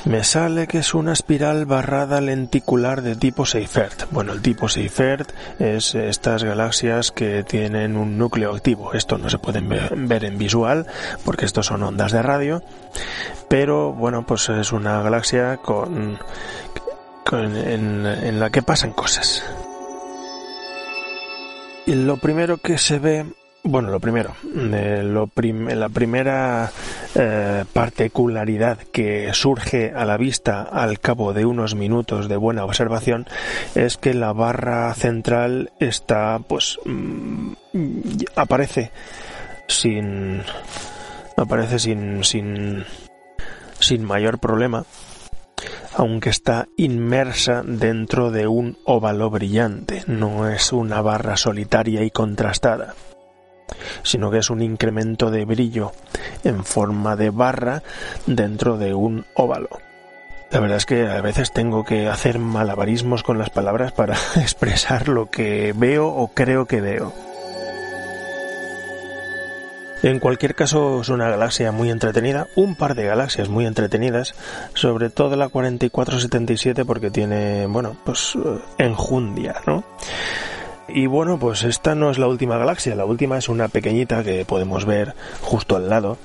Me 0.05 0.23
sale 0.23 0.67
que 0.67 0.79
es 0.79 0.93
una 0.93 1.15
espiral 1.15 1.65
barrada 1.65 2.21
lenticular 2.21 3.01
de 3.01 3.17
tipo 3.17 3.47
Seifert. 3.47 4.05
Bueno, 4.11 4.33
el 4.33 4.43
tipo 4.43 4.69
Seifert 4.69 5.33
es 5.59 5.95
estas 5.95 6.45
galaxias 6.45 7.11
que 7.11 7.43
tienen 7.43 7.97
un 7.97 8.19
núcleo 8.19 8.55
activo. 8.55 8.93
Esto 8.93 9.17
no 9.17 9.31
se 9.31 9.39
puede 9.39 9.63
ver 9.63 10.25
en 10.25 10.37
visual 10.37 10.87
porque 11.25 11.47
estos 11.47 11.67
son 11.67 11.83
ondas 11.83 12.13
de 12.13 12.21
radio. 12.21 12.63
Pero 13.49 13.93
bueno, 13.93 14.27
pues 14.27 14.49
es 14.51 14.73
una 14.73 15.01
galaxia 15.01 15.57
con, 15.57 16.19
en, 17.33 18.07
en 18.07 18.41
la 18.41 18.51
que 18.51 18.63
pasan 18.63 18.93
cosas. 18.93 19.43
Y 21.87 21.95
lo 21.95 22.19
primero 22.19 22.59
que 22.59 22.77
se 22.77 22.99
ve 22.99 23.25
bueno, 23.65 23.91
lo 23.91 23.99
primero, 23.99 24.35
la 24.53 25.89
primera 25.89 26.71
eh, 27.15 27.65
particularidad 27.73 28.77
que 28.93 29.33
surge 29.33 29.91
a 29.97 30.05
la 30.05 30.19
vista 30.19 30.63
al 30.63 31.01
cabo 31.01 31.33
de 31.33 31.47
unos 31.47 31.75
minutos 31.75 32.29
de 32.29 32.37
buena 32.37 32.65
observación 32.65 33.27
es 33.75 33.97
que 33.97 34.13
la 34.13 34.35
barra 34.35 34.93
central 34.93 35.73
está, 35.81 36.39
pues, 36.47 36.79
mm, 36.85 37.53
aparece 38.37 38.93
sin, 39.67 40.43
aparece 41.39 41.79
sin, 41.79 42.23
sin, 42.23 42.85
sin 43.81 44.05
mayor 44.05 44.41
problema, 44.41 44.85
aunque 45.95 46.29
está 46.29 46.69
inmersa 46.77 47.63
dentro 47.65 48.31
de 48.31 48.47
un 48.47 48.77
óvalo 48.85 49.31
brillante, 49.31 50.05
no 50.07 50.51
es 50.51 50.71
una 50.71 51.01
barra 51.01 51.39
solitaria 51.39 52.03
y 52.03 52.11
contrastada 52.11 52.95
sino 54.03 54.31
que 54.31 54.39
es 54.39 54.51
un 54.51 54.63
incremento 54.63 55.31
de 55.31 55.45
brillo 55.45 55.93
en 56.45 56.65
forma 56.65 57.17
de 57.17 57.31
barra 57.31 57.83
dentro 58.27 58.77
de 58.79 58.95
un 58.95 59.25
óvalo. 59.35 59.71
La 60.51 60.61
verdad 60.61 60.77
es 60.77 60.87
que 60.87 61.09
a 61.09 61.21
veces 61.21 61.53
tengo 61.53 61.85
que 61.85 62.09
hacer 62.09 62.39
malabarismos 62.39 63.23
con 63.23 63.39
las 63.39 63.51
palabras 63.51 63.93
para 63.93 64.15
expresar 64.37 65.09
lo 65.09 65.31
que 65.31 65.73
veo 65.77 66.07
o 66.07 66.29
creo 66.29 66.67
que 66.67 66.81
veo. 66.81 67.13
En 70.05 70.21
cualquier 70.21 70.55
caso 70.55 71.01
es 71.01 71.09
una 71.09 71.31
galaxia 71.31 71.73
muy 71.73 71.91
entretenida, 71.91 72.47
un 72.57 72.75
par 72.75 72.95
de 72.95 73.05
galaxias 73.05 73.49
muy 73.49 73.65
entretenidas, 73.65 74.35
sobre 74.75 75.09
todo 75.09 75.35
la 75.35 75.49
4477 75.49 76.85
porque 76.85 77.11
tiene, 77.11 77.67
bueno, 77.67 77.97
pues 78.05 78.37
eh, 78.37 78.59
enjundia, 78.77 79.55
¿no? 79.67 79.83
Y 80.89 81.07
bueno, 81.07 81.39
pues 81.39 81.65
esta 81.65 81.95
no 81.95 82.11
es 82.11 82.19
la 82.19 82.29
última 82.29 82.59
galaxia, 82.59 82.95
la 82.95 83.07
última 83.07 83.39
es 83.39 83.49
una 83.49 83.69
pequeñita 83.69 84.23
que 84.23 84.45
podemos 84.45 84.85
ver 84.85 85.15
justo 85.41 85.77
al 85.77 85.89
lado. 85.89 86.19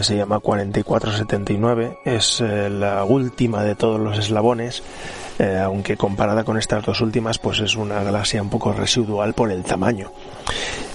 Se 0.00 0.16
llama 0.16 0.40
4479, 0.40 1.98
es 2.06 2.40
eh, 2.40 2.70
la 2.70 3.04
última 3.04 3.62
de 3.62 3.74
todos 3.74 4.00
los 4.00 4.18
eslabones, 4.18 4.82
eh, 5.38 5.60
aunque 5.62 5.98
comparada 5.98 6.44
con 6.44 6.56
estas 6.56 6.82
dos 6.84 7.02
últimas, 7.02 7.38
pues 7.38 7.60
es 7.60 7.76
una 7.76 8.02
galaxia 8.02 8.40
un 8.40 8.48
poco 8.48 8.72
residual 8.72 9.34
por 9.34 9.52
el 9.52 9.62
tamaño. 9.62 10.10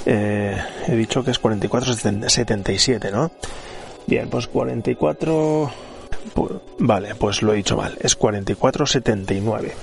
Eh, 0.08 0.58
he 0.88 0.95
dicho 0.95 1.24
que 1.24 1.30
es 1.32 1.38
4477, 1.38 3.12
¿no? 3.12 3.30
Bien, 4.08 4.28
pues 4.30 4.48
44... 4.48 5.72
vale, 6.80 7.14
pues 7.16 7.43
lo 7.43 7.54
he 7.54 7.58
dicho 7.58 7.78
mal, 7.78 7.95
es 8.02 8.16
4479. 8.16 9.74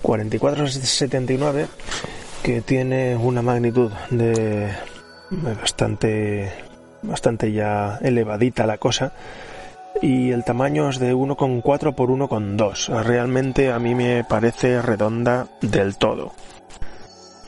4479 0.00 1.66
que 2.42 2.60
tiene 2.60 3.16
una 3.16 3.42
magnitud 3.42 3.90
de 4.10 4.70
bastante 5.30 6.52
bastante 7.02 7.52
ya 7.52 7.98
elevadita 8.02 8.66
la 8.66 8.78
cosa 8.78 9.12
y 10.00 10.30
el 10.30 10.44
tamaño 10.44 10.88
es 10.88 10.98
de 10.98 11.14
1,4 11.14 11.94
por 11.94 12.10
1,2. 12.10 13.02
Realmente 13.02 13.72
a 13.72 13.78
mí 13.78 13.94
me 13.94 14.24
parece 14.24 14.80
redonda 14.80 15.48
del 15.60 15.96
todo. 15.96 16.32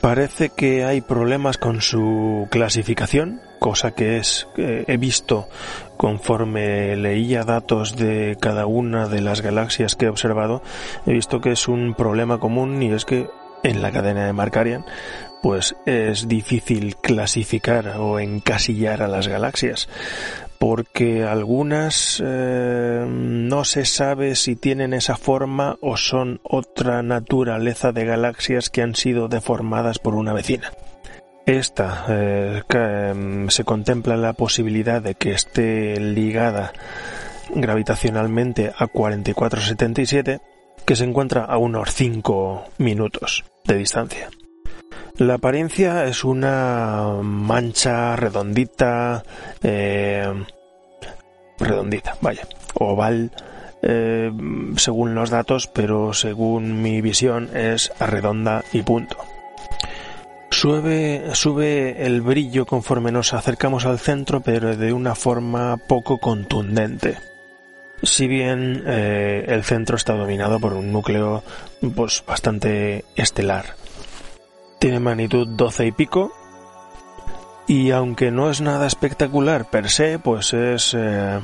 Parece 0.00 0.48
que 0.48 0.84
hay 0.84 1.02
problemas 1.02 1.58
con 1.58 1.82
su 1.82 2.48
clasificación, 2.50 3.42
cosa 3.58 3.90
que 3.92 4.16
es 4.16 4.48
he 4.56 4.96
visto 4.96 5.48
conforme 5.98 6.96
leía 6.96 7.44
datos 7.44 7.96
de 7.96 8.38
cada 8.40 8.64
una 8.64 9.08
de 9.08 9.20
las 9.20 9.42
galaxias 9.42 9.96
que 9.96 10.06
he 10.06 10.08
observado, 10.08 10.62
he 11.06 11.12
visto 11.12 11.42
que 11.42 11.52
es 11.52 11.68
un 11.68 11.94
problema 11.94 12.38
común 12.38 12.82
y 12.82 12.90
es 12.90 13.04
que 13.04 13.28
en 13.62 13.82
la 13.82 13.92
cadena 13.92 14.26
de 14.26 14.32
Markarian, 14.32 14.84
pues 15.42 15.74
es 15.86 16.28
difícil 16.28 16.96
clasificar 16.96 17.96
o 17.98 18.20
encasillar 18.20 19.02
a 19.02 19.08
las 19.08 19.28
galaxias, 19.28 19.88
porque 20.58 21.24
algunas 21.24 22.22
eh, 22.24 23.04
no 23.08 23.64
se 23.64 23.84
sabe 23.84 24.34
si 24.34 24.56
tienen 24.56 24.92
esa 24.92 25.16
forma 25.16 25.78
o 25.80 25.96
son 25.96 26.40
otra 26.42 27.02
naturaleza 27.02 27.92
de 27.92 28.04
galaxias 28.04 28.68
que 28.68 28.82
han 28.82 28.94
sido 28.94 29.28
deformadas 29.28 29.98
por 29.98 30.14
una 30.14 30.32
vecina. 30.32 30.70
Esta 31.46 32.04
eh, 32.08 32.62
em, 32.68 33.48
se 33.48 33.64
contempla 33.64 34.16
la 34.16 34.34
posibilidad 34.34 35.00
de 35.00 35.14
que 35.14 35.32
esté 35.32 35.98
ligada 35.98 36.72
gravitacionalmente 37.54 38.72
a 38.76 38.86
4477 38.86 40.40
que 40.90 40.96
se 40.96 41.04
encuentra 41.04 41.44
a 41.44 41.56
unos 41.56 41.94
5 41.94 42.64
minutos 42.78 43.44
de 43.64 43.76
distancia. 43.76 44.28
La 45.18 45.34
apariencia 45.34 46.04
es 46.06 46.24
una 46.24 47.20
mancha 47.22 48.16
redondita, 48.16 49.22
eh, 49.62 50.26
redondita, 51.60 52.16
vaya, 52.20 52.42
oval, 52.74 53.30
eh, 53.82 54.32
según 54.78 55.14
los 55.14 55.30
datos, 55.30 55.68
pero 55.68 56.12
según 56.12 56.82
mi 56.82 57.00
visión 57.00 57.50
es 57.54 57.92
redonda 58.00 58.64
y 58.72 58.82
punto. 58.82 59.16
Sube, 60.50 61.22
sube 61.34 62.04
el 62.04 62.20
brillo 62.20 62.66
conforme 62.66 63.12
nos 63.12 63.32
acercamos 63.32 63.86
al 63.86 64.00
centro, 64.00 64.40
pero 64.40 64.76
de 64.76 64.92
una 64.92 65.14
forma 65.14 65.76
poco 65.76 66.18
contundente. 66.18 67.29
Si 68.02 68.26
bien 68.26 68.82
eh, 68.86 69.44
el 69.48 69.64
centro 69.64 69.96
está 69.96 70.14
dominado 70.14 70.58
por 70.60 70.72
un 70.72 70.92
núcleo 70.92 71.42
pues 71.94 72.24
bastante 72.26 73.04
estelar. 73.16 73.76
Tiene 74.78 75.00
magnitud 75.00 75.46
12 75.48 75.86
y 75.86 75.92
pico 75.92 76.32
y 77.66 77.92
aunque 77.92 78.30
no 78.30 78.50
es 78.50 78.60
nada 78.60 78.86
espectacular 78.86 79.70
per 79.70 79.90
se, 79.90 80.18
pues 80.18 80.52
es 80.54 80.92
eh, 80.98 81.38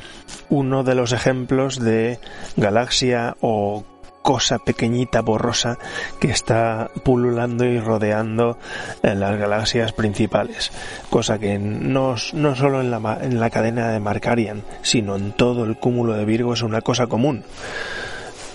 uno 0.49 0.83
de 0.83 0.95
los 0.95 1.13
ejemplos 1.13 1.79
de 1.79 2.19
galaxia 2.57 3.37
o 3.41 3.85
cosa 4.27 4.59
pequeñita, 4.59 5.23
borrosa, 5.23 5.79
que 6.19 6.33
está 6.33 6.91
pululando 7.05 7.65
y 7.65 7.79
rodeando 7.79 8.59
en 9.05 9.21
las 9.21 9.39
galaxias 9.39 9.93
principales. 9.93 10.73
Cosa 11.11 11.39
que 11.39 11.61
no, 11.61 12.17
no 12.33 12.57
solo 12.57 12.81
en 12.81 12.91
la, 12.91 13.21
en 13.23 13.39
la 13.39 13.51
cadena 13.51 13.93
de 13.93 14.01
Markarian, 14.01 14.65
sino 14.83 15.15
en 15.15 15.31
todo 15.31 15.63
el 15.63 15.77
cúmulo 15.77 16.15
de 16.15 16.25
Virgo 16.25 16.55
es 16.55 16.63
una 16.63 16.81
cosa 16.81 17.07
común. 17.07 17.45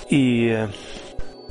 Y 0.09 0.49
eh, 0.49 0.67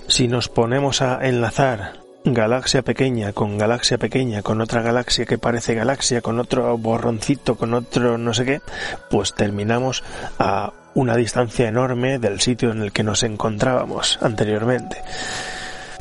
si 0.06 0.28
nos 0.28 0.50
ponemos 0.50 1.00
a 1.00 1.26
enlazar 1.26 1.94
galaxia 2.22 2.82
pequeña 2.82 3.32
con 3.32 3.56
galaxia 3.56 3.96
pequeña 3.96 4.42
con 4.42 4.60
otra 4.60 4.82
galaxia 4.82 5.24
que 5.24 5.38
parece 5.38 5.74
galaxia 5.74 6.20
con 6.20 6.38
otro 6.38 6.76
borroncito 6.76 7.54
con 7.54 7.72
otro 7.72 8.18
no 8.18 8.34
sé 8.34 8.44
qué 8.44 8.60
pues 9.08 9.32
terminamos 9.32 10.04
a 10.38 10.74
una 10.94 11.16
distancia 11.16 11.68
enorme 11.68 12.18
del 12.18 12.40
sitio 12.40 12.70
en 12.70 12.82
el 12.82 12.92
que 12.92 13.02
nos 13.02 13.22
encontrábamos 13.22 14.18
anteriormente. 14.22 15.02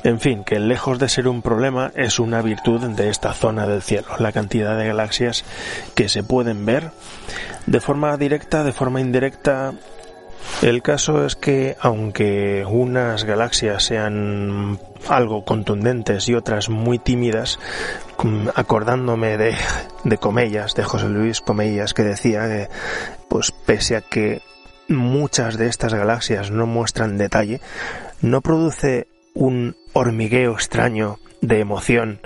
En 0.04 0.20
fin, 0.20 0.44
que 0.44 0.60
lejos 0.60 0.98
de 0.98 1.10
ser 1.10 1.28
un 1.28 1.42
problema 1.42 1.92
es 1.96 2.20
una 2.20 2.42
virtud 2.42 2.80
de 2.82 3.10
esta 3.10 3.34
zona 3.34 3.68
del 3.68 3.82
cielo, 3.82 4.08
la 4.20 4.32
cantidad 4.32 4.78
de 4.78 4.88
galaxias 4.88 5.44
que 5.94 6.08
se 6.08 6.24
pueden 6.24 6.66
ver 6.66 6.92
de 7.66 7.82
forma 7.82 8.16
directa, 8.16 8.64
de 8.64 8.72
forma 8.72 9.02
indirecta. 9.02 9.74
El 10.62 10.82
caso 10.82 11.26
es 11.26 11.36
que 11.36 11.76
aunque 11.82 12.66
unas 12.66 13.26
galaxias 13.26 13.84
sean 13.84 14.80
algo 15.10 15.44
contundentes 15.44 16.30
y 16.30 16.34
otras 16.34 16.70
muy 16.70 16.98
tímidas, 16.98 17.60
acordándome 18.56 19.38
de, 19.38 19.56
de 20.06 20.18
Comellas, 20.18 20.76
de 20.76 20.84
José 20.84 21.10
Luis 21.10 21.42
Comellas, 21.42 21.94
que 21.94 22.04
decía 22.04 22.48
que, 22.48 22.70
pues 23.28 23.52
pese 23.52 23.98
a 23.98 24.02
que 24.02 24.42
muchas 24.90 25.58
de 25.58 25.68
estas 25.68 25.94
galaxias 25.94 26.52
no 26.52 26.66
muestran 26.66 27.18
detalle, 27.18 27.62
no 28.22 28.42
produce 28.42 29.08
un 29.34 29.76
hormigueo 29.94 30.54
extraño 30.54 31.20
de 31.42 31.60
emoción 31.60 32.20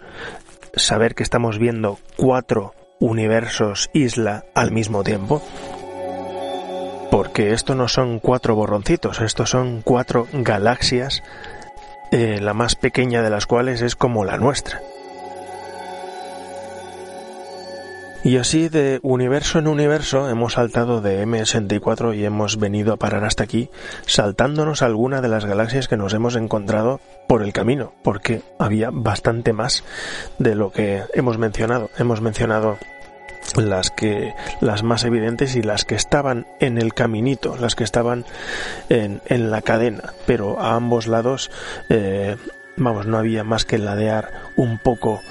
saber 0.76 1.14
que 1.16 1.24
estamos 1.24 1.60
viendo 1.60 2.00
cuatro 2.18 2.74
universos 3.00 3.90
isla 3.94 4.46
al 4.56 4.72
mismo 4.72 5.04
tiempo. 5.04 5.42
Porque 7.12 7.54
esto 7.54 7.76
no 7.76 7.88
son 7.88 8.20
cuatro 8.20 8.56
borroncitos, 8.56 9.22
estos 9.22 9.52
son 9.52 9.82
cuatro 9.84 10.28
galaxias, 10.34 11.22
eh, 12.12 12.40
la 12.42 12.56
más 12.56 12.76
pequeña 12.76 13.22
de 13.22 13.30
las 13.30 13.46
cuales 13.46 13.82
es 13.82 13.96
como 13.96 14.26
la 14.26 14.38
nuestra. 14.38 14.82
Y 18.24 18.38
así 18.38 18.70
de 18.70 19.00
universo 19.04 19.60
en 19.60 19.68
universo 19.68 20.30
hemos 20.30 20.54
saltado 20.54 21.02
de 21.02 21.26
M64 21.26 22.16
y 22.16 22.24
hemos 22.24 22.58
venido 22.58 22.94
a 22.94 22.98
parar 22.98 23.26
hasta 23.26 23.44
aquí, 23.44 23.70
saltándonos 24.06 24.82
alguna 24.82 25.20
de 25.20 25.28
las 25.28 25.44
galaxias 25.44 25.90
que 25.90 25.98
nos 25.98 26.14
hemos 26.14 26.38
encontrado 26.38 27.02
por 27.28 27.44
el 27.44 27.52
camino, 27.52 27.94
porque 28.02 28.42
había 28.60 28.92
bastante 28.94 29.52
más 29.52 29.84
de 30.40 30.56
lo 30.56 30.72
que 30.72 31.04
hemos 31.14 31.38
mencionado. 31.38 31.90
Hemos 31.98 32.22
mencionado 32.22 32.78
las 33.58 33.92
que 33.92 34.34
las 34.62 34.84
más 34.84 35.04
evidentes 35.04 35.58
y 35.58 35.62
las 35.62 35.84
que 35.84 35.96
estaban 35.96 36.48
en 36.62 36.78
el 36.78 36.94
caminito, 36.94 37.58
las 37.58 37.76
que 37.76 37.84
estaban 37.84 38.24
en, 38.88 39.22
en 39.26 39.52
la 39.52 39.62
cadena, 39.62 40.14
pero 40.26 40.62
a 40.62 40.76
ambos 40.76 41.08
lados 41.08 41.52
eh, 41.90 42.38
vamos, 42.78 43.06
no 43.06 43.18
había 43.18 43.44
más 43.44 43.66
que 43.66 43.78
ladear 43.78 44.32
un 44.56 44.78
poco 44.78 45.22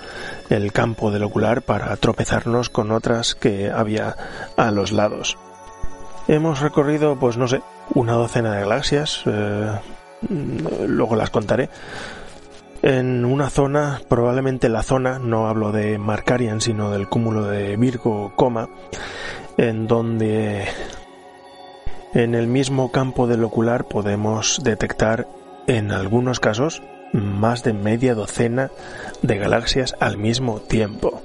el 0.53 0.73
campo 0.73 1.11
del 1.11 1.25
ocular 1.25 1.63
para 1.63 1.97
tropezarnos 1.97 2.69
con 2.69 2.91
otras 2.91 3.35
que 3.35 3.71
había 3.71 4.17
a 4.57 4.71
los 4.71 4.93
lados. 4.93 5.39
Hemos 6.29 6.61
recorrido, 6.61 7.19
pues 7.19 7.37
no 7.37 7.49
sé, 7.49 7.63
una 7.95 8.13
docena 8.13 8.55
de 8.55 8.61
galaxias, 8.61 9.23
eh, 9.27 9.71
luego 10.87 11.17
las 11.17 11.31
contaré, 11.31 11.69
en 12.83 13.25
una 13.25 13.49
zona, 13.49 14.01
probablemente 14.09 14.69
la 14.69 14.83
zona, 14.83 15.19
no 15.19 15.49
hablo 15.49 15.73
de 15.73 15.99
Markarian, 15.99 16.61
sino 16.61 16.91
del 16.91 17.09
cúmulo 17.09 17.47
de 17.47 17.77
Virgo, 17.77 18.33
coma, 18.37 18.69
en 19.57 19.87
donde 19.87 20.67
en 22.13 22.35
el 22.35 22.47
mismo 22.47 22.93
campo 22.93 23.27
del 23.27 23.45
ocular 23.45 23.85
podemos 23.85 24.61
detectar 24.63 25.27
en 25.67 25.93
algunos 25.93 26.41
casos 26.41 26.83
más 27.13 27.63
de 27.63 27.73
media 27.73 28.15
docena 28.15 28.71
de 29.23 29.39
galaxias 29.39 29.95
al 30.01 30.17
mismo 30.17 30.61
tiempo. 30.61 31.23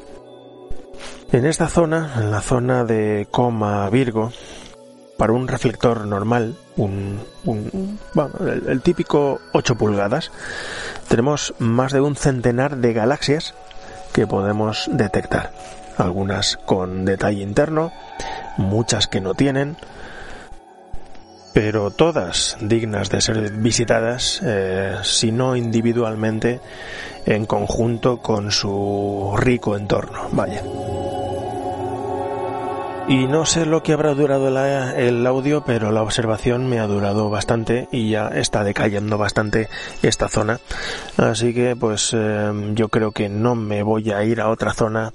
En 1.31 1.45
esta 1.45 1.67
zona, 1.67 2.13
en 2.17 2.31
la 2.31 2.41
zona 2.41 2.85
de 2.85 3.27
coma 3.29 3.89
Virgo, 3.89 4.31
para 5.17 5.33
un 5.33 5.47
reflector 5.47 6.05
normal, 6.05 6.55
un, 6.75 7.19
el, 8.67 8.81
típico 8.81 9.41
8 9.53 9.75
pulgadas, 9.75 10.31
tenemos 11.09 11.53
más 11.59 11.91
de 11.91 12.01
un 12.01 12.15
centenar 12.15 12.77
de 12.77 12.93
galaxias 12.93 13.55
que 14.13 14.27
podemos 14.27 14.89
detectar. 14.91 15.51
Algunas 15.97 16.57
con 16.65 17.03
detalle 17.03 17.41
interno, 17.41 17.91
muchas 18.57 19.07
que 19.07 19.19
no 19.19 19.33
tienen, 19.33 19.75
pero 21.53 21.91
todas 21.91 22.57
dignas 22.61 23.09
de 23.09 23.21
ser 23.21 23.51
visitadas, 23.51 24.41
eh, 24.43 24.95
si 25.03 25.31
no 25.31 25.55
individualmente, 25.55 26.59
en 27.25 27.45
conjunto 27.45 28.17
con 28.17 28.51
su 28.51 29.33
rico 29.37 29.75
entorno. 29.75 30.29
Vaya. 30.31 30.61
Y 33.09 33.25
no 33.25 33.45
sé 33.45 33.65
lo 33.65 33.83
que 33.83 33.93
habrá 33.93 34.13
durado 34.13 34.49
el 34.49 35.25
audio, 35.25 35.63
pero 35.65 35.93
la 35.93 36.01
observación 36.01 36.67
me 36.67 36.79
ha 36.79 36.87
durado 36.87 37.29
bastante 37.29 37.87
y 37.89 38.09
ya 38.09 38.27
está 38.27 38.65
decayendo 38.65 39.17
bastante 39.17 39.69
esta 40.03 40.27
zona. 40.27 40.59
Así 41.15 41.53
que 41.53 41.77
pues 41.77 42.13
eh, 42.13 42.51
yo 42.73 42.89
creo 42.89 43.13
que 43.13 43.29
no 43.29 43.55
me 43.55 43.81
voy 43.81 44.11
a 44.11 44.25
ir 44.25 44.41
a 44.41 44.49
otra 44.49 44.73
zona 44.73 45.13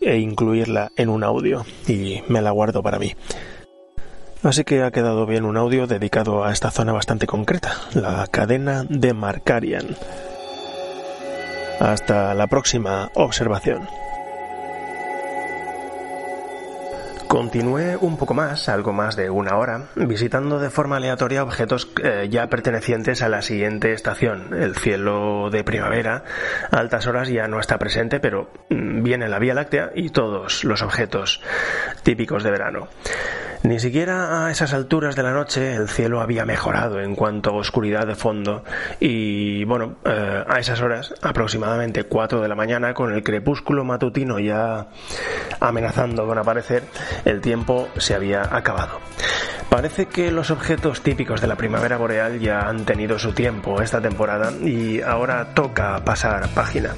e 0.00 0.18
incluirla 0.18 0.92
en 0.94 1.08
un 1.08 1.24
audio 1.24 1.66
y 1.88 2.22
me 2.28 2.40
la 2.42 2.52
guardo 2.52 2.80
para 2.80 3.00
mí. 3.00 3.12
Así 4.46 4.62
que 4.62 4.84
ha 4.84 4.92
quedado 4.92 5.26
bien 5.26 5.44
un 5.44 5.56
audio 5.56 5.88
dedicado 5.88 6.44
a 6.44 6.52
esta 6.52 6.70
zona 6.70 6.92
bastante 6.92 7.26
concreta, 7.26 7.74
la 7.94 8.28
cadena 8.30 8.84
de 8.88 9.12
Markarian. 9.12 9.96
Hasta 11.80 12.32
la 12.32 12.46
próxima 12.46 13.10
observación. 13.14 13.88
Continué 17.26 17.96
un 17.96 18.16
poco 18.16 18.34
más, 18.34 18.68
algo 18.68 18.92
más 18.92 19.16
de 19.16 19.30
una 19.30 19.56
hora, 19.56 19.88
visitando 19.96 20.60
de 20.60 20.70
forma 20.70 20.98
aleatoria 20.98 21.42
objetos 21.42 21.90
eh, 22.04 22.28
ya 22.30 22.46
pertenecientes 22.46 23.22
a 23.22 23.28
la 23.28 23.42
siguiente 23.42 23.92
estación. 23.92 24.54
El 24.54 24.76
cielo 24.76 25.50
de 25.50 25.64
primavera, 25.64 26.22
a 26.70 26.78
altas 26.78 27.08
horas 27.08 27.28
ya 27.28 27.48
no 27.48 27.58
está 27.58 27.78
presente, 27.78 28.20
pero 28.20 28.48
mm, 28.70 29.02
viene 29.02 29.28
la 29.28 29.40
Vía 29.40 29.54
Láctea 29.54 29.90
y 29.92 30.10
todos 30.10 30.62
los 30.62 30.82
objetos 30.82 31.42
típicos 32.04 32.44
de 32.44 32.52
verano. 32.52 32.86
Ni 33.62 33.80
siquiera 33.80 34.46
a 34.46 34.50
esas 34.50 34.72
alturas 34.72 35.16
de 35.16 35.22
la 35.22 35.32
noche 35.32 35.74
el 35.74 35.88
cielo 35.88 36.20
había 36.20 36.44
mejorado 36.44 37.00
en 37.00 37.14
cuanto 37.14 37.50
a 37.50 37.54
oscuridad 37.54 38.06
de 38.06 38.14
fondo 38.14 38.64
y 39.00 39.64
bueno, 39.64 39.96
eh, 40.04 40.44
a 40.46 40.58
esas 40.58 40.80
horas, 40.80 41.14
aproximadamente 41.22 42.04
4 42.04 42.40
de 42.40 42.48
la 42.48 42.54
mañana, 42.54 42.94
con 42.94 43.12
el 43.12 43.22
crepúsculo 43.22 43.84
matutino 43.84 44.38
ya 44.38 44.88
amenazando 45.60 46.26
con 46.26 46.38
aparecer, 46.38 46.84
el 47.24 47.40
tiempo 47.40 47.88
se 47.96 48.14
había 48.14 48.42
acabado. 48.42 49.00
Parece 49.68 50.06
que 50.06 50.30
los 50.30 50.50
objetos 50.50 51.00
típicos 51.00 51.40
de 51.40 51.48
la 51.48 51.56
primavera 51.56 51.96
boreal 51.96 52.38
ya 52.38 52.60
han 52.60 52.84
tenido 52.84 53.18
su 53.18 53.32
tiempo 53.32 53.82
esta 53.82 54.00
temporada 54.00 54.52
y 54.62 55.00
ahora 55.00 55.54
toca 55.54 56.04
pasar 56.04 56.48
página. 56.50 56.94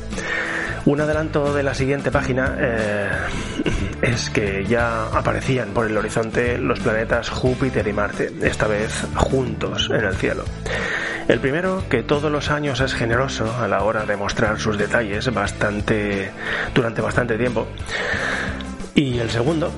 Un 0.84 1.00
adelanto 1.00 1.52
de 1.54 1.62
la 1.62 1.74
siguiente 1.74 2.11
página 2.11 2.56
eh, 2.59 3.09
es 4.03 4.30
que 4.30 4.64
ya 4.64 5.07
aparecían 5.07 5.70
por 5.70 5.86
el 5.86 5.96
horizonte 5.96 6.59
los 6.59 6.80
planetas 6.80 7.28
Júpiter 7.30 7.86
y 7.86 7.92
Marte, 7.92 8.32
esta 8.42 8.66
vez 8.66 9.07
juntos 9.14 9.90
en 9.90 10.05
el 10.05 10.14
cielo. 10.14 10.44
El 11.28 11.40
primero, 11.40 11.84
que 11.90 12.03
todos 12.03 12.32
los 12.32 12.51
años 12.51 12.80
es 12.80 12.94
generoso 12.94 13.55
a 13.59 13.68
la 13.68 13.82
hora 13.82 14.07
de 14.07 14.16
mostrar 14.16 14.59
sus 14.59 14.78
detalles 14.78 15.32
bastante 15.32 16.30
durante 16.74 17.03
bastante 17.03 17.36
tiempo. 17.36 17.66
Y 18.94 19.18
el 19.18 19.30
segundo, 19.30 19.70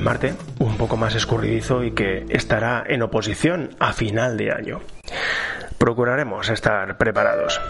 Marte, 0.00 0.34
un 0.58 0.76
poco 0.76 0.96
más 0.96 1.14
escurridizo 1.14 1.84
y 1.84 1.92
que 1.92 2.24
estará 2.30 2.84
en 2.86 3.02
oposición 3.02 3.70
a 3.78 3.92
final 3.92 4.36
de 4.36 4.52
año. 4.52 4.80
Procuraremos 5.78 6.48
estar 6.48 6.96
preparados. 6.96 7.60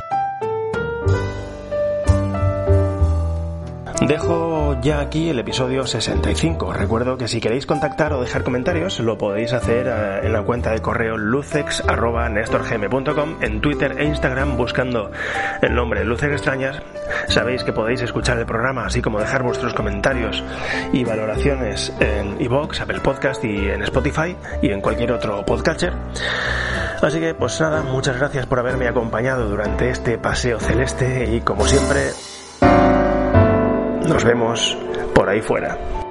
Dejo 4.01 4.80
ya 4.80 5.01
aquí 5.01 5.28
el 5.28 5.40
episodio 5.40 5.84
65. 5.84 6.72
Recuerdo 6.72 7.18
que 7.18 7.26
si 7.26 7.40
queréis 7.40 7.66
contactar 7.66 8.12
o 8.12 8.20
dejar 8.20 8.44
comentarios 8.44 9.01
lo 9.01 9.18
podéis 9.18 9.53
hacer 9.53 9.88
eh, 9.88 10.20
en 10.22 10.32
la 10.32 10.42
cuenta 10.42 10.70
de 10.70 10.80
correo 10.80 11.16
lucex.nestorgm.com 11.16 13.42
en 13.42 13.61
Twitter 13.61 13.96
e 13.99 14.05
Instagram 14.05 14.57
buscando 14.57 15.11
el 15.62 15.74
nombre 15.74 16.05
Lucex 16.05 16.30
Extrañas. 16.32 16.80
Sabéis 17.26 17.64
que 17.64 17.72
podéis 17.72 18.01
escuchar 18.03 18.38
el 18.38 18.46
programa 18.46 18.86
así 18.86 19.03
como 19.03 19.18
dejar 19.18 19.42
vuestros 19.42 19.74
comentarios 19.74 20.44
y 20.92 21.03
valoraciones 21.03 21.92
en 21.99 22.40
iVoox, 22.40 22.80
Apple 22.80 23.01
Podcast 23.01 23.42
y 23.44 23.68
en 23.68 23.82
Spotify 23.82 24.36
y 24.62 24.70
en 24.70 24.80
cualquier 24.80 25.11
otro 25.11 25.44
podcatcher. 25.44 25.92
Así 27.03 27.18
que 27.18 27.34
pues 27.34 27.61
nada, 27.61 27.82
muchas 27.82 28.16
gracias 28.16 28.46
por 28.46 28.61
haberme 28.61 28.86
acompañado 28.86 29.49
durante 29.49 29.90
este 29.90 30.18
paseo 30.18 30.61
celeste 30.61 31.34
y 31.34 31.40
como 31.40 31.66
siempre 31.66 32.12
nos 34.09 34.25
vemos 34.25 34.77
por 35.15 35.29
ahí 35.29 35.41
fuera. 35.41 36.08